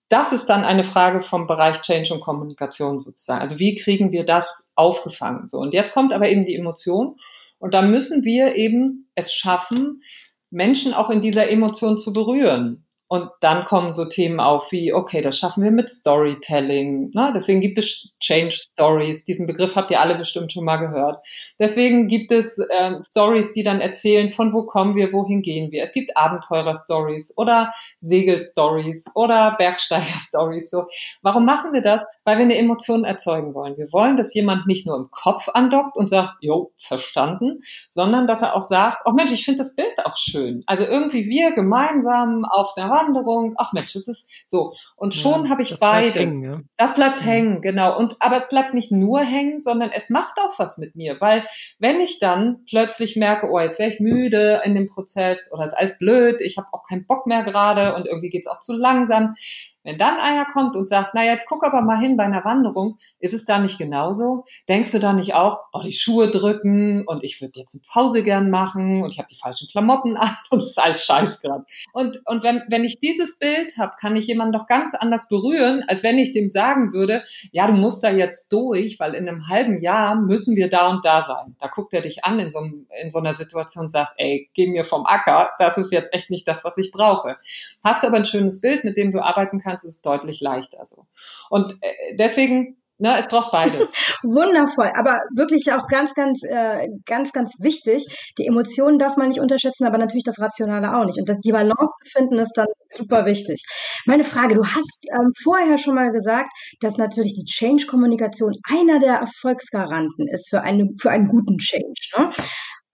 das 0.08 0.32
ist 0.32 0.46
dann 0.46 0.64
eine 0.64 0.84
Frage 0.84 1.20
vom 1.20 1.46
Bereich 1.46 1.82
Change 1.82 2.14
und 2.14 2.22
Kommunikation 2.22 3.00
sozusagen. 3.00 3.42
Also 3.42 3.58
wie 3.58 3.74
kriegen 3.74 4.12
wir 4.12 4.24
das 4.24 4.70
aufgefangen? 4.76 5.46
So. 5.46 5.58
Und 5.58 5.74
jetzt 5.74 5.92
kommt 5.92 6.14
aber 6.14 6.30
eben 6.30 6.46
die 6.46 6.56
Emotion. 6.56 7.16
Und 7.58 7.74
da 7.74 7.82
müssen 7.82 8.24
wir 8.24 8.54
eben 8.54 9.10
es 9.14 9.34
schaffen, 9.34 10.02
Menschen 10.48 10.94
auch 10.94 11.10
in 11.10 11.20
dieser 11.20 11.50
Emotion 11.50 11.98
zu 11.98 12.14
berühren. 12.14 12.83
Und 13.06 13.28
dann 13.40 13.66
kommen 13.66 13.92
so 13.92 14.06
Themen 14.06 14.40
auf 14.40 14.72
wie, 14.72 14.94
okay, 14.94 15.20
das 15.20 15.38
schaffen 15.38 15.62
wir 15.62 15.70
mit 15.70 15.90
Storytelling. 15.90 17.10
Ne? 17.12 17.32
Deswegen 17.34 17.60
gibt 17.60 17.78
es 17.78 18.10
Change 18.18 18.54
Stories. 18.54 19.26
Diesen 19.26 19.46
Begriff 19.46 19.76
habt 19.76 19.90
ihr 19.90 20.00
alle 20.00 20.16
bestimmt 20.16 20.52
schon 20.52 20.64
mal 20.64 20.78
gehört. 20.78 21.18
Deswegen 21.58 22.08
gibt 22.08 22.32
es 22.32 22.58
äh, 22.58 22.94
Stories, 23.02 23.52
die 23.52 23.62
dann 23.62 23.80
erzählen, 23.80 24.30
von 24.30 24.54
wo 24.54 24.62
kommen 24.64 24.96
wir, 24.96 25.12
wohin 25.12 25.42
gehen 25.42 25.70
wir. 25.70 25.82
Es 25.82 25.92
gibt 25.92 26.16
Abenteurer-Stories 26.16 27.36
oder 27.36 27.74
Segel-Stories 28.00 29.12
oder 29.14 29.54
Bergsteiger-Stories. 29.58 30.70
So. 30.70 30.86
Warum 31.20 31.44
machen 31.44 31.74
wir 31.74 31.82
das? 31.82 32.04
Weil 32.24 32.38
wir 32.38 32.44
eine 32.44 32.56
Emotion 32.56 33.04
erzeugen 33.04 33.52
wollen. 33.54 33.76
Wir 33.76 33.92
wollen, 33.92 34.16
dass 34.16 34.34
jemand 34.34 34.66
nicht 34.66 34.86
nur 34.86 34.96
im 34.96 35.10
Kopf 35.10 35.50
andockt 35.52 35.96
und 35.96 36.08
sagt, 36.08 36.36
jo, 36.40 36.72
verstanden, 36.78 37.60
sondern 37.90 38.26
dass 38.26 38.40
er 38.40 38.56
auch 38.56 38.62
sagt, 38.62 39.02
oh 39.04 39.12
Mensch, 39.12 39.32
ich 39.32 39.44
finde 39.44 39.58
das 39.58 39.76
Bild 39.76 39.92
auch 40.04 40.16
schön. 40.16 40.62
Also 40.66 40.84
irgendwie 40.84 41.28
wir 41.28 41.52
gemeinsam 41.52 42.46
auf 42.46 42.72
der 42.74 42.93
Wanderung. 42.94 43.54
Ach 43.58 43.72
Mensch, 43.72 43.92
das 43.92 44.08
ist 44.08 44.30
so. 44.46 44.72
Und 44.96 45.14
schon 45.14 45.44
ja, 45.44 45.50
habe 45.50 45.62
ich 45.62 45.70
das 45.70 45.80
beides. 45.80 46.14
Bleibt 46.14 46.30
hängen, 46.30 46.44
ja. 46.44 46.60
Das 46.76 46.94
bleibt 46.94 47.20
mhm. 47.20 47.26
hängen, 47.26 47.60
genau. 47.60 47.98
Und 47.98 48.16
aber 48.20 48.36
es 48.36 48.48
bleibt 48.48 48.72
nicht 48.72 48.92
nur 48.92 49.20
hängen, 49.20 49.60
sondern 49.60 49.90
es 49.90 50.10
macht 50.10 50.38
auch 50.38 50.58
was 50.58 50.78
mit 50.78 50.96
mir, 50.96 51.20
weil 51.20 51.46
wenn 51.78 52.00
ich 52.00 52.18
dann 52.18 52.64
plötzlich 52.68 53.16
merke, 53.16 53.50
oh, 53.50 53.58
jetzt 53.58 53.78
wäre 53.78 53.90
ich 53.90 54.00
müde 54.00 54.62
in 54.64 54.74
dem 54.74 54.88
Prozess 54.88 55.50
oder 55.52 55.64
ist 55.64 55.74
alles 55.74 55.98
blöd, 55.98 56.40
ich 56.40 56.56
habe 56.56 56.68
auch 56.72 56.86
keinen 56.88 57.06
Bock 57.06 57.26
mehr 57.26 57.42
gerade 57.42 57.94
und 57.96 58.06
irgendwie 58.06 58.30
geht's 58.30 58.46
auch 58.46 58.60
zu 58.60 58.72
langsam, 58.72 59.34
wenn 59.84 59.98
dann 59.98 60.18
einer 60.18 60.46
kommt 60.46 60.76
und 60.76 60.88
sagt, 60.88 61.10
na 61.14 61.24
jetzt 61.24 61.46
guck 61.46 61.64
aber 61.64 61.82
mal 61.82 61.98
hin 61.98 62.16
bei 62.16 62.24
einer 62.24 62.44
Wanderung, 62.44 62.98
ist 63.18 63.34
es 63.34 63.44
da 63.44 63.58
nicht 63.58 63.78
genauso? 63.78 64.44
Denkst 64.68 64.92
du 64.92 64.98
da 64.98 65.12
nicht 65.12 65.34
auch, 65.34 65.60
oh, 65.72 65.82
die 65.82 65.92
Schuhe 65.92 66.30
drücken 66.30 67.04
und 67.06 67.22
ich 67.22 67.40
würde 67.40 67.60
jetzt 67.60 67.74
eine 67.74 67.82
Pause 67.92 68.22
gern 68.24 68.50
machen 68.50 69.02
und 69.02 69.12
ich 69.12 69.18
habe 69.18 69.28
die 69.30 69.38
falschen 69.38 69.68
Klamotten 69.70 70.16
an 70.16 70.34
und 70.50 70.58
es 70.62 70.70
ist 70.70 70.78
alles 70.78 71.04
scheiß 71.04 71.42
gerade. 71.42 71.64
Und, 71.92 72.20
und 72.24 72.42
wenn, 72.42 72.62
wenn 72.68 72.84
ich 72.84 72.98
dieses 72.98 73.38
Bild 73.38 73.76
habe, 73.78 73.92
kann 74.00 74.16
ich 74.16 74.26
jemanden 74.26 74.54
doch 74.54 74.66
ganz 74.66 74.94
anders 74.94 75.28
berühren, 75.28 75.84
als 75.86 76.02
wenn 76.02 76.18
ich 76.18 76.32
dem 76.32 76.48
sagen 76.48 76.92
würde, 76.92 77.22
ja, 77.52 77.66
du 77.66 77.74
musst 77.74 78.02
da 78.02 78.10
jetzt 78.10 78.52
durch, 78.52 78.98
weil 78.98 79.14
in 79.14 79.28
einem 79.28 79.48
halben 79.48 79.80
Jahr 79.82 80.16
müssen 80.16 80.56
wir 80.56 80.70
da 80.70 80.90
und 80.90 81.04
da 81.04 81.22
sein. 81.22 81.56
Da 81.60 81.68
guckt 81.68 81.92
er 81.92 82.00
dich 82.00 82.24
an 82.24 82.38
in 82.38 82.50
so, 82.50 82.60
in 83.02 83.10
so 83.10 83.18
einer 83.18 83.34
Situation 83.34 83.84
und 83.84 83.90
sagt, 83.90 84.14
ey, 84.16 84.48
geh 84.54 84.66
mir 84.66 84.84
vom 84.84 85.04
Acker, 85.04 85.50
das 85.58 85.76
ist 85.76 85.92
jetzt 85.92 86.12
echt 86.12 86.30
nicht 86.30 86.48
das, 86.48 86.64
was 86.64 86.78
ich 86.78 86.90
brauche. 86.90 87.36
Hast 87.82 88.02
du 88.02 88.06
aber 88.06 88.16
ein 88.16 88.24
schönes 88.24 88.62
Bild, 88.62 88.84
mit 88.84 88.96
dem 88.96 89.12
du 89.12 89.22
arbeiten 89.22 89.60
kannst, 89.60 89.73
kannst, 89.74 89.84
ist 89.84 89.96
es 89.96 90.02
deutlich 90.02 90.40
leichter 90.40 90.84
so. 90.84 91.06
Und 91.50 91.72
äh, 91.80 92.16
deswegen 92.16 92.76
Ne, 92.96 93.18
es 93.18 93.26
braucht 93.26 93.50
beides. 93.50 93.92
Wundervoll, 94.22 94.92
aber 94.94 95.20
wirklich 95.34 95.72
auch 95.72 95.88
ganz, 95.88 96.14
ganz, 96.14 96.38
äh, 96.44 96.86
ganz, 97.06 97.32
ganz 97.32 97.56
wichtig. 97.58 98.06
Die 98.38 98.46
Emotionen 98.46 99.00
darf 99.00 99.16
man 99.16 99.28
nicht 99.28 99.40
unterschätzen, 99.40 99.84
aber 99.84 99.98
natürlich 99.98 100.22
das 100.22 100.38
Rationale 100.38 100.96
auch 100.96 101.04
nicht. 101.04 101.18
Und 101.18 101.28
das, 101.28 101.38
die 101.40 101.50
Balance 101.50 101.92
zu 102.04 102.10
finden, 102.12 102.38
ist 102.38 102.52
dann 102.54 102.68
super 102.90 103.26
wichtig. 103.26 103.64
Meine 104.06 104.22
Frage, 104.22 104.54
du 104.54 104.64
hast 104.64 105.06
ähm, 105.10 105.32
vorher 105.42 105.76
schon 105.76 105.96
mal 105.96 106.12
gesagt, 106.12 106.52
dass 106.80 106.96
natürlich 106.96 107.34
die 107.34 107.44
Change-Kommunikation 107.44 108.54
einer 108.70 109.00
der 109.00 109.14
Erfolgsgaranten 109.14 110.28
ist 110.28 110.48
für, 110.48 110.62
eine, 110.62 110.86
für 111.00 111.10
einen 111.10 111.26
guten 111.26 111.58
Change. 111.58 112.00
Ne? 112.16 112.30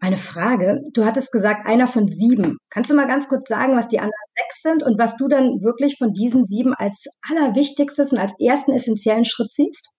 Eine 0.02 0.16
Frage. 0.16 0.80
Du 0.94 1.04
hattest 1.04 1.30
gesagt, 1.30 1.66
einer 1.66 1.86
von 1.86 2.08
sieben. 2.08 2.56
Kannst 2.70 2.90
du 2.90 2.94
mal 2.94 3.06
ganz 3.06 3.28
kurz 3.28 3.48
sagen, 3.48 3.76
was 3.76 3.86
die 3.88 3.98
anderen 3.98 4.14
sechs 4.36 4.62
sind 4.62 4.82
und 4.82 4.98
was 4.98 5.16
du 5.16 5.28
dann 5.28 5.60
wirklich 5.62 5.96
von 5.98 6.12
diesen 6.12 6.46
sieben 6.46 6.72
als 6.74 7.04
allerwichtigstes 7.28 8.12
und 8.12 8.18
als 8.18 8.32
ersten 8.40 8.72
essentiellen 8.72 9.26
Schritt 9.26 9.52
siehst? 9.52 9.90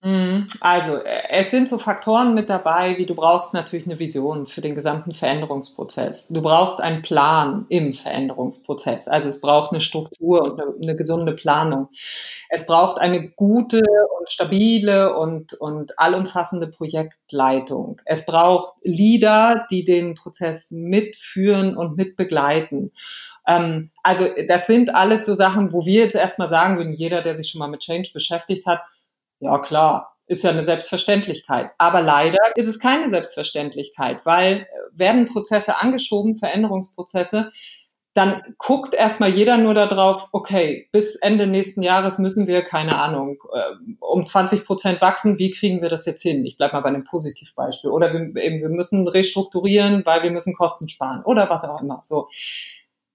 Mhm. 0.00 0.46
Also, 0.60 0.94
äh, 0.94 1.22
es 1.30 1.50
sind 1.50 1.68
so 1.68 1.76
Faktoren 1.76 2.32
mit 2.32 2.48
dabei, 2.48 2.96
wie 2.98 3.06
du 3.06 3.16
brauchst 3.16 3.52
natürlich 3.52 3.84
eine 3.84 3.98
Vision 3.98 4.46
für 4.46 4.60
den 4.60 4.76
gesamten 4.76 5.12
Veränderungsprozess. 5.12 6.28
Du 6.28 6.40
brauchst 6.40 6.80
einen 6.80 7.02
Plan 7.02 7.66
im 7.68 7.92
Veränderungsprozess. 7.92 9.08
Also 9.08 9.28
es 9.28 9.40
braucht 9.40 9.72
eine 9.72 9.80
Struktur 9.80 10.42
und 10.42 10.60
eine, 10.60 10.72
eine 10.80 10.96
gesunde 10.96 11.32
Planung. 11.32 11.88
Es 12.48 12.64
braucht 12.66 12.98
eine 13.00 13.28
gute 13.30 13.80
und 14.18 14.30
stabile 14.30 15.18
und, 15.18 15.54
und 15.54 15.98
allumfassende 15.98 16.68
Projektleitung. 16.68 18.00
Es 18.04 18.24
braucht 18.24 18.74
Leader, 18.84 19.66
die 19.68 19.84
den 19.84 20.14
Prozess 20.14 20.70
mitführen 20.70 21.76
und 21.76 21.96
mitbegleiten. 21.96 22.92
Ähm, 23.48 23.90
also 24.04 24.26
das 24.46 24.68
sind 24.68 24.94
alles 24.94 25.26
so 25.26 25.34
Sachen, 25.34 25.72
wo 25.72 25.84
wir 25.86 26.04
jetzt 26.04 26.14
erstmal 26.14 26.48
sagen 26.48 26.76
würden, 26.76 26.92
jeder, 26.92 27.20
der 27.20 27.34
sich 27.34 27.48
schon 27.48 27.58
mal 27.58 27.66
mit 27.66 27.80
Change 27.80 28.10
beschäftigt 28.14 28.64
hat, 28.64 28.80
ja, 29.40 29.58
klar, 29.58 30.16
ist 30.26 30.44
ja 30.44 30.50
eine 30.50 30.64
Selbstverständlichkeit. 30.64 31.70
Aber 31.78 32.02
leider 32.02 32.38
ist 32.54 32.68
es 32.68 32.78
keine 32.78 33.08
Selbstverständlichkeit, 33.08 34.24
weil 34.26 34.60
äh, 34.60 34.66
werden 34.92 35.26
Prozesse 35.26 35.78
angeschoben, 35.78 36.36
Veränderungsprozesse, 36.36 37.52
dann 38.14 38.42
guckt 38.58 38.94
erstmal 38.94 39.30
jeder 39.30 39.58
nur 39.58 39.74
darauf, 39.74 40.28
okay, 40.32 40.88
bis 40.90 41.14
Ende 41.14 41.46
nächsten 41.46 41.82
Jahres 41.82 42.18
müssen 42.18 42.48
wir, 42.48 42.62
keine 42.62 43.00
Ahnung, 43.00 43.38
äh, 43.52 43.94
um 44.00 44.26
20 44.26 44.64
Prozent 44.64 45.00
wachsen, 45.00 45.38
wie 45.38 45.52
kriegen 45.52 45.82
wir 45.82 45.88
das 45.88 46.04
jetzt 46.04 46.22
hin? 46.22 46.44
Ich 46.44 46.56
bleibe 46.56 46.74
mal 46.74 46.80
bei 46.80 46.88
einem 46.88 47.04
Positivbeispiel. 47.04 47.90
Oder 47.90 48.12
wir, 48.12 48.42
eben, 48.42 48.60
wir 48.60 48.70
müssen 48.70 49.06
restrukturieren, 49.06 50.04
weil 50.04 50.24
wir 50.24 50.32
müssen 50.32 50.54
Kosten 50.56 50.88
sparen 50.88 51.22
oder 51.24 51.48
was 51.48 51.64
auch 51.64 51.80
immer. 51.80 52.00
So. 52.02 52.28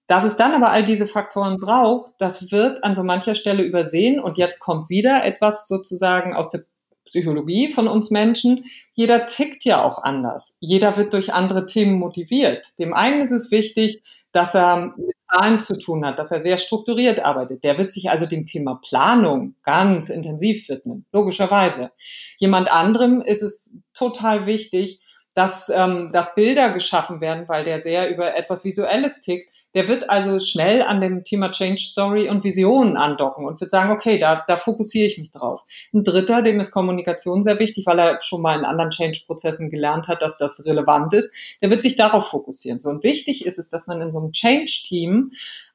Dass 0.06 0.24
es 0.24 0.36
dann 0.36 0.52
aber 0.52 0.70
all 0.70 0.84
diese 0.84 1.06
Faktoren 1.06 1.58
braucht, 1.58 2.12
das 2.18 2.50
wird 2.50 2.84
an 2.84 2.94
so 2.94 3.02
mancher 3.02 3.34
Stelle 3.34 3.62
übersehen. 3.62 4.20
Und 4.20 4.36
jetzt 4.36 4.60
kommt 4.60 4.90
wieder 4.90 5.24
etwas 5.24 5.66
sozusagen 5.66 6.34
aus 6.34 6.50
der 6.50 6.64
Psychologie 7.04 7.68
von 7.68 7.88
uns 7.88 8.10
Menschen. 8.10 8.64
Jeder 8.94 9.26
tickt 9.26 9.64
ja 9.64 9.82
auch 9.82 10.02
anders. 10.02 10.56
Jeder 10.60 10.96
wird 10.96 11.12
durch 11.12 11.32
andere 11.32 11.66
Themen 11.66 11.98
motiviert. 11.98 12.66
Dem 12.78 12.94
einen 12.94 13.22
ist 13.22 13.30
es 13.30 13.50
wichtig, 13.50 14.02
dass 14.32 14.54
er 14.54 14.94
mit 14.96 15.14
Zahlen 15.30 15.60
zu 15.60 15.78
tun 15.78 16.04
hat, 16.04 16.18
dass 16.18 16.32
er 16.32 16.40
sehr 16.40 16.56
strukturiert 16.56 17.20
arbeitet. 17.20 17.64
Der 17.64 17.78
wird 17.78 17.90
sich 17.90 18.10
also 18.10 18.26
dem 18.26 18.46
Thema 18.46 18.80
Planung 18.86 19.54
ganz 19.62 20.08
intensiv 20.08 20.68
widmen, 20.68 21.06
logischerweise. 21.12 21.92
Jemand 22.38 22.70
anderem 22.70 23.20
ist 23.20 23.42
es 23.42 23.74
total 23.94 24.46
wichtig, 24.46 25.00
dass, 25.34 25.68
ähm, 25.68 26.10
dass 26.12 26.34
Bilder 26.34 26.72
geschaffen 26.72 27.20
werden, 27.20 27.48
weil 27.48 27.64
der 27.64 27.80
sehr 27.80 28.10
über 28.10 28.36
etwas 28.36 28.64
Visuelles 28.64 29.20
tickt, 29.20 29.50
Der 29.74 29.88
wird 29.88 30.08
also 30.08 30.40
schnell 30.40 30.82
an 30.82 31.00
dem 31.00 31.24
Thema 31.24 31.50
Change 31.50 31.80
Story 31.80 32.28
und 32.28 32.44
Visionen 32.44 32.96
andocken 32.96 33.44
und 33.44 33.60
wird 33.60 33.70
sagen, 33.70 33.90
okay, 33.90 34.18
da, 34.18 34.44
da 34.46 34.56
fokussiere 34.56 35.08
ich 35.08 35.18
mich 35.18 35.30
drauf. 35.30 35.62
Ein 35.92 36.04
dritter, 36.04 36.42
dem 36.42 36.60
ist 36.60 36.70
Kommunikation 36.70 37.42
sehr 37.42 37.58
wichtig, 37.58 37.86
weil 37.86 37.98
er 37.98 38.20
schon 38.20 38.42
mal 38.42 38.58
in 38.58 38.64
anderen 38.64 38.90
Change-Prozessen 38.90 39.70
gelernt 39.70 40.08
hat, 40.08 40.22
dass 40.22 40.38
das 40.38 40.64
relevant 40.64 41.12
ist. 41.12 41.32
Der 41.60 41.70
wird 41.70 41.82
sich 41.82 41.96
darauf 41.96 42.28
fokussieren. 42.28 42.80
So 42.80 42.90
und 42.90 43.02
wichtig 43.02 43.44
ist 43.44 43.58
es, 43.58 43.68
dass 43.68 43.86
man 43.86 44.00
in 44.00 44.12
so 44.12 44.18
einem 44.18 44.32
Change-Team 44.32 45.32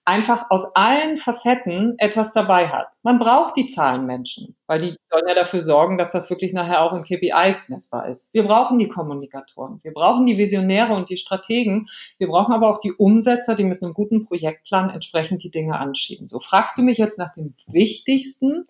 einfach 0.10 0.48
aus 0.50 0.76
allen 0.76 1.20
Facetten 1.20 1.94
etwas 2.00 2.34
dabei 2.34 2.70
hat. 2.70 2.88
Man 3.04 3.20
braucht 3.20 3.56
die 3.58 3.68
Zahlenmenschen, 3.68 4.56
weil 4.66 4.82
die 4.82 4.96
sollen 5.12 5.28
ja 5.28 5.36
dafür 5.36 5.62
sorgen, 5.62 6.00
dass 6.00 6.12
das 6.12 6.32
wirklich 6.32 6.52
nachher 6.52 6.82
auch 6.82 6.94
in 6.94 7.04
KPIs 7.04 7.70
messbar 7.70 8.08
ist. 8.08 8.34
Wir 8.34 8.44
brauchen 8.44 8.80
die 8.80 8.88
Kommunikatoren, 8.88 9.80
wir 9.84 9.94
brauchen 9.94 10.26
die 10.26 10.40
Visionäre 10.40 10.94
und 10.94 11.12
die 11.12 11.18
Strategen, 11.18 11.88
wir 12.18 12.28
brauchen 12.28 12.54
aber 12.54 12.72
auch 12.72 12.82
die 12.82 12.92
Umsetzer, 12.92 13.54
die 13.54 13.64
mit 13.64 13.84
einem 13.84 13.94
guten 13.94 14.26
Projektplan 14.26 14.90
entsprechend 14.90 15.44
die 15.44 15.52
Dinge 15.52 15.78
anschieben. 15.78 16.28
So 16.28 16.40
fragst 16.40 16.76
du 16.80 16.82
mich 16.82 16.98
jetzt 16.98 17.20
nach 17.20 17.36
dem 17.36 17.54
Wichtigsten, 17.68 18.64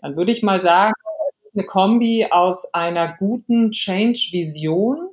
dann 0.00 0.16
würde 0.16 0.30
ich 0.30 0.44
mal 0.44 0.60
sagen, 0.60 0.94
eine 1.56 1.66
Kombi 1.66 2.28
aus 2.30 2.72
einer 2.72 3.16
guten 3.16 3.72
Change-Vision, 3.72 5.08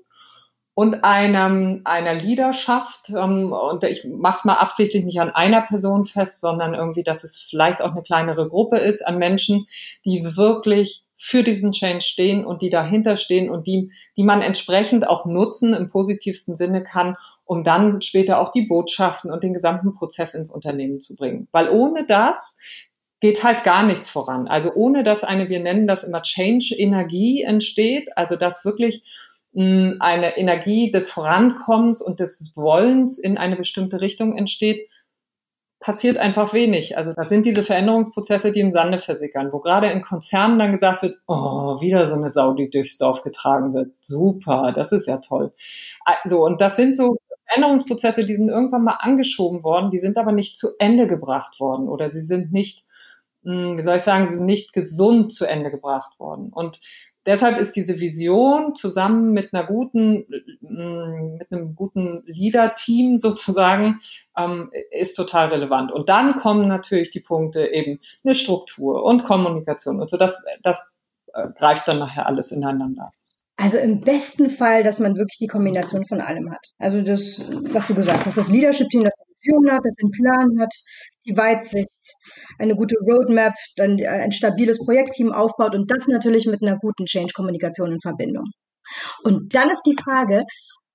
und 0.73 1.03
einem, 1.03 1.81
einer 1.84 2.13
Leaderschaft. 2.13 3.10
Ähm, 3.10 3.51
und 3.51 3.84
ich 3.84 4.03
mache 4.05 4.38
es 4.39 4.45
mal 4.45 4.55
absichtlich 4.55 5.03
nicht 5.03 5.19
an 5.19 5.31
einer 5.31 5.62
Person 5.62 6.05
fest, 6.05 6.41
sondern 6.41 6.73
irgendwie, 6.73 7.03
dass 7.03 7.23
es 7.23 7.39
vielleicht 7.39 7.81
auch 7.81 7.91
eine 7.91 8.03
kleinere 8.03 8.47
Gruppe 8.49 8.77
ist 8.77 9.05
an 9.05 9.17
Menschen, 9.17 9.67
die 10.05 10.23
wirklich 10.23 11.03
für 11.17 11.43
diesen 11.43 11.71
Change 11.71 12.01
stehen 12.01 12.45
und 12.45 12.63
die 12.63 12.71
dahinter 12.71 13.15
stehen 13.15 13.51
und 13.51 13.67
die, 13.67 13.91
die 14.17 14.23
man 14.23 14.41
entsprechend 14.41 15.07
auch 15.07 15.25
nutzen 15.25 15.75
im 15.75 15.88
positivsten 15.88 16.55
Sinne 16.55 16.84
kann, 16.84 17.15
um 17.45 17.63
dann 17.63 18.01
später 18.01 18.39
auch 18.39 18.51
die 18.51 18.63
Botschaften 18.63 19.29
und 19.29 19.43
den 19.43 19.53
gesamten 19.53 19.93
Prozess 19.93 20.34
ins 20.34 20.49
Unternehmen 20.49 20.99
zu 20.99 21.15
bringen. 21.15 21.47
Weil 21.51 21.69
ohne 21.69 22.07
das 22.07 22.57
geht 23.19 23.43
halt 23.43 23.63
gar 23.63 23.86
nichts 23.86 24.10
voran. 24.10 24.47
Also 24.47 24.73
ohne 24.73 25.03
dass 25.03 25.23
eine, 25.23 25.47
wir 25.47 25.60
nennen 25.60 25.86
das 25.86 26.03
immer 26.03 26.23
Change-Energie 26.23 27.43
entsteht, 27.43 28.17
also 28.17 28.36
dass 28.36 28.65
wirklich 28.65 29.03
eine 29.53 30.37
Energie 30.37 30.91
des 30.91 31.09
Vorankommens 31.09 32.01
und 32.01 32.19
des 32.19 32.53
Wollens 32.55 33.19
in 33.19 33.37
eine 33.37 33.57
bestimmte 33.57 33.99
Richtung 33.99 34.37
entsteht, 34.37 34.87
passiert 35.81 36.17
einfach 36.17 36.53
wenig. 36.53 36.95
Also 36.95 37.11
das 37.11 37.27
sind 37.27 37.45
diese 37.45 37.63
Veränderungsprozesse, 37.63 38.51
die 38.51 38.61
im 38.61 38.71
Sande 38.71 38.99
versickern, 38.99 39.51
wo 39.51 39.59
gerade 39.59 39.87
in 39.87 40.03
Konzernen 40.03 40.59
dann 40.59 40.71
gesagt 40.71 41.01
wird, 41.01 41.17
oh, 41.27 41.81
wieder 41.81 42.05
so 42.07 42.15
eine 42.15 42.29
Sau, 42.29 42.53
die 42.53 42.69
durchs 42.69 42.97
Dorf 42.99 43.23
getragen 43.23 43.73
wird. 43.73 43.91
Super, 43.99 44.73
das 44.75 44.91
ist 44.91 45.07
ja 45.07 45.17
toll. 45.17 45.51
Also, 46.05 46.45
und 46.45 46.61
das 46.61 46.75
sind 46.75 46.95
so 46.95 47.17
Veränderungsprozesse, 47.47 48.25
die 48.25 48.35
sind 48.35 48.49
irgendwann 48.49 48.83
mal 48.83 48.99
angeschoben 48.99 49.63
worden, 49.63 49.91
die 49.91 49.99
sind 49.99 50.17
aber 50.17 50.31
nicht 50.31 50.55
zu 50.55 50.69
Ende 50.79 51.07
gebracht 51.07 51.59
worden 51.59 51.89
oder 51.89 52.09
sie 52.09 52.21
sind 52.21 52.53
nicht, 52.53 52.85
wie 53.41 53.81
soll 53.83 53.97
ich 53.97 54.03
sagen, 54.03 54.27
sie 54.27 54.37
sind 54.37 54.45
nicht 54.45 54.71
gesund 54.71 55.33
zu 55.33 55.45
Ende 55.45 55.71
gebracht 55.71 56.19
worden. 56.19 56.53
Und 56.53 56.79
deshalb 57.25 57.60
ist 57.60 57.75
diese 57.75 57.99
Vision 57.99 58.75
zusammen 58.75 59.31
mit 59.31 59.53
einer 59.53 59.65
guten, 59.65 60.25
mm, 60.62 61.38
mit 61.38 61.51
einem 61.51 61.75
guten 61.75 62.23
Leader-Team 62.25 63.17
sozusagen, 63.17 63.99
ähm, 64.38 64.71
ist 64.91 65.15
total 65.15 65.49
relevant. 65.49 65.91
Und 65.91 66.10
dann 66.10 66.39
kommen 66.39 66.67
natürlich 66.67 67.12
die 67.12 67.19
Punkte 67.19 67.67
eben 67.67 67.99
eine 68.23 68.36
Struktur 68.36 69.03
und 69.03 69.25
Kommunikation 69.25 70.01
und 70.01 70.10
so. 70.10 70.17
Das, 70.17 70.43
das 70.63 70.91
äh, 71.34 71.47
greift 71.57 71.88
dann 71.88 71.99
nachher 71.99 72.25
alles 72.25 72.51
ineinander. 72.51 73.12
Also 73.57 73.77
im 73.77 74.01
besten 74.01 74.49
Fall, 74.49 74.81
dass 74.81 74.99
man 74.99 75.15
wirklich 75.17 75.38
die 75.38 75.47
Kombination 75.47 76.03
von 76.05 76.19
allem 76.19 76.51
hat. 76.51 76.71
Also 76.79 77.03
das, 77.03 77.45
was 77.71 77.86
du 77.86 77.93
gesagt 77.93 78.25
hast, 78.25 78.38
das 78.38 78.49
Leadership-Team, 78.49 79.03
das 79.03 79.13
Vision 79.41 79.71
hat, 79.71 79.82
das 79.84 79.95
einen 80.01 80.12
Plan 80.12 80.60
hat, 80.60 80.73
die 81.25 81.38
Weitsicht, 81.38 82.15
eine 82.60 82.75
gute 82.75 82.95
Roadmap, 82.99 83.54
dann 83.75 83.99
äh, 83.99 84.08
ein 84.08 84.32
stabiles 84.32 84.80
Projektteam 84.84 85.32
aufbaut 85.32 85.75
und 85.75 85.89
das 85.91 86.08
natürlich 86.08 86.45
mit 86.45 86.62
einer 86.62 86.77
guten 86.77 87.06
Change-Kommunikation 87.06 87.91
in 87.91 87.99
Verbindung. 87.99 88.45
Und 89.23 89.56
dann 89.56 89.69
ist 89.69 89.84
die 89.84 89.95
Frage, 89.95 90.43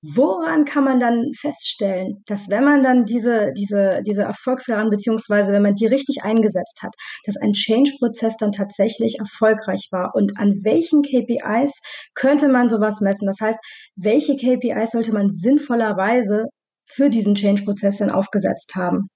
woran 0.03 0.65
kann 0.65 0.85
man 0.85 1.01
dann 1.01 1.33
feststellen, 1.39 2.23
dass 2.27 2.51
wenn 2.51 2.65
man 2.65 2.83
dann 2.83 3.05
diese, 3.05 3.53
diese, 3.57 4.03
diese 4.07 4.23
Erfolgsgarantie, 4.23 4.91
beziehungsweise 4.91 5.53
wenn 5.53 5.63
man 5.63 5.75
die 5.75 5.87
richtig 5.87 6.23
eingesetzt 6.23 6.81
hat, 6.83 6.93
dass 7.25 7.37
ein 7.37 7.53
Change-Prozess 7.53 8.37
dann 8.37 8.53
tatsächlich 8.53 9.19
erfolgreich 9.19 9.89
war 9.91 10.13
und 10.15 10.39
an 10.39 10.53
welchen 10.63 11.03
KPIs 11.03 11.81
könnte 12.15 12.49
man 12.49 12.69
sowas 12.69 13.01
messen? 13.01 13.27
Das 13.27 13.41
heißt, 13.41 13.59
welche 13.97 14.37
KPIs 14.37 14.93
sollte 14.93 15.13
man 15.13 15.31
sinnvollerweise 15.31 16.47
für 16.87 17.11
diesen 17.11 17.35
Change-Prozess 17.35 17.99
dann 17.99 18.11
aufgesetzt 18.11 18.75
haben? 18.75 19.11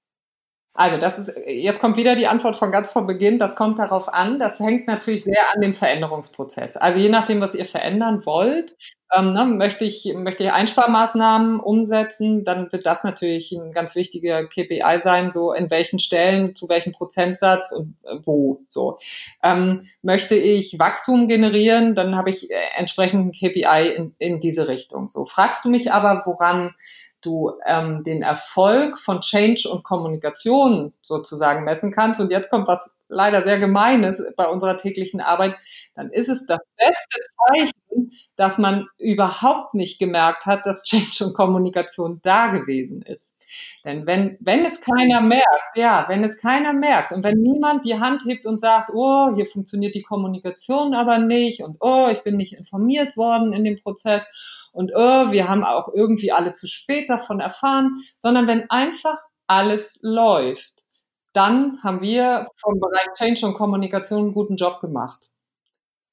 Also 0.72 0.98
das 0.98 1.18
ist, 1.18 1.34
jetzt 1.46 1.80
kommt 1.80 1.96
wieder 1.96 2.14
die 2.14 2.28
Antwort 2.28 2.56
von 2.56 2.70
ganz 2.70 2.90
vor 2.90 3.06
Beginn, 3.06 3.38
das 3.40 3.56
kommt 3.56 3.78
darauf 3.78 4.08
an, 4.08 4.38
das 4.38 4.60
hängt 4.60 4.86
natürlich 4.86 5.24
sehr 5.24 5.52
an 5.52 5.60
dem 5.60 5.74
Veränderungsprozess. 5.74 6.76
Also 6.76 7.00
je 7.00 7.08
nachdem, 7.08 7.40
was 7.40 7.56
ihr 7.56 7.66
verändern 7.66 8.24
wollt, 8.24 8.76
ähm, 9.12 9.32
ne, 9.32 9.46
möchte, 9.46 9.84
ich, 9.84 10.12
möchte 10.14 10.44
ich 10.44 10.52
Einsparmaßnahmen 10.52 11.58
umsetzen, 11.58 12.44
dann 12.44 12.70
wird 12.70 12.86
das 12.86 13.02
natürlich 13.02 13.50
ein 13.50 13.72
ganz 13.72 13.96
wichtiger 13.96 14.46
KPI 14.46 15.00
sein, 15.00 15.32
so 15.32 15.52
in 15.52 15.68
welchen 15.70 15.98
Stellen, 15.98 16.54
zu 16.54 16.68
welchem 16.68 16.92
Prozentsatz 16.92 17.72
und 17.72 17.96
äh, 18.04 18.18
wo. 18.24 18.60
So 18.68 18.98
ähm, 19.42 19.88
Möchte 20.02 20.36
ich 20.36 20.78
Wachstum 20.78 21.26
generieren, 21.26 21.96
dann 21.96 22.14
habe 22.14 22.30
ich 22.30 22.48
äh, 22.48 22.54
entsprechend 22.76 23.26
ein 23.26 23.32
KPI 23.32 23.92
in, 23.96 24.14
in 24.18 24.40
diese 24.40 24.68
Richtung. 24.68 25.08
So 25.08 25.26
fragst 25.26 25.64
du 25.64 25.70
mich 25.70 25.90
aber, 25.90 26.22
woran 26.24 26.74
du 27.22 27.52
ähm, 27.66 28.02
den 28.04 28.22
Erfolg 28.22 28.98
von 28.98 29.20
Change 29.20 29.68
und 29.70 29.84
Kommunikation 29.84 30.92
sozusagen 31.02 31.64
messen 31.64 31.92
kannst. 31.92 32.20
Und 32.20 32.30
jetzt 32.30 32.50
kommt 32.50 32.68
was 32.68 32.96
leider 33.10 33.42
sehr 33.42 33.58
Gemeines 33.58 34.24
bei 34.36 34.48
unserer 34.48 34.78
täglichen 34.78 35.20
Arbeit, 35.20 35.56
dann 35.94 36.10
ist 36.10 36.28
es 36.28 36.46
das 36.46 36.60
beste 36.76 37.20
Zeichen, 37.48 38.12
dass 38.36 38.56
man 38.56 38.86
überhaupt 38.96 39.74
nicht 39.74 39.98
gemerkt 39.98 40.46
hat, 40.46 40.64
dass 40.64 40.84
Change 40.84 41.26
und 41.26 41.34
Kommunikation 41.34 42.20
da 42.22 42.48
gewesen 42.48 43.02
ist. 43.02 43.42
Denn 43.84 44.06
wenn, 44.06 44.38
wenn 44.40 44.64
es 44.64 44.80
keiner 44.80 45.20
merkt, 45.20 45.76
ja, 45.76 46.06
wenn 46.08 46.24
es 46.24 46.40
keiner 46.40 46.72
merkt 46.72 47.12
und 47.12 47.24
wenn 47.24 47.42
niemand 47.42 47.84
die 47.84 47.98
Hand 47.98 48.22
hebt 48.24 48.46
und 48.46 48.60
sagt, 48.60 48.90
oh, 48.94 49.34
hier 49.34 49.46
funktioniert 49.46 49.94
die 49.94 50.02
Kommunikation 50.02 50.94
aber 50.94 51.18
nicht 51.18 51.62
und 51.62 51.76
oh, 51.80 52.08
ich 52.10 52.22
bin 52.22 52.36
nicht 52.36 52.54
informiert 52.54 53.16
worden 53.16 53.52
in 53.52 53.64
dem 53.64 53.78
Prozess 53.78 54.30
und 54.72 54.92
oh, 54.94 55.32
wir 55.32 55.48
haben 55.48 55.64
auch 55.64 55.88
irgendwie 55.94 56.32
alle 56.32 56.52
zu 56.52 56.66
spät 56.66 57.08
davon 57.08 57.40
erfahren, 57.40 58.02
sondern 58.18 58.46
wenn 58.46 58.70
einfach 58.70 59.18
alles 59.46 59.98
läuft, 60.02 60.84
dann 61.32 61.82
haben 61.82 62.02
wir 62.02 62.48
vom 62.56 62.78
Bereich 62.80 63.08
Change 63.16 63.46
und 63.46 63.54
Kommunikation 63.54 64.20
einen 64.20 64.34
guten 64.34 64.56
Job 64.56 64.80
gemacht. 64.80 65.28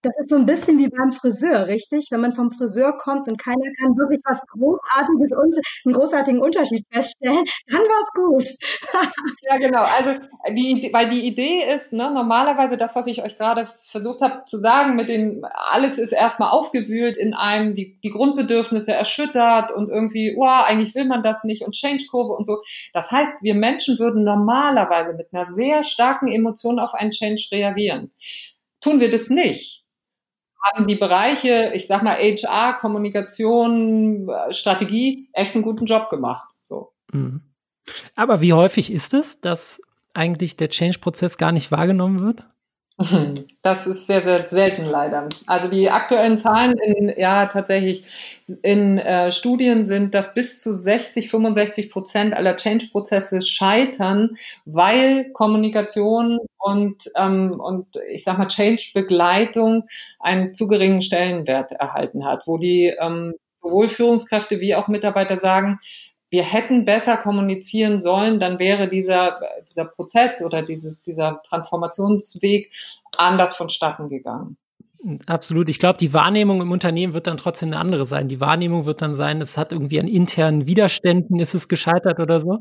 Das 0.04 0.14
ist 0.22 0.30
so 0.30 0.36
ein 0.36 0.46
bisschen 0.46 0.78
wie 0.78 0.90
beim 0.90 1.12
Friseur, 1.12 1.66
richtig? 1.66 2.10
Wenn 2.12 2.22
man 2.22 2.32
vom 2.32 2.52
Friseur 2.52 2.96
kommt 3.00 3.28
und 3.28 3.38
keiner 3.38 3.66
kann 3.80 3.98
wirklich 3.98 4.20
was 4.24 4.42
Großartiges 4.46 5.32
und 5.32 5.56
einen 5.86 5.96
großartigen 5.96 6.40
Unterschied 6.40 6.86
feststellen, 6.92 7.44
dann 7.68 7.82
war 7.82 8.00
es 8.00 8.14
gut. 8.14 8.48
ja, 9.50 9.58
genau. 9.58 9.82
Also 9.82 10.20
die, 10.50 10.92
weil 10.94 11.10
die 11.10 11.26
Idee 11.26 11.64
ist, 11.74 11.94
ne, 11.94 12.12
normalerweise 12.12 12.78
das, 12.78 12.96
was 12.96 13.08
ich 13.08 13.24
euch 13.24 13.38
gerade 13.38 13.68
versucht 13.86 14.22
habe 14.22 14.46
zu 14.46 14.60
sagen, 14.60 14.96
mit 14.96 15.10
dem 15.10 15.44
alles 15.72 15.98
ist 15.98 16.12
erstmal 16.12 16.52
aufgewühlt 16.52 17.18
in 17.18 17.34
einem, 17.34 17.74
die, 17.74 18.00
die 18.04 18.12
Grundbedürfnisse 18.12 18.94
erschüttert 18.94 19.72
und 19.72 19.90
irgendwie, 19.90 20.36
oh, 20.38 20.44
eigentlich 20.46 20.94
will 20.94 21.06
man 21.06 21.24
das 21.24 21.44
nicht 21.44 21.64
und 21.64 21.74
Change-Kurve 21.74 22.34
und 22.34 22.46
so. 22.46 22.62
Das 22.94 23.10
heißt, 23.10 23.42
wir 23.42 23.56
Menschen 23.56 23.98
würden 23.98 24.24
normalerweise 24.24 25.16
mit 25.16 25.34
einer 25.34 25.46
sehr 25.46 25.84
starken 25.84 26.28
Emotion 26.28 26.78
auf 26.78 26.94
einen 26.94 27.10
Change 27.10 27.48
reagieren. 27.52 28.12
Tun 28.80 29.00
wir 29.00 29.10
das 29.10 29.30
nicht 29.30 29.87
haben 30.74 30.88
die 30.88 30.96
Bereiche, 30.96 31.72
ich 31.74 31.88
sag 31.88 32.04
mal 32.04 32.18
HR, 32.18 32.78
Kommunikation, 32.80 34.30
Strategie, 34.52 35.30
echt 35.34 35.56
einen 35.56 35.64
guten 35.64 35.86
Job 35.86 36.10
gemacht. 36.10 36.50
So. 36.64 36.92
Mhm. 37.12 37.42
Aber 38.16 38.42
wie 38.42 38.54
häufig 38.54 38.92
ist 38.92 39.14
es, 39.14 39.42
dass 39.42 39.82
eigentlich 40.14 40.58
der 40.58 40.70
Change-Prozess 40.70 41.38
gar 41.38 41.52
nicht 41.52 41.72
wahrgenommen 41.72 42.20
wird? 42.20 42.44
Das 43.62 43.86
ist 43.86 44.08
sehr, 44.08 44.22
sehr 44.22 44.48
selten 44.48 44.86
leider. 44.86 45.28
Also 45.46 45.68
die 45.68 45.90
aktuellen 45.90 46.38
Zahlen 46.38 46.78
in, 46.80 47.14
ja, 47.18 47.48
tatsächlich 47.48 48.04
in 48.62 48.98
äh, 48.98 49.32
Studien 49.32 49.86
sind, 49.86 50.16
dass 50.16 50.34
bis 50.34 50.62
zu 50.62 50.74
60, 50.74 51.30
65 51.30 51.92
Prozent 51.92 52.34
aller 52.34 52.56
Change-Prozesse 52.56 53.42
scheitern, 53.42 54.38
weil 54.66 55.32
Kommunikation 55.34 56.40
und, 56.58 57.12
ähm, 57.16 57.60
und 57.60 57.88
ich 58.10 58.24
sag 58.24 58.38
mal 58.38 58.48
Change-Begleitung 58.48 59.84
einen 60.20 60.54
zu 60.54 60.68
geringen 60.68 61.02
Stellenwert 61.02 61.74
erhalten 61.74 62.26
hat, 62.26 62.44
wo 62.48 62.58
die 62.58 62.94
ähm, 63.00 63.34
sowohl 63.62 63.90
Führungskräfte 63.90 64.60
wie 64.60 64.76
auch 64.76 64.88
Mitarbeiter 64.88 65.38
sagen, 65.38 65.80
wir 66.30 66.44
hätten 66.44 66.86
besser 66.86 67.18
kommunizieren 67.18 68.00
sollen, 68.00 68.40
dann 68.40 68.60
wäre 68.60 68.90
dieser, 68.90 69.40
dieser 69.70 69.86
Prozess 69.86 70.44
oder 70.44 70.62
dieses, 70.62 71.02
dieser 71.02 71.42
Transformationsweg 71.44 72.72
anders 73.18 73.56
vonstatten 73.56 74.10
gegangen. 74.10 74.58
Absolut. 75.26 75.70
Ich 75.70 75.80
glaube, 75.80 75.98
die 75.98 76.14
Wahrnehmung 76.14 76.60
im 76.60 76.72
Unternehmen 76.72 77.14
wird 77.14 77.28
dann 77.28 77.38
trotzdem 77.38 77.70
eine 77.70 77.78
andere 77.78 78.06
sein. 78.06 78.28
Die 78.28 78.42
Wahrnehmung 78.42 78.86
wird 78.86 79.02
dann 79.02 79.14
sein, 79.14 79.42
es 79.42 79.58
hat 79.58 79.72
irgendwie 79.72 80.00
an 80.00 80.08
internen 80.08 80.66
Widerständen, 80.66 81.40
ist 81.40 81.54
es 81.54 81.68
gescheitert 81.68 82.20
oder 82.20 82.40
so. 82.40 82.60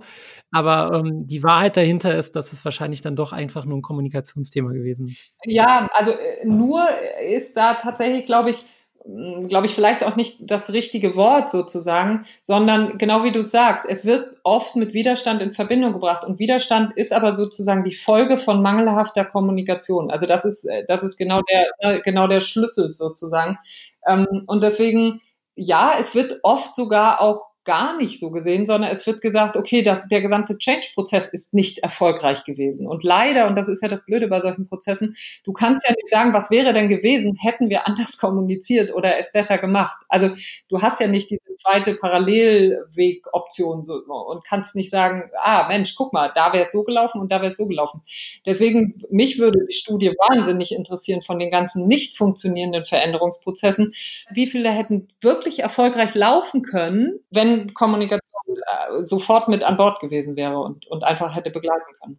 Aber 0.53 0.93
ähm, 0.99 1.27
die 1.27 1.43
Wahrheit 1.43 1.77
dahinter 1.77 2.15
ist, 2.15 2.37
dass 2.37 2.53
es 2.53 2.65
wahrscheinlich 2.65 3.01
dann 3.01 3.17
doch 3.17 3.33
einfach 3.33 3.65
nur 3.65 3.79
ein 3.79 3.83
Kommunikationsthema 3.83 4.73
gewesen 4.73 5.09
ist. 5.09 5.31
Ja, 5.45 5.89
also 5.95 6.13
äh, 6.13 6.47
nur 6.47 6.87
ist 7.27 7.57
da 7.57 7.75
tatsächlich, 7.75 8.27
glaube 8.27 8.51
ich, 8.51 8.65
glaube 9.07 9.67
ich, 9.67 9.75
vielleicht 9.75 10.03
auch 10.03 10.17
nicht 10.17 10.39
das 10.41 10.73
richtige 10.73 11.15
Wort 11.15 11.49
sozusagen, 11.49 12.27
sondern 12.43 12.99
genau 12.99 13.23
wie 13.23 13.31
du 13.31 13.43
sagst, 13.43 13.87
es 13.89 14.05
wird 14.05 14.37
oft 14.43 14.75
mit 14.75 14.95
Widerstand 14.95 15.43
in 15.43 15.53
Verbindung 15.53 15.93
gebracht 15.93 16.25
und 16.25 16.39
Widerstand 16.39 16.97
ist 16.97 17.13
aber 17.13 17.33
sozusagen 17.33 17.85
die 17.85 17.95
Folge 17.95 18.37
von 18.37 18.63
mangelhafter 18.63 19.25
Kommunikation. 19.25 20.11
Also 20.11 20.27
das 20.27 20.45
ist, 20.45 20.65
äh, 20.65 20.85
das 20.89 21.03
ist 21.03 21.17
genau 21.17 21.41
der, 21.43 21.67
äh, 21.79 22.01
genau 22.01 22.27
der 22.27 22.41
Schlüssel 22.41 22.93
sozusagen. 22.93 23.59
Ähm, 24.07 24.45
und 24.47 24.63
deswegen, 24.63 25.21
ja, 25.55 25.95
es 25.99 26.15
wird 26.15 26.41
oft 26.43 26.75
sogar 26.75 27.21
auch 27.21 27.46
gar 27.67 27.97
nicht 27.97 28.19
so 28.19 28.31
gesehen, 28.31 28.65
sondern 28.65 28.91
es 28.91 29.07
wird 29.07 29.21
gesagt, 29.21 29.57
okay, 29.57 29.83
das, 29.83 30.01
der 30.11 30.23
gesamte 30.23 30.57
Change-Prozess 30.57 31.29
ist 31.29 31.53
nicht 31.53 31.81
erfolgreich 31.81 32.45
gewesen. 32.45 32.87
Und 32.87 33.03
leider, 33.03 33.49
und 33.49 33.57
das 33.57 33.69
ist 33.69 33.83
ja 33.83 33.89
das 33.89 34.05
Blöde 34.07 34.29
bei 34.29 34.41
solchen 34.41 34.69
Prozessen, 34.69 35.17
du 35.45 35.53
kannst 35.53 35.87
ja 35.87 35.93
nicht 35.93 36.09
sagen, 36.09 36.33
was 36.33 36.51
wäre 36.51 36.73
denn 36.73 36.89
gewesen, 36.89 37.37
hätten 37.39 37.69
wir 37.69 37.87
anders 37.87 38.17
kommuniziert 38.19 38.95
oder 38.95 39.19
es 39.19 39.33
besser 39.33 39.59
gemacht. 39.59 39.99
Also 40.09 40.31
du 40.69 40.81
hast 40.81 41.01
ja 41.01 41.09
nicht 41.09 41.31
diese 41.31 41.57
zweite 41.57 41.95
Parallelweg-Option 41.95 43.85
so, 43.85 43.95
und 43.95 44.45
kannst 44.47 44.77
nicht 44.77 44.91
sagen, 44.91 45.31
ah 45.43 45.67
Mensch, 45.69 45.95
guck 45.97 46.13
mal, 46.13 46.33
da 46.35 46.53
wäre 46.53 46.63
es 46.63 46.73
so 46.73 46.85
gelaufen 46.85 47.21
und 47.21 47.33
da 47.33 47.37
wäre 47.37 47.49
es 47.49 47.57
so 47.57 47.67
gelaufen. 47.67 48.03
Deswegen, 48.45 49.03
mich 49.11 49.39
würde 49.39 49.67
die 49.69 49.75
Studie 49.75 50.11
wahnsinnig 50.11 50.73
interessieren 50.73 51.23
von 51.23 51.39
den 51.39 51.51
ganzen 51.51 51.87
nicht 51.87 52.17
funktionierenden 52.17 52.85
Veränderungsprozessen. 52.85 53.93
Wie 54.31 54.47
viele 54.47 54.71
hätten 54.71 55.09
wirklich 55.21 55.61
erfolgreich 55.61 56.15
laufen 56.15 56.63
können, 56.63 57.21
wenn 57.31 57.56
Kommunikation 57.75 58.23
äh, 58.49 59.05
sofort 59.05 59.49
mit 59.49 59.65
an 59.65 59.77
Bord 59.77 60.01
gewesen 60.01 60.37
wäre 60.37 60.59
und, 60.59 60.87
und 60.87 61.05
einfach 61.05 61.35
hätte 61.35 61.51
begleiten 61.51 61.93
können. 62.03 62.19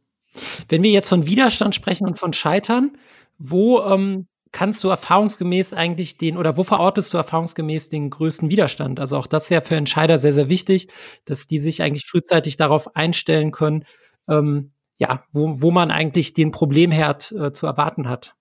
Wenn 0.70 0.84
wir 0.84 0.92
jetzt 0.92 1.10
von 1.10 1.26
Widerstand 1.26 1.76
sprechen 1.76 2.08
und 2.08 2.20
von 2.20 2.34
Scheitern, 2.34 2.98
wo 3.38 3.82
ähm, 3.82 4.28
kannst 4.52 4.84
du 4.84 4.90
erfahrungsgemäß 4.90 5.74
eigentlich 5.74 6.18
den 6.18 6.38
oder 6.38 6.58
wo 6.58 6.64
verortest 6.64 7.14
du 7.14 7.18
erfahrungsgemäß 7.18 7.90
den 7.90 8.10
größten 8.10 8.50
Widerstand? 8.50 9.00
Also 9.00 9.18
auch 9.18 9.28
das 9.28 9.46
ist 9.46 9.50
ja 9.50 9.62
für 9.62 9.76
Entscheider 9.76 10.18
sehr, 10.18 10.34
sehr 10.34 10.50
wichtig, 10.50 10.90
dass 11.26 11.48
die 11.48 11.60
sich 11.60 11.82
eigentlich 11.82 12.06
frühzeitig 12.06 12.58
darauf 12.58 12.96
einstellen 12.96 13.52
können, 13.52 13.86
ähm, 14.30 14.72
ja, 14.98 15.24
wo, 15.32 15.62
wo 15.62 15.72
man 15.72 15.92
eigentlich 15.92 16.34
den 16.34 16.52
Problemherd 16.52 17.32
äh, 17.32 17.52
zu 17.52 17.68
erwarten 17.68 18.10
hat. 18.10 18.37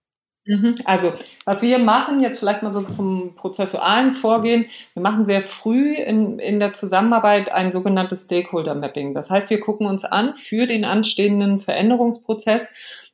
Mhm. 0.47 0.77
Also, 0.85 1.13
was 1.45 1.61
wir 1.63 1.79
machen, 1.79 2.21
jetzt 2.23 2.39
vielleicht 2.39 2.63
mal 2.63 2.71
so 2.71 2.83
zum 2.83 3.35
prozessualen 3.35 4.15
Vorgehen, 4.15 4.67
wir 4.95 5.03
machen 5.03 5.27
sehr 5.27 5.41
früh 5.41 5.95
in, 5.95 6.39
in 6.39 6.61
der 6.61 6.73
Zusammenarbeit 6.73 7.51
ein 7.51 7.73
sogenanntes 7.73 8.25
Stakeholder 8.25 8.77
Mapping. 8.77 9.13
Das 9.13 9.29
heißt, 9.29 9.51
wir 9.51 9.61
gucken 9.61 9.89
uns 9.89 10.05
an 10.05 10.35
für 10.39 10.67
den 10.67 10.85
anstehenden 10.85 11.61
Veränderungsprozess, 11.61 12.69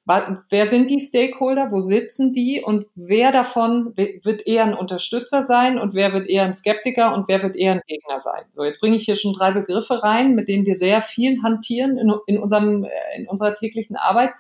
wer 0.05 0.69
sind 0.69 0.91
die 0.91 1.01
Stakeholder, 1.01 1.71
wo 1.71 1.81
sitzen 1.81 2.33
die 2.33 2.61
und 2.61 2.87
wer 2.95 3.31
davon 3.31 3.97
wird 3.97 4.47
eher 4.47 4.65
ein 4.65 4.75
Unterstützer 4.75 5.45
sein 5.45 5.79
und 5.79 5.95
wer 5.95 6.13
wird 6.13 6.29
eher 6.29 6.43
ein 6.43 6.55
Skeptiker 6.55 7.15
und 7.15 7.29
wer 7.29 7.43
wird 7.43 7.55
eher 7.55 7.73
ein 7.73 7.83
Gegner 7.87 8.19
sein. 8.19 8.43
So, 8.51 8.65
jetzt 8.65 8.81
bringe 8.81 8.97
ich 8.97 9.05
hier 9.05 9.17
schon 9.17 9.33
drei 9.33 9.53
Begriffe 9.53 10.03
rein, 10.03 10.35
mit 10.35 10.49
denen 10.49 10.67
wir 10.67 10.75
sehr 10.75 11.03
viel 11.03 11.41
hantieren 11.43 11.99
in, 11.99 12.13
in, 12.27 12.39
unserem, 12.39 12.87
in 13.17 13.29
unserer 13.29 13.55
täglichen 13.55 13.97
Arbeit 13.97 14.33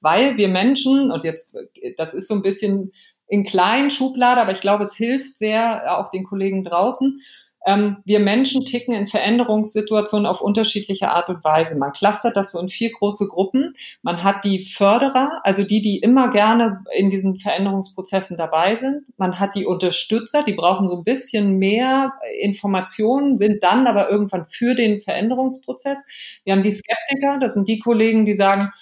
weil 0.00 0.36
wir 0.36 0.48
Menschen, 0.48 1.10
und 1.10 1.24
jetzt, 1.24 1.56
das 1.96 2.14
ist 2.14 2.28
so 2.28 2.34
ein 2.34 2.42
bisschen 2.42 2.92
in 3.26 3.44
kleinen 3.44 3.90
Schublade, 3.90 4.40
aber 4.40 4.52
ich 4.52 4.60
glaube, 4.60 4.84
es 4.84 4.94
hilft 4.94 5.38
sehr 5.38 5.98
auch 5.98 6.10
den 6.10 6.24
Kollegen 6.24 6.64
draußen. 6.64 7.20
Ähm, 7.66 7.98
wir 8.04 8.20
Menschen 8.20 8.64
ticken 8.64 8.94
in 8.94 9.06
Veränderungssituationen 9.06 10.26
auf 10.26 10.40
unterschiedliche 10.40 11.10
Art 11.10 11.28
und 11.28 11.42
Weise. 11.44 11.76
Man 11.76 11.92
clustert 11.92 12.36
das 12.36 12.52
so 12.52 12.60
in 12.60 12.68
vier 12.68 12.92
große 12.92 13.26
Gruppen. 13.28 13.74
Man 14.02 14.22
hat 14.22 14.44
die 14.44 14.60
Förderer, 14.60 15.40
also 15.42 15.64
die, 15.64 15.82
die 15.82 15.98
immer 15.98 16.30
gerne 16.30 16.84
in 16.96 17.10
diesen 17.10 17.38
Veränderungsprozessen 17.38 18.36
dabei 18.36 18.76
sind. 18.76 19.08
Man 19.16 19.40
hat 19.40 19.56
die 19.56 19.66
Unterstützer, 19.66 20.44
die 20.44 20.54
brauchen 20.54 20.88
so 20.88 20.96
ein 20.96 21.04
bisschen 21.04 21.58
mehr 21.58 22.12
Informationen, 22.40 23.36
sind 23.36 23.62
dann 23.62 23.86
aber 23.86 24.08
irgendwann 24.08 24.46
für 24.48 24.74
den 24.74 25.02
Veränderungsprozess. 25.02 26.04
Wir 26.44 26.54
haben 26.54 26.62
die 26.62 26.70
Skeptiker, 26.70 27.38
das 27.40 27.54
sind 27.54 27.68
die 27.68 27.80
Kollegen, 27.80 28.24
die 28.24 28.34
sagen, 28.34 28.72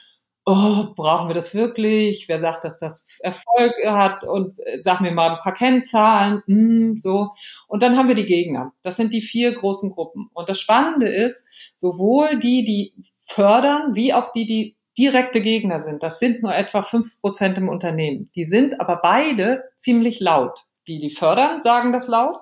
oh, 0.47 0.95
brauchen 0.95 1.29
wir 1.29 1.35
das 1.35 1.55
wirklich? 1.55 2.29
Wer 2.29 2.39
sagt, 2.39 2.65
dass 2.65 2.79
das 2.79 3.07
Erfolg 3.19 3.75
hat? 3.85 4.25
Und 4.25 4.59
äh, 4.61 4.81
sag 4.81 5.01
mir 5.01 5.11
mal 5.11 5.33
ein 5.33 5.41
paar 5.41 5.53
Kennzahlen, 5.53 6.43
mm, 6.47 6.99
so. 6.99 7.33
Und 7.67 7.83
dann 7.83 7.99
haben 7.99 8.09
wir 8.09 8.15
die 8.15 8.27
Gegner. 8.27 8.73
Das 8.83 8.97
sind 8.97 9.13
die 9.13 9.21
vier 9.21 9.53
großen 9.55 9.91
Gruppen. 9.91 10.31
Und 10.33 10.49
das 10.49 10.61
Spannende 10.61 11.09
ist, 11.09 11.49
sowohl 11.75 12.39
die, 12.39 12.65
die 12.65 12.95
fördern, 13.27 13.95
wie 13.97 14.15
auch 14.15 14.33
die, 14.33 14.47
die 14.47 14.77
direkte 14.97 15.43
Gegner 15.43 15.81
sind. 15.81 16.03
Das 16.03 16.21
sind 16.21 16.43
nur 16.43 16.55
etwa 16.55 16.83
fünf 16.83 17.21
Prozent 17.21 17.59
im 17.59 17.69
Unternehmen. 17.69 18.31
Die 18.35 18.45
sind 18.45 18.81
aber 18.81 19.01
beide 19.03 19.65
ziemlich 19.77 20.21
laut. 20.21 20.61
Die, 20.87 21.01
die 21.01 21.11
fördern, 21.11 21.63
sagen 21.63 21.93
das 21.93 22.07
laut, 22.07 22.37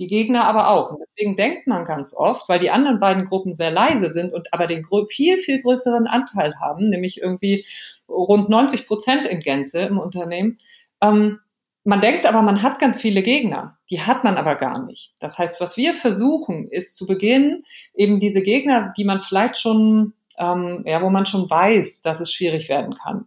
die 0.00 0.06
Gegner 0.06 0.44
aber 0.44 0.70
auch. 0.70 0.90
Und 0.90 0.98
deswegen 1.00 1.36
denkt 1.36 1.66
man 1.66 1.84
ganz 1.84 2.14
oft, 2.16 2.48
weil 2.48 2.58
die 2.58 2.70
anderen 2.70 2.98
beiden 2.98 3.26
Gruppen 3.26 3.54
sehr 3.54 3.70
leise 3.70 4.08
sind 4.08 4.32
und 4.32 4.52
aber 4.52 4.66
den 4.66 4.86
viel, 5.08 5.38
viel 5.38 5.62
größeren 5.62 6.06
Anteil 6.06 6.54
haben, 6.58 6.88
nämlich 6.88 7.20
irgendwie 7.20 7.66
rund 8.08 8.48
90 8.48 8.86
Prozent 8.86 9.26
in 9.26 9.40
Gänze 9.40 9.82
im 9.82 9.98
Unternehmen, 9.98 10.58
ähm, 11.02 11.38
man 11.84 12.00
denkt 12.00 12.26
aber, 12.26 12.42
man 12.42 12.62
hat 12.62 12.78
ganz 12.78 13.00
viele 13.00 13.22
Gegner. 13.22 13.78
Die 13.88 14.02
hat 14.02 14.22
man 14.22 14.36
aber 14.36 14.54
gar 14.54 14.84
nicht. 14.84 15.12
Das 15.18 15.38
heißt, 15.38 15.60
was 15.60 15.76
wir 15.78 15.94
versuchen, 15.94 16.66
ist 16.66 16.94
zu 16.94 17.06
Beginn 17.06 17.64
eben 17.94 18.20
diese 18.20 18.42
Gegner, 18.42 18.92
die 18.96 19.04
man 19.04 19.20
vielleicht 19.20 19.56
schon, 19.58 20.12
ähm, 20.38 20.82
ja, 20.86 21.00
wo 21.02 21.08
man 21.08 21.24
schon 21.24 21.48
weiß, 21.48 22.02
dass 22.02 22.20
es 22.20 22.32
schwierig 22.32 22.68
werden 22.68 22.94
kann 22.94 23.26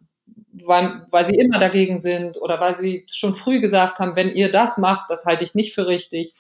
weil, 0.66 1.06
weil 1.12 1.26
sie 1.26 1.36
immer 1.36 1.60
dagegen 1.60 2.00
sind 2.00 2.42
oder 2.42 2.60
weil 2.60 2.76
sie 2.76 3.06
schon 3.10 3.36
früh 3.36 3.60
gesagt 3.60 4.00
haben, 4.00 4.16
wenn 4.16 4.32
ihr 4.32 4.52
das 4.52 4.78
macht, 4.78 5.10
das 5.10 5.26
halte 5.26 5.44
ich 5.44 5.54
nicht 5.54 5.74
für 5.74 5.88
richtig. 5.88 6.34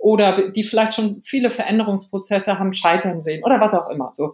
Oder 0.00 0.50
die 0.50 0.64
vielleicht 0.64 0.94
schon 0.94 1.22
viele 1.22 1.50
Veränderungsprozesse 1.50 2.58
haben 2.58 2.72
scheitern 2.72 3.20
sehen 3.20 3.44
oder 3.44 3.60
was 3.60 3.74
auch 3.74 3.90
immer. 3.90 4.10
So, 4.12 4.32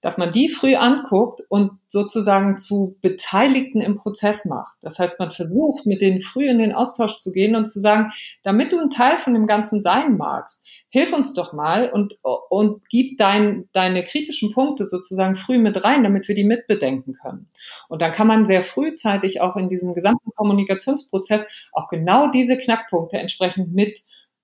dass 0.00 0.16
man 0.16 0.32
die 0.32 0.48
früh 0.48 0.74
anguckt 0.76 1.42
und 1.48 1.72
sozusagen 1.88 2.56
zu 2.56 2.96
Beteiligten 3.02 3.80
im 3.80 3.96
Prozess 3.96 4.46
macht. 4.46 4.76
Das 4.80 4.98
heißt, 4.98 5.18
man 5.18 5.30
versucht, 5.30 5.84
mit 5.84 6.00
denen 6.00 6.20
früh 6.20 6.48
in 6.48 6.58
den 6.58 6.72
Austausch 6.72 7.18
zu 7.18 7.32
gehen 7.32 7.54
und 7.54 7.66
zu 7.66 7.80
sagen, 7.80 8.12
damit 8.42 8.72
du 8.72 8.78
ein 8.78 8.90
Teil 8.90 9.18
von 9.18 9.34
dem 9.34 9.46
Ganzen 9.46 9.80
sein 9.82 10.16
magst, 10.16 10.64
hilf 10.88 11.12
uns 11.12 11.34
doch 11.34 11.52
mal 11.52 11.90
und, 11.90 12.14
und 12.48 12.82
gib 12.88 13.18
dein, 13.18 13.68
deine 13.72 14.04
kritischen 14.04 14.52
Punkte 14.52 14.86
sozusagen 14.86 15.34
früh 15.34 15.58
mit 15.58 15.84
rein, 15.84 16.02
damit 16.02 16.28
wir 16.28 16.34
die 16.34 16.44
mitbedenken 16.44 17.14
können. 17.14 17.48
Und 17.88 18.00
dann 18.02 18.12
kann 18.12 18.26
man 18.26 18.46
sehr 18.46 18.62
frühzeitig 18.62 19.40
auch 19.40 19.56
in 19.56 19.68
diesem 19.68 19.94
gesamten 19.94 20.30
Kommunikationsprozess 20.34 21.44
auch 21.72 21.88
genau 21.88 22.28
diese 22.30 22.56
Knackpunkte 22.56 23.18
entsprechend 23.18 23.72
mit 23.72 24.00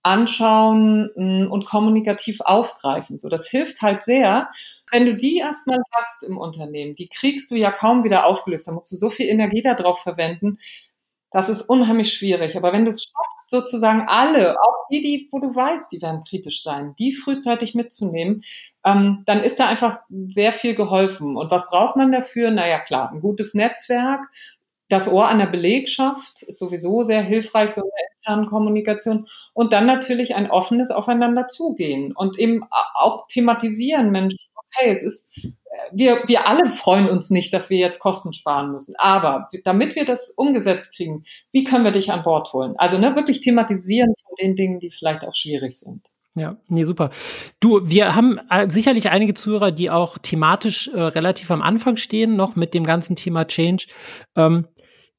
anschauen 0.07 1.11
mm, 1.17 1.51
und 1.51 1.67
kommunikativ 1.67 2.41
aufgreifen. 2.41 3.19
So, 3.19 3.29
das 3.29 3.49
hilft 3.49 3.83
halt 3.83 4.05
sehr, 4.05 4.49
wenn 4.93 5.05
du 5.05 5.17
die 5.17 5.39
erstmal 5.39 5.81
hast 5.93 6.23
im 6.23 6.39
Unternehmen, 6.39 6.95
die 6.95 7.09
kriegst 7.09 7.51
du 7.51 7.57
ja 7.57 7.73
kaum 7.73 8.05
wieder 8.05 8.25
aufgelöst. 8.25 8.69
Da 8.69 8.73
musst 8.73 8.93
du 8.93 8.97
so 8.97 9.11
viel 9.11 9.27
Energie 9.29 9.63
darauf 9.63 10.01
verwenden. 10.01 10.59
Das 11.33 11.49
ist 11.49 11.63
unheimlich 11.63 12.13
schwierig. 12.13 12.57
Aber 12.57 12.73
wenn 12.73 12.85
du 12.85 12.93
es 12.93 13.03
schaffst, 13.03 13.51
sozusagen 13.51 14.07
alle, 14.07 14.57
auch 14.61 14.87
die, 14.93 15.03
die, 15.03 15.29
wo 15.33 15.41
du 15.41 15.53
weißt, 15.53 15.91
die 15.91 16.01
werden 16.01 16.23
kritisch 16.27 16.63
sein, 16.63 16.95
die 17.01 17.13
frühzeitig 17.13 17.75
mitzunehmen, 17.75 18.45
ähm, 18.85 19.25
dann 19.27 19.43
ist 19.43 19.59
da 19.59 19.67
einfach 19.67 19.99
sehr 20.29 20.53
viel 20.53 20.77
geholfen. 20.77 21.37
Und 21.37 21.51
was 21.51 21.69
braucht 21.69 21.97
man 21.97 22.13
dafür? 22.13 22.53
Naja, 22.53 22.79
klar, 22.79 23.11
ein 23.11 23.21
gutes 23.21 23.55
Netzwerk, 23.55 24.21
das 24.89 25.11
Ohr 25.11 25.28
an 25.28 25.39
der 25.39 25.47
Belegschaft 25.47 26.43
ist 26.43 26.59
sowieso 26.59 27.03
sehr 27.03 27.22
hilfreich, 27.22 27.70
so 27.70 27.82
in 27.82 27.89
der 27.89 28.16
internen 28.16 28.49
Kommunikation. 28.49 29.26
Und 29.53 29.72
dann 29.72 29.87
natürlich 29.87 30.34
ein 30.34 30.51
offenes 30.51 30.91
Aufeinander 30.91 31.49
zugehen 31.49 32.14
und 32.14 32.39
eben 32.39 32.64
auch 32.95 33.26
thematisieren, 33.28 34.11
Mensch, 34.11 34.34
okay, 34.55 34.91
es 34.91 35.03
ist, 35.03 35.37
äh, 35.45 35.51
wir, 35.93 36.22
wir 36.26 36.47
alle 36.47 36.70
freuen 36.70 37.09
uns 37.09 37.30
nicht, 37.30 37.53
dass 37.53 37.70
wir 37.70 37.78
jetzt 37.78 37.99
Kosten 37.99 38.32
sparen 38.32 38.72
müssen. 38.72 38.95
Aber 38.99 39.51
damit 39.64 39.95
wir 39.97 40.05
das 40.05 40.30
umgesetzt 40.30 40.97
kriegen, 40.97 41.24
wie 41.53 41.64
können 41.64 41.84
wir 41.84 41.93
dich 41.93 42.12
an 42.12 42.22
Bord 42.22 42.53
holen? 42.53 42.74
Also 42.76 42.99
ne, 42.99 43.14
wirklich 43.16 43.41
thematisieren 43.41 44.14
von 44.24 44.34
den 44.41 44.57
Dingen, 44.57 44.80
die 44.80 44.91
vielleicht 44.91 45.24
auch 45.24 45.34
schwierig 45.34 45.78
sind. 45.78 46.07
Ja, 46.37 46.59
nee, 46.68 46.84
super. 46.84 47.11
Du, 47.61 47.89
wir 47.89 48.14
haben 48.14 48.39
äh, 48.51 48.68
sicherlich 48.68 49.09
einige 49.09 49.32
Zuhörer, 49.32 49.70
die 49.70 49.91
auch 49.91 50.18
thematisch 50.18 50.89
äh, 50.89 51.01
relativ 51.01 51.51
am 51.51 51.62
Anfang 51.62 51.97
stehen, 51.97 52.37
noch 52.37 52.57
mit 52.57 52.74
dem 52.74 52.84
ganzen 52.84 53.16
Thema 53.16 53.47
Change. 53.47 53.87
Ähm, 54.37 54.66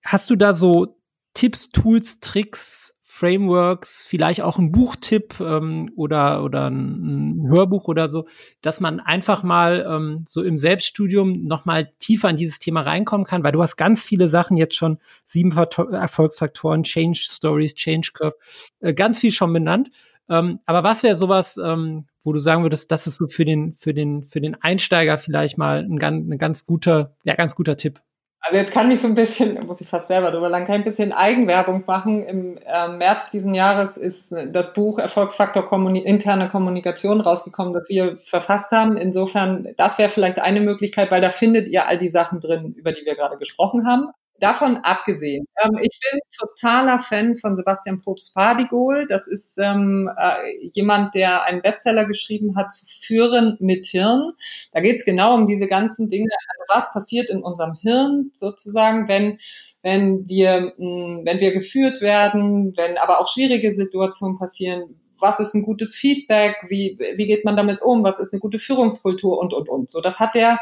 hast 0.08 0.30
du 0.30 0.36
da 0.36 0.54
so 0.54 0.98
Tipps, 1.34 1.70
Tools, 1.70 2.20
Tricks, 2.20 2.96
Frameworks, 3.02 4.06
vielleicht 4.06 4.42
auch 4.42 4.60
ein 4.60 4.72
Buchtipp 4.72 5.40
ähm, 5.40 5.92
oder, 5.96 6.44
oder 6.44 6.70
ein, 6.70 7.48
Hörbuch 7.50 7.88
oder 7.88 8.08
so, 8.08 8.28
dass 8.62 8.80
man 8.80 9.00
einfach 9.00 9.44
mal 9.44 9.86
ähm, 9.90 10.24
so 10.28 10.44
im 10.44 10.58
Selbststudium 10.58 11.44
noch 11.46 11.66
mal 11.66 11.92
tiefer 12.00 12.30
in 12.30 12.38
dieses 12.38 12.60
Thema 12.60 12.82
reinkommen 12.82 13.26
kann, 13.26 13.44
weil 13.44 13.54
du 13.54 13.62
hast 13.62 13.76
ganz 13.76 14.04
viele 14.04 14.30
Sachen 14.30 14.56
jetzt 14.56 14.76
schon, 14.76 15.00
sieben 15.26 15.52
Erfolgsfaktoren, 15.56 16.84
Change 16.84 17.20
Stories, 17.20 17.74
Change 17.74 18.12
Curve, 18.14 18.36
äh, 18.82 18.94
ganz 18.94 19.20
viel 19.20 19.32
schon 19.32 19.52
benannt. 19.52 19.90
Ähm, 20.30 20.60
aber 20.66 20.84
was 20.84 21.04
wäre 21.04 21.16
sowas, 21.16 21.58
ähm, 21.58 22.06
wo 22.22 22.34
du 22.34 22.40
sagen 22.40 22.64
würdest, 22.64 22.92
das 22.92 23.08
ist 23.08 23.16
so 23.16 23.28
für 23.28 23.46
den, 23.46 23.74
für 23.74 23.94
den, 23.94 24.24
für 24.24 24.42
den 24.42 24.62
Einsteiger 24.62 25.18
vielleicht 25.18 25.58
mal 25.58 25.80
ein, 25.80 25.98
ganz, 25.98 26.30
ein 26.30 26.38
ganz 26.38 26.66
guter, 26.66 27.16
ja, 27.24 27.36
ganz 27.36 27.56
guter 27.56 27.78
Tipp? 27.78 28.02
Also 28.42 28.58
jetzt 28.58 28.72
kann 28.72 28.92
ich 28.92 29.02
so 29.02 29.08
ein 29.08 29.16
bisschen, 29.16 29.66
muss 29.66 29.82
ich 29.82 29.90
fast 29.90 30.08
selber 30.08 30.32
drüber 30.32 30.48
lang, 30.48 30.68
ein 30.68 30.84
bisschen 30.84 31.12
Eigenwerbung 31.12 31.84
machen. 31.86 32.24
Im 32.24 32.58
äh, 32.66 32.88
März 32.88 33.32
diesen 33.32 33.54
Jahres 33.54 33.98
ist 33.98 34.32
das 34.32 34.74
Buch 34.74 35.00
Erfolgsfaktor 35.00 35.66
Kommuni 35.66 36.00
interne 36.00 36.50
Kommunikation 36.50 37.20
rausgekommen, 37.20 37.74
das 37.74 37.90
wir 37.90 38.20
verfasst 38.26 38.72
haben. 38.72 38.96
Insofern, 38.96 39.74
das 39.76 39.98
wäre 39.98 40.10
vielleicht 40.10 40.40
eine 40.40 40.62
Möglichkeit, 40.62 41.12
weil 41.12 41.22
da 41.22 41.30
findet 41.30 41.68
ihr 41.68 41.88
all 41.88 41.98
die 41.98 42.10
Sachen 42.10 42.40
drin, 42.40 42.74
über 42.78 42.92
die 42.92 43.06
wir 43.06 43.16
gerade 43.16 43.38
gesprochen 43.38 43.88
haben. 43.88 44.08
Davon 44.40 44.78
abgesehen, 44.78 45.48
ähm, 45.64 45.80
ich 45.82 46.00
bin 46.00 46.20
totaler 46.38 47.00
Fan 47.00 47.38
von 47.38 47.56
Sebastian 47.56 48.02
Probst 48.02 48.36
Pardigol. 48.36 49.08
Das 49.08 49.28
ist 49.28 49.58
ähm, 49.58 50.10
äh, 50.16 50.70
jemand, 50.74 51.16
der 51.16 51.44
einen 51.44 51.62
Bestseller 51.62 52.06
geschrieben 52.06 52.56
hat 52.56 52.72
zu 52.72 52.86
Führen 52.86 53.58
mit 53.60 53.88
Hirn. 53.88 54.32
Da 54.74 54.80
geht 54.82 54.98
es 54.98 55.06
genau 55.06 55.34
um 55.34 55.48
diese 55.48 55.68
ganzen 55.68 56.10
Dinge. 56.10 56.30
Also 56.50 56.64
was 56.76 56.94
passiert 56.94 57.30
in 57.30 57.42
unserem 57.42 57.74
Hirn 57.82 58.30
sozusagen, 58.34 59.08
wenn 59.08 59.40
wenn 59.82 60.28
wir 60.28 60.74
hm, 60.78 61.22
wenn 61.26 61.40
wir 61.40 61.54
geführt 61.54 62.02
werden, 62.02 62.74
wenn 62.78 62.98
aber 62.98 63.20
auch 63.20 63.28
schwierige 63.28 63.74
Situationen 63.74 64.38
passieren. 64.38 65.00
Was 65.20 65.40
ist 65.40 65.56
ein 65.56 65.64
gutes 65.64 65.96
Feedback? 65.96 66.58
Wie, 66.68 66.96
wie 67.16 67.26
geht 67.26 67.44
man 67.44 67.56
damit 67.56 67.82
um? 67.82 68.04
Was 68.04 68.20
ist 68.20 68.34
eine 68.34 68.40
gute 68.40 68.60
Führungskultur? 68.60 69.40
Und, 69.40 69.52
und, 69.52 69.68
und. 69.68 69.90
So, 69.90 70.00
das 70.00 70.20
hat 70.20 70.36
er 70.36 70.60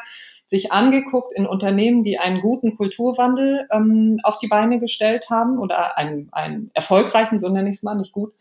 sich 0.47 0.71
angeguckt 0.71 1.33
in 1.35 1.47
Unternehmen, 1.47 2.03
die 2.03 2.19
einen 2.19 2.41
guten 2.41 2.77
Kulturwandel 2.77 3.67
ähm, 3.71 4.17
auf 4.23 4.39
die 4.39 4.47
Beine 4.47 4.79
gestellt 4.79 5.29
haben 5.29 5.57
oder 5.57 5.97
einen, 5.97 6.29
einen 6.31 6.71
erfolgreichen, 6.73 7.39
so 7.39 7.49
nenne 7.49 7.69
ich 7.69 7.77
es 7.77 7.83
mal, 7.83 7.95
nicht 7.95 8.11
gut. 8.11 8.33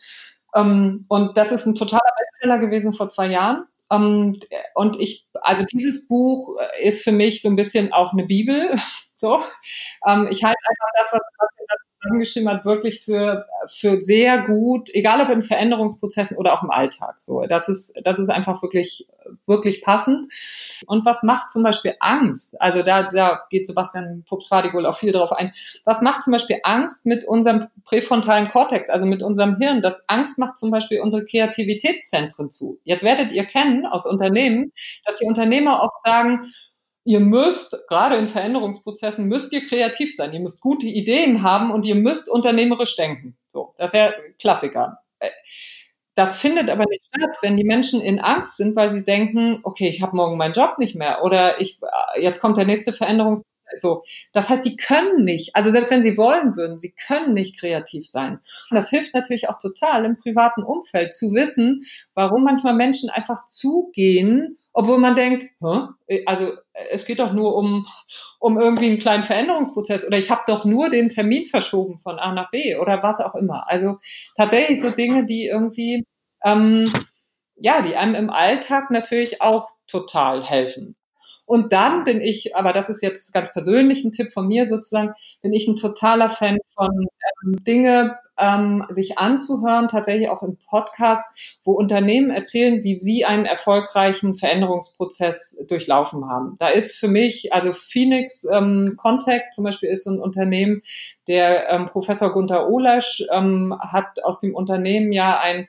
Ähm, 0.54 1.06
und 1.08 1.36
das 1.36 1.52
ist 1.52 1.66
ein 1.66 1.74
totaler 1.74 2.02
Bestseller 2.18 2.58
gewesen 2.58 2.94
vor 2.94 3.08
zwei 3.08 3.28
Jahren. 3.28 3.64
Ähm, 3.90 4.38
und 4.74 5.00
ich, 5.00 5.26
also 5.34 5.64
dieses 5.64 6.06
Buch 6.08 6.56
ist 6.80 7.02
für 7.02 7.12
mich 7.12 7.42
so 7.42 7.48
ein 7.48 7.56
bisschen 7.56 7.92
auch 7.92 8.12
eine 8.12 8.24
Bibel. 8.26 8.76
So, 9.16 9.40
ähm, 10.06 10.28
ich 10.28 10.44
halte 10.44 10.58
einfach 10.68 10.90
das, 10.98 11.12
was, 11.12 11.20
was 11.38 11.48
er 11.56 11.64
da 11.68 11.74
hat, 12.48 12.64
wirklich 12.64 13.00
für 13.04 13.46
für 13.66 14.02
sehr 14.02 14.42
gut, 14.42 14.90
egal 14.92 15.20
ob 15.20 15.30
in 15.30 15.42
Veränderungsprozessen 15.42 16.36
oder 16.36 16.52
auch 16.52 16.62
im 16.62 16.70
Alltag. 16.70 17.14
So, 17.18 17.42
das 17.42 17.68
ist 17.68 17.94
das 18.04 18.18
ist 18.18 18.28
einfach 18.28 18.62
wirklich 18.62 19.06
wirklich 19.46 19.82
passend. 19.82 20.32
Und 20.86 21.04
was 21.06 21.22
macht 21.22 21.50
zum 21.50 21.62
Beispiel 21.62 21.94
Angst? 22.00 22.60
Also 22.60 22.82
da, 22.82 23.10
da 23.10 23.40
geht 23.50 23.66
Sebastian 23.66 24.24
Pups-Fadigol 24.28 24.86
auch 24.86 24.98
viel 24.98 25.12
drauf 25.12 25.32
ein. 25.32 25.52
Was 25.84 26.02
macht 26.02 26.22
zum 26.22 26.32
Beispiel 26.32 26.58
Angst 26.62 27.06
mit 27.06 27.24
unserem 27.24 27.68
präfrontalen 27.84 28.50
Kortex, 28.50 28.90
also 28.90 29.06
mit 29.06 29.22
unserem 29.22 29.56
Hirn? 29.56 29.82
Das 29.82 30.02
Angst 30.08 30.38
macht 30.38 30.58
zum 30.58 30.70
Beispiel 30.70 31.00
unsere 31.00 31.24
Kreativitätszentren 31.24 32.50
zu. 32.50 32.80
Jetzt 32.84 33.04
werdet 33.04 33.32
ihr 33.32 33.44
kennen 33.46 33.86
aus 33.86 34.06
Unternehmen, 34.06 34.72
dass 35.04 35.18
die 35.18 35.26
Unternehmer 35.26 35.82
oft 35.82 36.02
sagen, 36.04 36.52
ihr 37.04 37.20
müsst, 37.20 37.76
gerade 37.88 38.16
in 38.16 38.28
Veränderungsprozessen, 38.28 39.26
müsst 39.26 39.52
ihr 39.52 39.66
kreativ 39.66 40.14
sein. 40.16 40.32
Ihr 40.32 40.40
müsst 40.40 40.60
gute 40.60 40.86
Ideen 40.86 41.42
haben 41.42 41.70
und 41.70 41.84
ihr 41.84 41.94
müsst 41.94 42.28
unternehmerisch 42.28 42.96
denken. 42.96 43.36
So, 43.52 43.74
das 43.78 43.92
ist 43.92 43.98
ja 43.98 44.12
Klassiker. 44.38 44.98
Äh, 45.18 45.30
das 46.16 46.36
findet 46.36 46.70
aber 46.70 46.84
nicht 46.88 47.04
statt, 47.06 47.38
wenn 47.42 47.56
die 47.56 47.64
Menschen 47.64 48.00
in 48.00 48.20
Angst 48.20 48.56
sind, 48.56 48.76
weil 48.76 48.88
sie 48.88 49.04
denken, 49.04 49.60
okay, 49.64 49.88
ich 49.88 50.00
habe 50.00 50.16
morgen 50.16 50.36
meinen 50.36 50.54
Job 50.54 50.78
nicht 50.78 50.94
mehr 50.94 51.24
oder 51.24 51.60
ich 51.60 51.78
äh, 51.82 52.22
jetzt 52.22 52.40
kommt 52.40 52.56
der 52.56 52.66
nächste 52.66 52.92
Veränderungsprozess. 52.92 53.53
So, 53.76 54.04
das 54.32 54.48
heißt, 54.48 54.64
die 54.64 54.76
können 54.76 55.24
nicht, 55.24 55.54
also 55.56 55.70
selbst 55.70 55.90
wenn 55.90 56.02
sie 56.02 56.16
wollen 56.16 56.56
würden, 56.56 56.78
sie 56.78 56.92
können 56.92 57.34
nicht 57.34 57.58
kreativ 57.58 58.08
sein. 58.08 58.40
Und 58.70 58.76
das 58.76 58.90
hilft 58.90 59.14
natürlich 59.14 59.48
auch 59.48 59.58
total 59.58 60.04
im 60.04 60.18
privaten 60.18 60.62
Umfeld 60.62 61.14
zu 61.14 61.32
wissen, 61.32 61.84
warum 62.14 62.44
manchmal 62.44 62.74
Menschen 62.74 63.10
einfach 63.10 63.46
zugehen, 63.46 64.58
obwohl 64.72 64.98
man 64.98 65.14
denkt, 65.14 65.46
Hä? 65.60 66.20
also 66.26 66.52
es 66.90 67.04
geht 67.04 67.20
doch 67.20 67.32
nur 67.32 67.54
um, 67.56 67.86
um 68.40 68.58
irgendwie 68.58 68.90
einen 68.90 68.98
kleinen 68.98 69.24
Veränderungsprozess 69.24 70.06
oder 70.06 70.18
ich 70.18 70.30
habe 70.30 70.42
doch 70.46 70.64
nur 70.64 70.90
den 70.90 71.08
Termin 71.08 71.46
verschoben 71.46 72.00
von 72.00 72.18
A 72.18 72.32
nach 72.32 72.50
B 72.50 72.76
oder 72.76 73.02
was 73.02 73.20
auch 73.20 73.36
immer. 73.36 73.70
Also 73.70 73.98
tatsächlich 74.36 74.80
so 74.80 74.90
Dinge, 74.90 75.26
die 75.26 75.46
irgendwie, 75.46 76.04
ähm, 76.44 76.92
ja, 77.56 77.82
die 77.82 77.94
einem 77.94 78.16
im 78.16 78.30
Alltag 78.30 78.90
natürlich 78.90 79.40
auch 79.40 79.68
total 79.86 80.44
helfen. 80.44 80.96
Und 81.54 81.72
dann 81.72 82.04
bin 82.04 82.20
ich, 82.20 82.56
aber 82.56 82.72
das 82.72 82.88
ist 82.88 83.00
jetzt 83.00 83.32
ganz 83.32 83.52
persönlich 83.52 84.02
ein 84.02 84.10
Tipp 84.10 84.32
von 84.32 84.48
mir 84.48 84.66
sozusagen, 84.66 85.14
bin 85.40 85.52
ich 85.52 85.68
ein 85.68 85.76
totaler 85.76 86.28
Fan 86.28 86.58
von 86.74 87.06
ähm, 87.44 87.62
Dinge 87.64 88.18
ähm, 88.36 88.84
sich 88.88 89.18
anzuhören, 89.18 89.86
tatsächlich 89.86 90.28
auch 90.30 90.42
im 90.42 90.56
Podcast, 90.68 91.56
wo 91.62 91.70
Unternehmen 91.70 92.32
erzählen, 92.32 92.82
wie 92.82 92.96
sie 92.96 93.24
einen 93.24 93.44
erfolgreichen 93.44 94.34
Veränderungsprozess 94.34 95.64
durchlaufen 95.68 96.28
haben. 96.28 96.56
Da 96.58 96.70
ist 96.70 96.96
für 96.96 97.06
mich, 97.06 97.52
also 97.52 97.72
Phoenix 97.72 98.44
ähm, 98.50 98.96
Contact 98.96 99.54
zum 99.54 99.62
Beispiel 99.62 99.90
ist 99.90 100.02
so 100.02 100.10
ein 100.10 100.18
Unternehmen, 100.18 100.82
der 101.28 101.70
ähm, 101.70 101.86
Professor 101.86 102.32
Gunther 102.32 102.68
Olasch 102.68 103.22
ähm, 103.30 103.78
hat 103.78 104.24
aus 104.24 104.40
dem 104.40 104.56
Unternehmen 104.56 105.12
ja 105.12 105.38
ein 105.38 105.68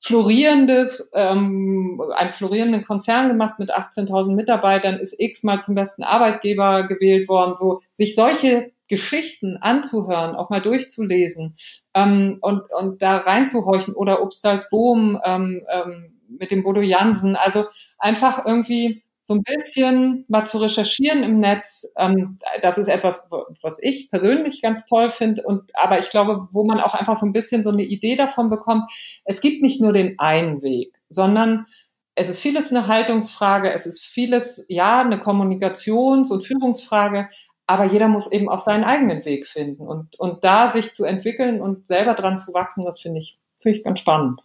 florierendes, 0.00 1.10
ähm, 1.14 2.00
einen 2.14 2.32
florierenden 2.32 2.84
Konzern 2.84 3.28
gemacht 3.28 3.58
mit 3.58 3.74
18.000 3.74 4.34
Mitarbeitern, 4.34 4.96
ist 4.96 5.18
x-mal 5.18 5.60
zum 5.60 5.74
besten 5.74 6.04
Arbeitgeber 6.04 6.86
gewählt 6.86 7.28
worden. 7.28 7.56
So 7.56 7.80
sich 7.92 8.14
solche 8.14 8.72
Geschichten 8.88 9.58
anzuhören, 9.60 10.34
auch 10.34 10.50
mal 10.50 10.62
durchzulesen 10.62 11.56
ähm, 11.94 12.38
und, 12.40 12.62
und 12.72 13.02
da 13.02 13.18
reinzuhorchen 13.18 13.94
oder 13.94 14.22
Obstals 14.22 14.70
Bohm 14.70 15.20
ähm, 15.24 15.66
ähm, 15.70 16.20
mit 16.28 16.50
dem 16.50 16.62
Bodo 16.62 16.80
Jansen. 16.80 17.36
Also 17.36 17.66
einfach 17.98 18.46
irgendwie 18.46 19.02
so 19.28 19.34
ein 19.34 19.42
bisschen 19.42 20.24
mal 20.28 20.46
zu 20.46 20.56
recherchieren 20.56 21.22
im 21.22 21.38
Netz. 21.38 21.86
Ähm, 21.98 22.38
das 22.62 22.78
ist 22.78 22.88
etwas, 22.88 23.28
was 23.60 23.78
ich 23.82 24.08
persönlich 24.08 24.62
ganz 24.62 24.86
toll 24.86 25.10
finde. 25.10 25.42
Und 25.42 25.70
aber 25.74 25.98
ich 25.98 26.08
glaube, 26.08 26.48
wo 26.50 26.64
man 26.64 26.80
auch 26.80 26.94
einfach 26.94 27.14
so 27.14 27.26
ein 27.26 27.34
bisschen 27.34 27.62
so 27.62 27.70
eine 27.70 27.82
Idee 27.82 28.16
davon 28.16 28.48
bekommt, 28.48 28.90
es 29.26 29.42
gibt 29.42 29.62
nicht 29.62 29.82
nur 29.82 29.92
den 29.92 30.18
einen 30.18 30.62
Weg, 30.62 30.94
sondern 31.10 31.66
es 32.14 32.30
ist 32.30 32.40
vieles 32.40 32.72
eine 32.72 32.86
Haltungsfrage, 32.86 33.70
es 33.70 33.84
ist 33.84 34.02
vieles, 34.02 34.64
ja, 34.68 35.02
eine 35.02 35.18
Kommunikations- 35.18 36.32
und 36.32 36.46
Führungsfrage, 36.46 37.28
aber 37.66 37.84
jeder 37.84 38.08
muss 38.08 38.32
eben 38.32 38.48
auch 38.48 38.60
seinen 38.60 38.84
eigenen 38.84 39.26
Weg 39.26 39.46
finden. 39.46 39.86
Und, 39.86 40.18
und 40.18 40.42
da 40.42 40.72
sich 40.72 40.90
zu 40.90 41.04
entwickeln 41.04 41.60
und 41.60 41.86
selber 41.86 42.14
dran 42.14 42.38
zu 42.38 42.54
wachsen, 42.54 42.82
das 42.82 42.98
finde 42.98 43.18
ich, 43.18 43.38
finde 43.58 43.76
ich 43.76 43.84
ganz 43.84 44.00
spannend. 44.00 44.40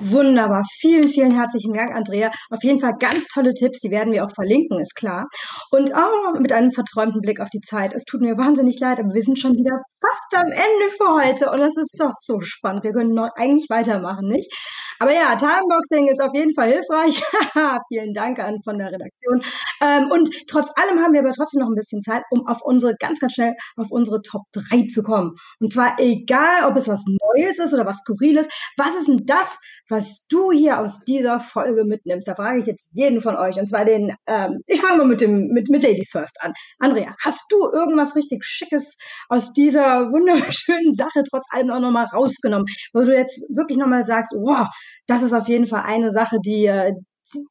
Wunderbar. 0.00 0.64
Vielen, 0.80 1.08
vielen 1.08 1.30
herzlichen 1.30 1.72
Dank, 1.72 1.94
Andrea. 1.94 2.30
Auf 2.50 2.62
jeden 2.62 2.80
Fall 2.80 2.94
ganz 2.98 3.26
tolle 3.28 3.54
Tipps, 3.54 3.80
die 3.80 3.90
werden 3.90 4.12
wir 4.12 4.24
auch 4.24 4.32
verlinken, 4.34 4.80
ist 4.80 4.94
klar. 4.96 5.26
Und 5.70 5.92
oh, 5.94 6.38
mit 6.40 6.52
einem 6.52 6.72
verträumten 6.72 7.20
Blick 7.20 7.40
auf 7.40 7.48
die 7.50 7.60
Zeit. 7.60 7.94
Es 7.94 8.04
tut 8.04 8.20
mir 8.20 8.36
wahnsinnig 8.36 8.80
leid, 8.80 8.98
aber 8.98 9.14
wir 9.14 9.22
sind 9.22 9.38
schon 9.38 9.52
wieder 9.52 9.82
fast 10.00 10.44
am 10.44 10.50
Ende 10.50 10.90
für 10.98 11.14
heute 11.14 11.50
und 11.50 11.60
es 11.60 11.76
ist 11.76 11.94
doch 11.98 12.12
so 12.20 12.40
spannend. 12.40 12.82
Wir 12.84 12.92
können 12.92 13.14
noch 13.14 13.30
eigentlich 13.36 13.66
weitermachen, 13.70 14.28
nicht? 14.28 14.52
Aber 14.98 15.12
ja, 15.12 15.34
Timeboxing 15.36 16.08
ist 16.08 16.22
auf 16.22 16.34
jeden 16.34 16.54
Fall 16.54 16.72
hilfreich. 16.72 17.22
Vielen 17.88 18.12
Dank 18.12 18.38
an 18.38 18.56
von 18.64 18.78
der 18.78 18.88
Redaktion. 18.88 19.42
Ähm, 19.80 20.10
und 20.10 20.30
trotz 20.48 20.72
allem 20.76 21.00
haben 21.00 21.12
wir 21.12 21.20
aber 21.20 21.32
trotzdem 21.32 21.60
noch 21.60 21.68
ein 21.68 21.74
bisschen 21.74 22.02
Zeit, 22.02 22.22
um 22.30 22.46
auf 22.46 22.62
unsere, 22.62 22.94
ganz, 22.98 23.20
ganz 23.20 23.34
schnell 23.34 23.54
auf 23.76 23.88
unsere 23.90 24.22
Top 24.22 24.42
3 24.52 24.86
zu 24.86 25.02
kommen. 25.02 25.32
Und 25.60 25.72
zwar 25.72 25.98
egal, 25.98 26.64
ob 26.64 26.76
es 26.76 26.88
was 26.88 27.00
Neues 27.06 27.58
ist 27.58 27.74
oder 27.74 27.86
was 27.86 27.98
Skurriles. 27.98 28.48
Was 28.76 28.94
ist 28.94 29.08
denn 29.08 29.22
das, 29.26 29.58
was 29.88 30.26
du 30.28 30.50
hier 30.50 30.80
aus 30.80 31.00
dieser 31.04 31.40
Folge 31.40 31.84
mitnimmst? 31.84 32.26
Da 32.26 32.34
frage 32.34 32.60
ich 32.60 32.66
jetzt 32.66 32.90
jeden 32.94 33.20
von 33.20 33.36
euch. 33.36 33.58
Und 33.58 33.68
zwar 33.68 33.84
den, 33.84 34.14
ähm, 34.26 34.60
ich 34.66 34.80
fange 34.80 34.98
mal 34.98 35.06
mit 35.06 35.20
dem, 35.20 35.48
mit, 35.48 35.68
mit 35.68 35.82
Ladies 35.82 36.10
First 36.10 36.38
an. 36.40 36.52
Andrea, 36.78 37.14
hast 37.20 37.44
du 37.50 37.70
irgendwas 37.70 38.16
richtig 38.16 38.44
Schickes 38.44 38.96
aus 39.28 39.52
dieser 39.52 40.10
wunderschönen 40.12 40.94
Sache 40.94 41.22
trotz 41.28 41.44
allem 41.50 41.70
auch 41.70 41.80
nochmal 41.80 42.06
rausgenommen, 42.06 42.66
wo 42.92 43.02
du 43.02 43.14
jetzt 43.14 43.44
wirklich 43.54 43.78
nochmal 43.78 44.04
sagst, 44.04 44.32
wow, 44.32 44.68
das 45.06 45.22
ist 45.22 45.32
auf 45.32 45.48
jeden 45.48 45.66
Fall 45.66 45.82
eine 45.84 46.10
Sache, 46.10 46.38
die, 46.44 46.66
äh, 46.66 46.92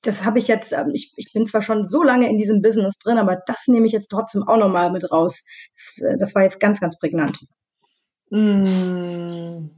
das 0.03 0.23
habe 0.23 0.39
ich 0.39 0.47
jetzt, 0.47 0.71
ähm, 0.73 0.91
ich, 0.93 1.13
ich 1.17 1.31
bin 1.33 1.45
zwar 1.45 1.61
schon 1.61 1.85
so 1.85 2.03
lange 2.03 2.29
in 2.29 2.37
diesem 2.37 2.61
Business 2.61 2.97
drin, 2.97 3.17
aber 3.17 3.41
das 3.45 3.67
nehme 3.67 3.85
ich 3.85 3.91
jetzt 3.91 4.09
trotzdem 4.09 4.43
auch 4.47 4.57
nochmal 4.57 4.91
mit 4.91 5.11
raus. 5.11 5.45
Das, 5.75 6.07
äh, 6.07 6.17
das 6.17 6.35
war 6.35 6.43
jetzt 6.43 6.59
ganz, 6.59 6.79
ganz 6.79 6.97
prägnant. 6.97 7.39
Mm, 8.29 9.69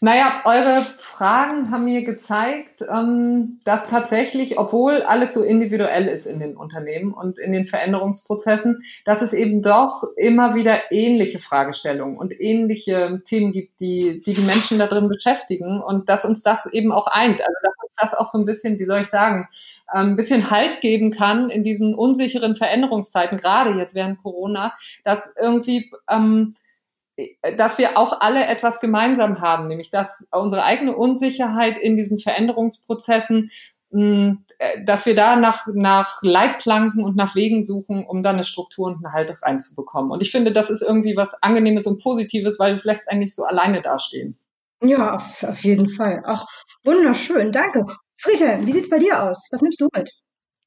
Naja, 0.00 0.42
eure 0.44 0.86
Fragen 0.98 1.70
haben 1.70 1.84
mir 1.84 2.04
gezeigt, 2.04 2.82
ähm, 2.88 3.58
dass 3.64 3.86
tatsächlich, 3.86 4.58
obwohl 4.58 5.02
alles 5.02 5.34
so 5.34 5.42
individuell 5.42 6.06
ist 6.06 6.26
in 6.26 6.38
den 6.38 6.56
Unternehmen 6.56 7.12
und 7.12 7.38
in 7.38 7.52
den 7.52 7.66
Veränderungsprozessen, 7.66 8.82
dass 9.04 9.22
es 9.22 9.32
eben 9.32 9.62
doch 9.62 10.04
immer 10.16 10.54
wieder 10.54 10.90
ähnliche 10.90 11.38
Fragestellungen 11.38 12.18
und 12.18 12.38
ähnliche 12.38 13.22
Themen 13.24 13.52
gibt, 13.52 13.80
die 13.80 13.96
die, 14.24 14.34
die 14.34 14.40
Menschen 14.40 14.78
da 14.78 14.86
drin 14.86 15.08
beschäftigen 15.08 15.80
und 15.80 16.08
dass 16.08 16.24
uns 16.24 16.42
das 16.42 16.66
eben 16.66 16.92
auch 16.92 17.06
eint. 17.06 17.40
Also 17.40 17.54
dass 17.62 17.74
uns 17.84 17.96
das 17.96 18.14
auch 18.14 18.26
so 18.26 18.38
ein 18.38 18.46
bisschen, 18.46 18.78
wie 18.78 18.84
soll 18.84 19.02
ich 19.02 19.08
sagen, 19.08 19.48
ähm, 19.94 20.10
ein 20.10 20.16
bisschen 20.16 20.50
Halt 20.50 20.80
geben 20.80 21.12
kann 21.12 21.50
in 21.50 21.64
diesen 21.64 21.94
unsicheren 21.94 22.56
Veränderungszeiten, 22.56 23.38
gerade 23.38 23.78
jetzt 23.78 23.94
während 23.94 24.22
Corona, 24.22 24.72
dass 25.04 25.34
irgendwie 25.40 25.90
ähm, 26.08 26.54
dass 27.56 27.78
wir 27.78 27.96
auch 27.96 28.20
alle 28.20 28.46
etwas 28.46 28.80
gemeinsam 28.80 29.40
haben, 29.40 29.68
nämlich 29.68 29.90
dass 29.90 30.24
unsere 30.30 30.64
eigene 30.64 30.96
Unsicherheit 30.96 31.78
in 31.78 31.96
diesen 31.96 32.18
Veränderungsprozessen, 32.18 33.50
äh, 33.92 34.34
dass 34.84 35.06
wir 35.06 35.14
da 35.14 35.36
nach, 35.36 35.66
nach 35.72 36.18
Leitplanken 36.22 37.04
und 37.04 37.16
nach 37.16 37.34
Wegen 37.34 37.64
suchen, 37.64 38.04
um 38.06 38.22
dann 38.22 38.36
eine 38.36 38.44
Struktur 38.44 38.86
und 38.86 39.04
eine 39.04 39.12
Halte 39.12 39.40
reinzubekommen. 39.40 40.10
Und 40.10 40.22
ich 40.22 40.30
finde, 40.30 40.52
das 40.52 40.70
ist 40.70 40.82
irgendwie 40.82 41.16
was 41.16 41.42
Angenehmes 41.42 41.86
und 41.86 42.02
Positives, 42.02 42.58
weil 42.58 42.74
es 42.74 42.84
lässt 42.84 43.10
eigentlich 43.10 43.34
so 43.34 43.44
alleine 43.44 43.82
dastehen. 43.82 44.38
Ja, 44.82 45.16
auf, 45.16 45.42
auf 45.42 45.64
jeden 45.64 45.88
Fall. 45.88 46.22
Ach, 46.26 46.46
wunderschön, 46.84 47.52
danke. 47.52 47.86
Friede, 48.18 48.58
wie 48.62 48.72
sieht's 48.72 48.90
bei 48.90 48.98
dir 48.98 49.22
aus? 49.22 49.48
Was 49.50 49.62
nimmst 49.62 49.80
du 49.80 49.88
mit? 49.94 50.10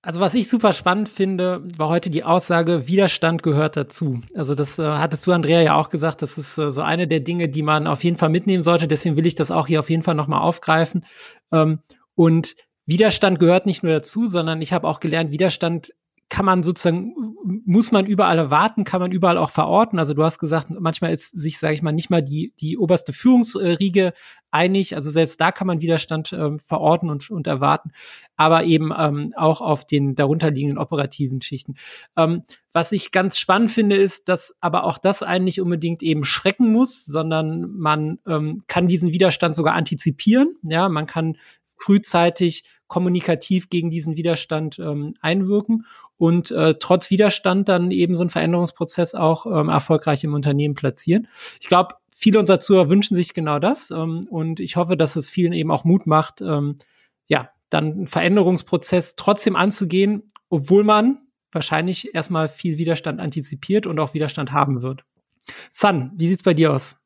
Also 0.01 0.21
was 0.21 0.33
ich 0.33 0.47
super 0.47 0.71
spannend 0.71 1.09
finde, 1.09 1.61
war 1.77 1.89
heute 1.89 2.09
die 2.09 2.23
Aussage, 2.23 2.87
Widerstand 2.87 3.43
gehört 3.43 3.75
dazu. 3.75 4.21
Also 4.33 4.55
das 4.55 4.79
äh, 4.79 4.83
hattest 4.83 5.27
du, 5.27 5.33
Andrea, 5.33 5.61
ja 5.61 5.75
auch 5.75 5.89
gesagt, 5.89 6.21
das 6.21 6.37
ist 6.37 6.57
äh, 6.57 6.71
so 6.71 6.81
eine 6.81 7.05
der 7.05 7.19
Dinge, 7.19 7.49
die 7.49 7.63
man 7.63 7.85
auf 7.85 8.05
jeden 8.05 8.15
Fall 8.15 8.29
mitnehmen 8.29 8.63
sollte. 8.63 8.87
Deswegen 8.87 9.17
will 9.17 9.25
ich 9.25 9.35
das 9.35 9.51
auch 9.51 9.67
hier 9.67 9.81
auf 9.81 9.89
jeden 9.89 10.03
Fall 10.03 10.15
nochmal 10.15 10.41
aufgreifen. 10.41 11.05
Ähm, 11.51 11.79
und 12.15 12.55
Widerstand 12.85 13.39
gehört 13.39 13.65
nicht 13.65 13.83
nur 13.83 13.91
dazu, 13.91 14.25
sondern 14.25 14.61
ich 14.61 14.71
habe 14.71 14.87
auch 14.87 15.01
gelernt, 15.01 15.31
Widerstand 15.31 15.93
kann 16.29 16.45
man 16.45 16.61
sozusagen, 16.61 17.13
muss 17.65 17.91
man 17.91 18.05
überall 18.05 18.37
erwarten, 18.37 18.83
kann 18.83 19.01
man 19.01 19.11
überall 19.11 19.37
auch 19.37 19.49
verorten. 19.49 19.97
Also 19.97 20.13
du 20.13 20.23
hast 20.23 20.37
gesagt, 20.37 20.67
manchmal 20.69 21.11
ist 21.11 21.35
sich, 21.35 21.57
sage 21.57 21.73
ich 21.73 21.81
mal, 21.81 21.91
nicht 21.91 22.11
mal 22.11 22.21
die, 22.21 22.53
die 22.59 22.77
oberste 22.77 23.13
Führungsriege 23.13 24.13
einig. 24.51 24.95
Also 24.95 25.09
selbst 25.09 25.41
da 25.41 25.51
kann 25.51 25.65
man 25.65 25.81
Widerstand 25.81 26.31
ähm, 26.33 26.59
verorten 26.59 27.09
und, 27.09 27.31
und 27.31 27.47
erwarten, 27.47 27.91
aber 28.35 28.63
eben 28.63 28.91
ähm, 28.95 29.33
auch 29.35 29.59
auf 29.59 29.85
den 29.85 30.13
darunterliegenden 30.13 30.77
operativen 30.77 31.41
Schichten. 31.41 31.75
Ähm, 32.15 32.43
was 32.71 32.91
ich 32.91 33.11
ganz 33.11 33.39
spannend 33.39 33.71
finde, 33.71 33.95
ist, 33.95 34.29
dass 34.29 34.55
aber 34.61 34.83
auch 34.83 34.99
das 34.99 35.23
einen 35.23 35.45
nicht 35.45 35.61
unbedingt 35.61 36.03
eben 36.03 36.23
schrecken 36.23 36.71
muss, 36.71 37.05
sondern 37.05 37.71
man 37.71 38.19
ähm, 38.27 38.63
kann 38.67 38.87
diesen 38.87 39.11
Widerstand 39.11 39.55
sogar 39.55 39.73
antizipieren. 39.73 40.55
Ja, 40.61 40.89
man 40.89 41.07
kann 41.07 41.37
frühzeitig 41.77 42.65
kommunikativ 42.87 43.69
gegen 43.69 43.89
diesen 43.89 44.15
Widerstand 44.15 44.79
ähm, 44.79 45.13
einwirken 45.21 45.85
und 46.19 46.51
äh, 46.51 46.75
trotz 46.77 47.09
Widerstand 47.09 47.69
dann 47.69 47.91
eben 47.91 48.15
so 48.15 48.21
einen 48.21 48.29
Veränderungsprozess 48.29 49.15
auch 49.15 49.45
ähm, 49.45 49.69
erfolgreich 49.69 50.23
im 50.25 50.33
Unternehmen 50.33 50.75
platzieren. 50.75 51.27
Ich 51.61 51.67
glaube, 51.67 51.95
viele 52.13 52.39
unserer 52.39 52.59
Zuhörer 52.59 52.89
wünschen 52.89 53.15
sich 53.15 53.33
genau 53.33 53.57
das 53.57 53.89
ähm, 53.89 54.21
und 54.29 54.59
ich 54.59 54.75
hoffe, 54.75 54.97
dass 54.97 55.15
es 55.15 55.29
vielen 55.29 55.53
eben 55.53 55.71
auch 55.71 55.85
Mut 55.85 56.05
macht, 56.05 56.41
ähm, 56.41 56.77
ja, 57.27 57.49
dann 57.69 57.91
einen 57.91 58.07
Veränderungsprozess 58.07 59.15
trotzdem 59.15 59.55
anzugehen, 59.55 60.23
obwohl 60.49 60.83
man 60.83 61.19
wahrscheinlich 61.53 62.13
erstmal 62.13 62.49
viel 62.49 62.77
Widerstand 62.77 63.21
antizipiert 63.21 63.87
und 63.87 63.97
auch 63.97 64.13
Widerstand 64.13 64.51
haben 64.51 64.81
wird. 64.81 65.05
Sun, 65.71 66.11
wie 66.15 66.27
sieht's 66.27 66.43
bei 66.43 66.53
dir 66.53 66.73
aus? 66.73 66.98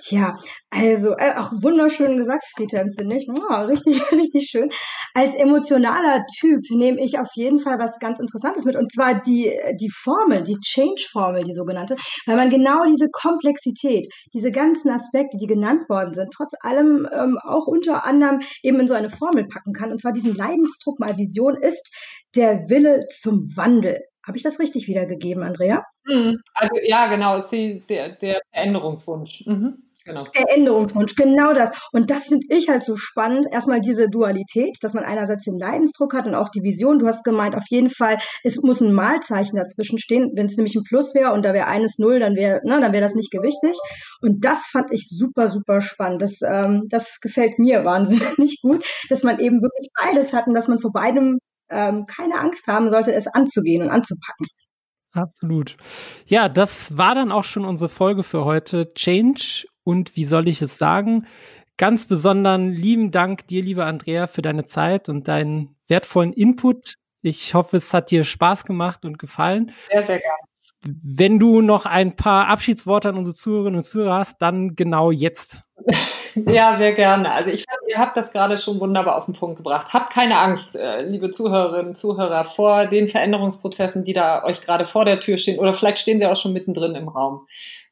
Tja, 0.00 0.36
also 0.70 1.16
äh, 1.16 1.34
auch 1.36 1.52
wunderschön 1.60 2.16
gesagt, 2.16 2.44
Friedhelm, 2.56 2.90
finde 2.96 3.16
ich. 3.16 3.28
Oh, 3.28 3.54
richtig, 3.64 4.00
richtig 4.12 4.48
schön. 4.48 4.70
Als 5.14 5.34
emotionaler 5.34 6.24
Typ 6.38 6.60
nehme 6.70 7.02
ich 7.04 7.18
auf 7.18 7.28
jeden 7.34 7.58
Fall 7.58 7.78
was 7.78 7.98
ganz 7.98 8.18
Interessantes 8.18 8.64
mit, 8.64 8.76
und 8.76 8.90
zwar 8.92 9.20
die, 9.20 9.52
die 9.78 9.90
Formel, 9.90 10.42
die 10.42 10.58
Change-Formel, 10.58 11.44
die 11.44 11.52
sogenannte, 11.52 11.96
weil 12.26 12.36
man 12.36 12.50
genau 12.50 12.84
diese 12.84 13.08
Komplexität, 13.10 14.08
diese 14.32 14.50
ganzen 14.50 14.90
Aspekte, 14.90 15.36
die 15.38 15.46
genannt 15.46 15.88
worden 15.88 16.14
sind, 16.14 16.32
trotz 16.34 16.52
allem 16.62 17.06
ähm, 17.12 17.38
auch 17.42 17.66
unter 17.66 18.04
anderem 18.06 18.40
eben 18.62 18.80
in 18.80 18.88
so 18.88 18.94
eine 18.94 19.10
Formel 19.10 19.46
packen 19.46 19.72
kann. 19.72 19.90
Und 19.90 20.00
zwar 20.00 20.12
diesen 20.12 20.34
Leidensdruck 20.34 20.98
mal 20.98 21.18
Vision 21.18 21.56
ist 21.60 21.94
der 22.34 22.68
Wille 22.70 23.00
zum 23.08 23.56
Wandel. 23.56 24.00
Habe 24.26 24.36
ich 24.36 24.42
das 24.42 24.58
richtig 24.58 24.86
wiedergegeben, 24.86 25.42
Andrea? 25.42 25.82
Mhm. 26.04 26.38
Also 26.54 26.74
ja, 26.82 27.06
genau, 27.08 27.36
ist 27.36 27.50
die, 27.50 27.82
der, 27.88 28.16
der 28.16 28.40
Veränderungswunsch. 28.52 29.44
Mhm. 29.46 29.89
Genau. 30.04 30.26
Der 30.34 30.56
Änderungswunsch, 30.56 31.14
genau 31.14 31.52
das. 31.52 31.72
Und 31.92 32.10
das 32.10 32.28
finde 32.28 32.46
ich 32.48 32.68
halt 32.68 32.82
so 32.82 32.96
spannend. 32.96 33.46
Erstmal 33.50 33.80
diese 33.80 34.08
Dualität, 34.08 34.78
dass 34.80 34.94
man 34.94 35.04
einerseits 35.04 35.44
den 35.44 35.58
Leidensdruck 35.58 36.14
hat 36.14 36.26
und 36.26 36.34
auch 36.34 36.48
die 36.48 36.62
Vision. 36.62 36.98
Du 36.98 37.06
hast 37.06 37.22
gemeint, 37.22 37.54
auf 37.54 37.64
jeden 37.68 37.90
Fall, 37.90 38.18
es 38.42 38.56
muss 38.62 38.80
ein 38.80 38.94
Malzeichen 38.94 39.56
dazwischen 39.56 39.98
stehen. 39.98 40.30
Wenn 40.34 40.46
es 40.46 40.56
nämlich 40.56 40.74
ein 40.74 40.84
Plus 40.84 41.14
wäre 41.14 41.32
und 41.32 41.44
da 41.44 41.52
wäre 41.52 41.66
eines 41.66 41.98
Null, 41.98 42.18
dann 42.18 42.34
wäre, 42.34 42.60
ne, 42.64 42.80
dann 42.80 42.92
wäre 42.92 43.02
das 43.02 43.14
nicht 43.14 43.30
gewichtig. 43.30 43.76
Und 44.22 44.44
das 44.44 44.68
fand 44.68 44.92
ich 44.92 45.06
super, 45.08 45.48
super 45.48 45.80
spannend. 45.82 46.22
Das, 46.22 46.38
ähm, 46.42 46.84
das 46.88 47.20
gefällt 47.20 47.58
mir 47.58 47.84
wahnsinnig 47.84 48.58
gut, 48.62 48.84
dass 49.10 49.22
man 49.22 49.38
eben 49.38 49.60
wirklich 49.60 49.88
beides 50.00 50.32
hat 50.32 50.46
und 50.46 50.54
dass 50.54 50.68
man 50.68 50.80
vor 50.80 50.92
beidem 50.92 51.38
ähm, 51.68 52.06
keine 52.06 52.38
Angst 52.38 52.66
haben 52.66 52.90
sollte, 52.90 53.12
es 53.12 53.26
anzugehen 53.26 53.82
und 53.82 53.90
anzupacken. 53.90 54.46
Absolut. 55.12 55.76
Ja, 56.26 56.48
das 56.48 56.96
war 56.96 57.14
dann 57.14 57.32
auch 57.32 57.44
schon 57.44 57.64
unsere 57.64 57.88
Folge 57.88 58.22
für 58.22 58.44
heute. 58.44 58.94
Change 58.94 59.66
und 59.90 60.14
wie 60.14 60.24
soll 60.24 60.46
ich 60.46 60.62
es 60.62 60.78
sagen? 60.78 61.26
Ganz 61.76 62.06
besonderen 62.06 62.72
lieben 62.72 63.10
Dank 63.10 63.48
dir, 63.48 63.62
liebe 63.62 63.84
Andrea, 63.84 64.28
für 64.28 64.40
deine 64.40 64.64
Zeit 64.64 65.08
und 65.08 65.26
deinen 65.26 65.74
wertvollen 65.88 66.32
Input. 66.32 66.94
Ich 67.22 67.54
hoffe, 67.54 67.78
es 67.78 67.92
hat 67.92 68.12
dir 68.12 68.22
Spaß 68.22 68.64
gemacht 68.64 69.04
und 69.04 69.18
gefallen. 69.18 69.72
Sehr, 69.90 70.04
sehr 70.04 70.20
gerne. 70.20 70.38
Wenn 70.82 71.38
du 71.38 71.60
noch 71.60 71.86
ein 71.86 72.14
paar 72.16 72.46
Abschiedsworte 72.46 73.08
an 73.08 73.16
unsere 73.16 73.34
Zuhörerinnen 73.34 73.78
und 73.78 73.82
Zuhörer 73.82 74.18
hast, 74.18 74.40
dann 74.40 74.76
genau 74.76 75.10
jetzt. 75.10 75.60
Ja, 76.46 76.76
sehr 76.76 76.92
gerne. 76.92 77.32
Also 77.32 77.50
ich 77.50 77.64
fand, 77.64 77.80
ihr 77.88 77.98
habt 77.98 78.16
das 78.16 78.30
gerade 78.30 78.56
schon 78.56 78.78
wunderbar 78.78 79.16
auf 79.16 79.24
den 79.24 79.34
Punkt 79.34 79.56
gebracht. 79.56 79.92
Habt 79.92 80.12
keine 80.12 80.38
Angst, 80.38 80.76
äh, 80.76 81.02
liebe 81.02 81.32
Zuhörerinnen 81.32 81.88
und 81.88 81.96
Zuhörer, 81.96 82.44
vor 82.44 82.86
den 82.86 83.08
Veränderungsprozessen, 83.08 84.04
die 84.04 84.12
da 84.12 84.44
euch 84.44 84.60
gerade 84.60 84.86
vor 84.86 85.04
der 85.04 85.18
Tür 85.18 85.38
stehen 85.38 85.58
oder 85.58 85.72
vielleicht 85.72 85.98
stehen 85.98 86.20
sie 86.20 86.26
auch 86.26 86.36
schon 86.36 86.52
mittendrin 86.52 86.94
im 86.94 87.08
Raum. 87.08 87.48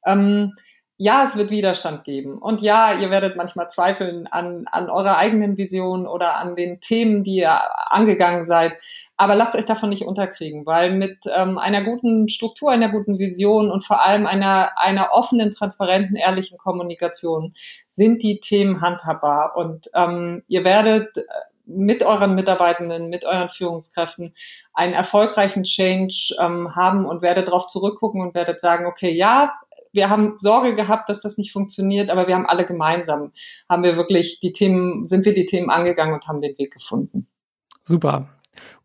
Ähm, 0.07 0.55
ja, 1.01 1.23
es 1.23 1.37
wird 1.37 1.51
Widerstand 1.51 2.03
geben. 2.03 2.39
Und 2.39 2.61
ja, 2.61 2.93
ihr 2.99 3.09
werdet 3.09 3.37
manchmal 3.37 3.71
zweifeln 3.71 4.27
an, 4.27 4.67
an 4.71 4.91
eurer 4.91 5.17
eigenen 5.17 5.57
Vision 5.57 6.09
oder 6.09 6.37
an 6.37 6.57
den 6.57 6.81
Themen, 6.81 7.23
die 7.23 7.37
ihr 7.37 7.61
angegangen 7.93 8.45
seid. 8.45 8.73
Aber 9.17 9.37
lasst 9.37 9.55
euch 9.55 9.65
davon 9.65 9.91
nicht 9.91 10.03
unterkriegen, 10.03 10.67
weil 10.67 10.93
mit 10.93 11.19
ähm, 11.33 11.57
einer 11.57 11.85
guten 11.85 12.29
Struktur, 12.29 12.73
einer 12.73 12.89
guten 12.89 13.21
Vision 13.21 13.71
und 13.71 13.85
vor 13.85 14.05
allem 14.05 14.27
einer, 14.27 14.77
einer 14.77 15.13
offenen, 15.13 15.53
transparenten, 15.53 16.17
ehrlichen 16.17 16.59
Kommunikation 16.59 17.55
sind 17.87 18.25
die 18.25 18.41
Themen 18.41 18.81
handhabbar. 18.81 19.57
Und 19.57 19.89
ähm, 19.95 20.43
ihr 20.49 20.65
werdet 20.65 21.17
äh, 21.17 21.23
mit 21.65 22.03
euren 22.03 22.35
Mitarbeitenden, 22.35 23.09
mit 23.09 23.25
euren 23.25 23.51
Führungskräften 23.51 24.35
einen 24.73 24.95
erfolgreichen 24.95 25.63
Change 25.63 26.35
ähm, 26.41 26.75
haben 26.75 27.07
und 27.07 27.23
werdet 27.23 27.47
darauf 27.47 27.69
zurückgucken 27.69 28.21
und 28.21 28.35
werdet 28.35 28.59
sagen, 28.59 28.87
okay, 28.87 29.13
ja, 29.13 29.53
wir 29.93 30.11
haben 30.11 30.36
Sorge 30.39 30.74
gehabt, 30.74 31.09
dass 31.09 31.20
das 31.20 31.39
nicht 31.39 31.53
funktioniert, 31.53 32.11
aber 32.11 32.26
wir 32.26 32.34
haben 32.34 32.47
alle 32.47 32.66
gemeinsam, 32.66 33.32
haben 33.68 33.82
wir 33.82 33.97
wirklich 33.97 34.41
die 34.41 34.53
Themen, 34.53 35.09
sind 35.09 35.24
wir 35.26 35.34
die 35.34 35.47
Themen 35.47 35.70
angegangen 35.70 36.14
und 36.14 36.26
haben 36.26 36.41
den 36.41 36.57
Weg 36.59 36.72
gefunden. 36.72 37.28
Super. 37.84 38.28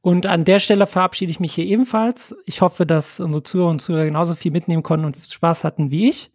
Und 0.01 0.25
an 0.25 0.45
der 0.45 0.59
Stelle 0.59 0.85
verabschiede 0.85 1.31
ich 1.31 1.39
mich 1.39 1.53
hier 1.53 1.65
ebenfalls. 1.65 2.35
Ich 2.45 2.61
hoffe, 2.61 2.85
dass 2.85 3.19
unsere 3.19 3.43
Zuhörer 3.43 3.69
und 3.69 3.79
Zuhörer 3.79 4.05
genauso 4.05 4.35
viel 4.35 4.51
mitnehmen 4.51 4.83
konnten 4.83 5.05
und 5.05 5.17
Spaß 5.17 5.63
hatten 5.63 5.91
wie 5.91 6.09
ich. 6.09 6.32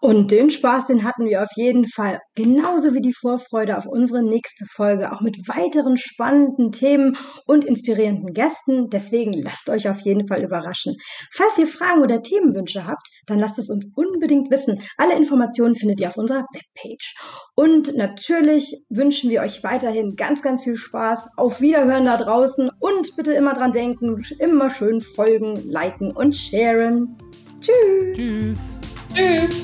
Und 0.00 0.30
den 0.30 0.50
Spaß, 0.50 0.84
den 0.84 1.02
hatten 1.02 1.24
wir 1.24 1.42
auf 1.42 1.48
jeden 1.56 1.86
Fall. 1.86 2.20
Genauso 2.34 2.92
wie 2.92 3.00
die 3.00 3.14
Vorfreude 3.14 3.78
auf 3.78 3.86
unsere 3.86 4.22
nächste 4.22 4.66
Folge, 4.66 5.10
auch 5.10 5.22
mit 5.22 5.48
weiteren 5.48 5.96
spannenden 5.96 6.72
Themen 6.72 7.16
und 7.46 7.64
inspirierenden 7.64 8.34
Gästen. 8.34 8.90
Deswegen 8.90 9.32
lasst 9.32 9.70
euch 9.70 9.88
auf 9.88 10.00
jeden 10.00 10.28
Fall 10.28 10.42
überraschen. 10.42 10.94
Falls 11.32 11.56
ihr 11.56 11.66
Fragen 11.66 12.02
oder 12.02 12.20
Themenwünsche 12.20 12.86
habt, 12.86 13.08
dann 13.26 13.38
lasst 13.38 13.58
es 13.58 13.70
uns 13.70 13.92
unbedingt 13.96 14.50
wissen. 14.50 14.82
Alle 14.98 15.16
Informationen 15.16 15.74
findet 15.74 16.00
ihr 16.00 16.08
auf 16.08 16.18
unserer 16.18 16.44
Webpage. 16.52 17.14
Und 17.54 17.96
natürlich 17.96 18.84
wünschen 18.90 19.30
wir 19.30 19.40
euch 19.40 19.64
weiterhin 19.64 20.16
ganz, 20.16 20.42
ganz 20.42 20.62
viel 20.62 20.76
Spaß. 20.76 21.28
Auf 21.38 21.62
Wiederhören 21.62 22.04
da 22.04 22.18
draußen 22.18 22.70
und 22.78 23.16
bitte 23.16 23.32
immer 23.32 23.54
dran 23.54 23.72
denken, 23.72 24.22
immer 24.38 24.68
schön 24.68 25.00
folgen, 25.00 25.66
liken 25.66 26.12
und 26.14 26.36
sharen. 26.36 27.16
Tschüss. 27.60 28.16
Tschüss. 28.16 28.83
Tschüss. 29.14 29.62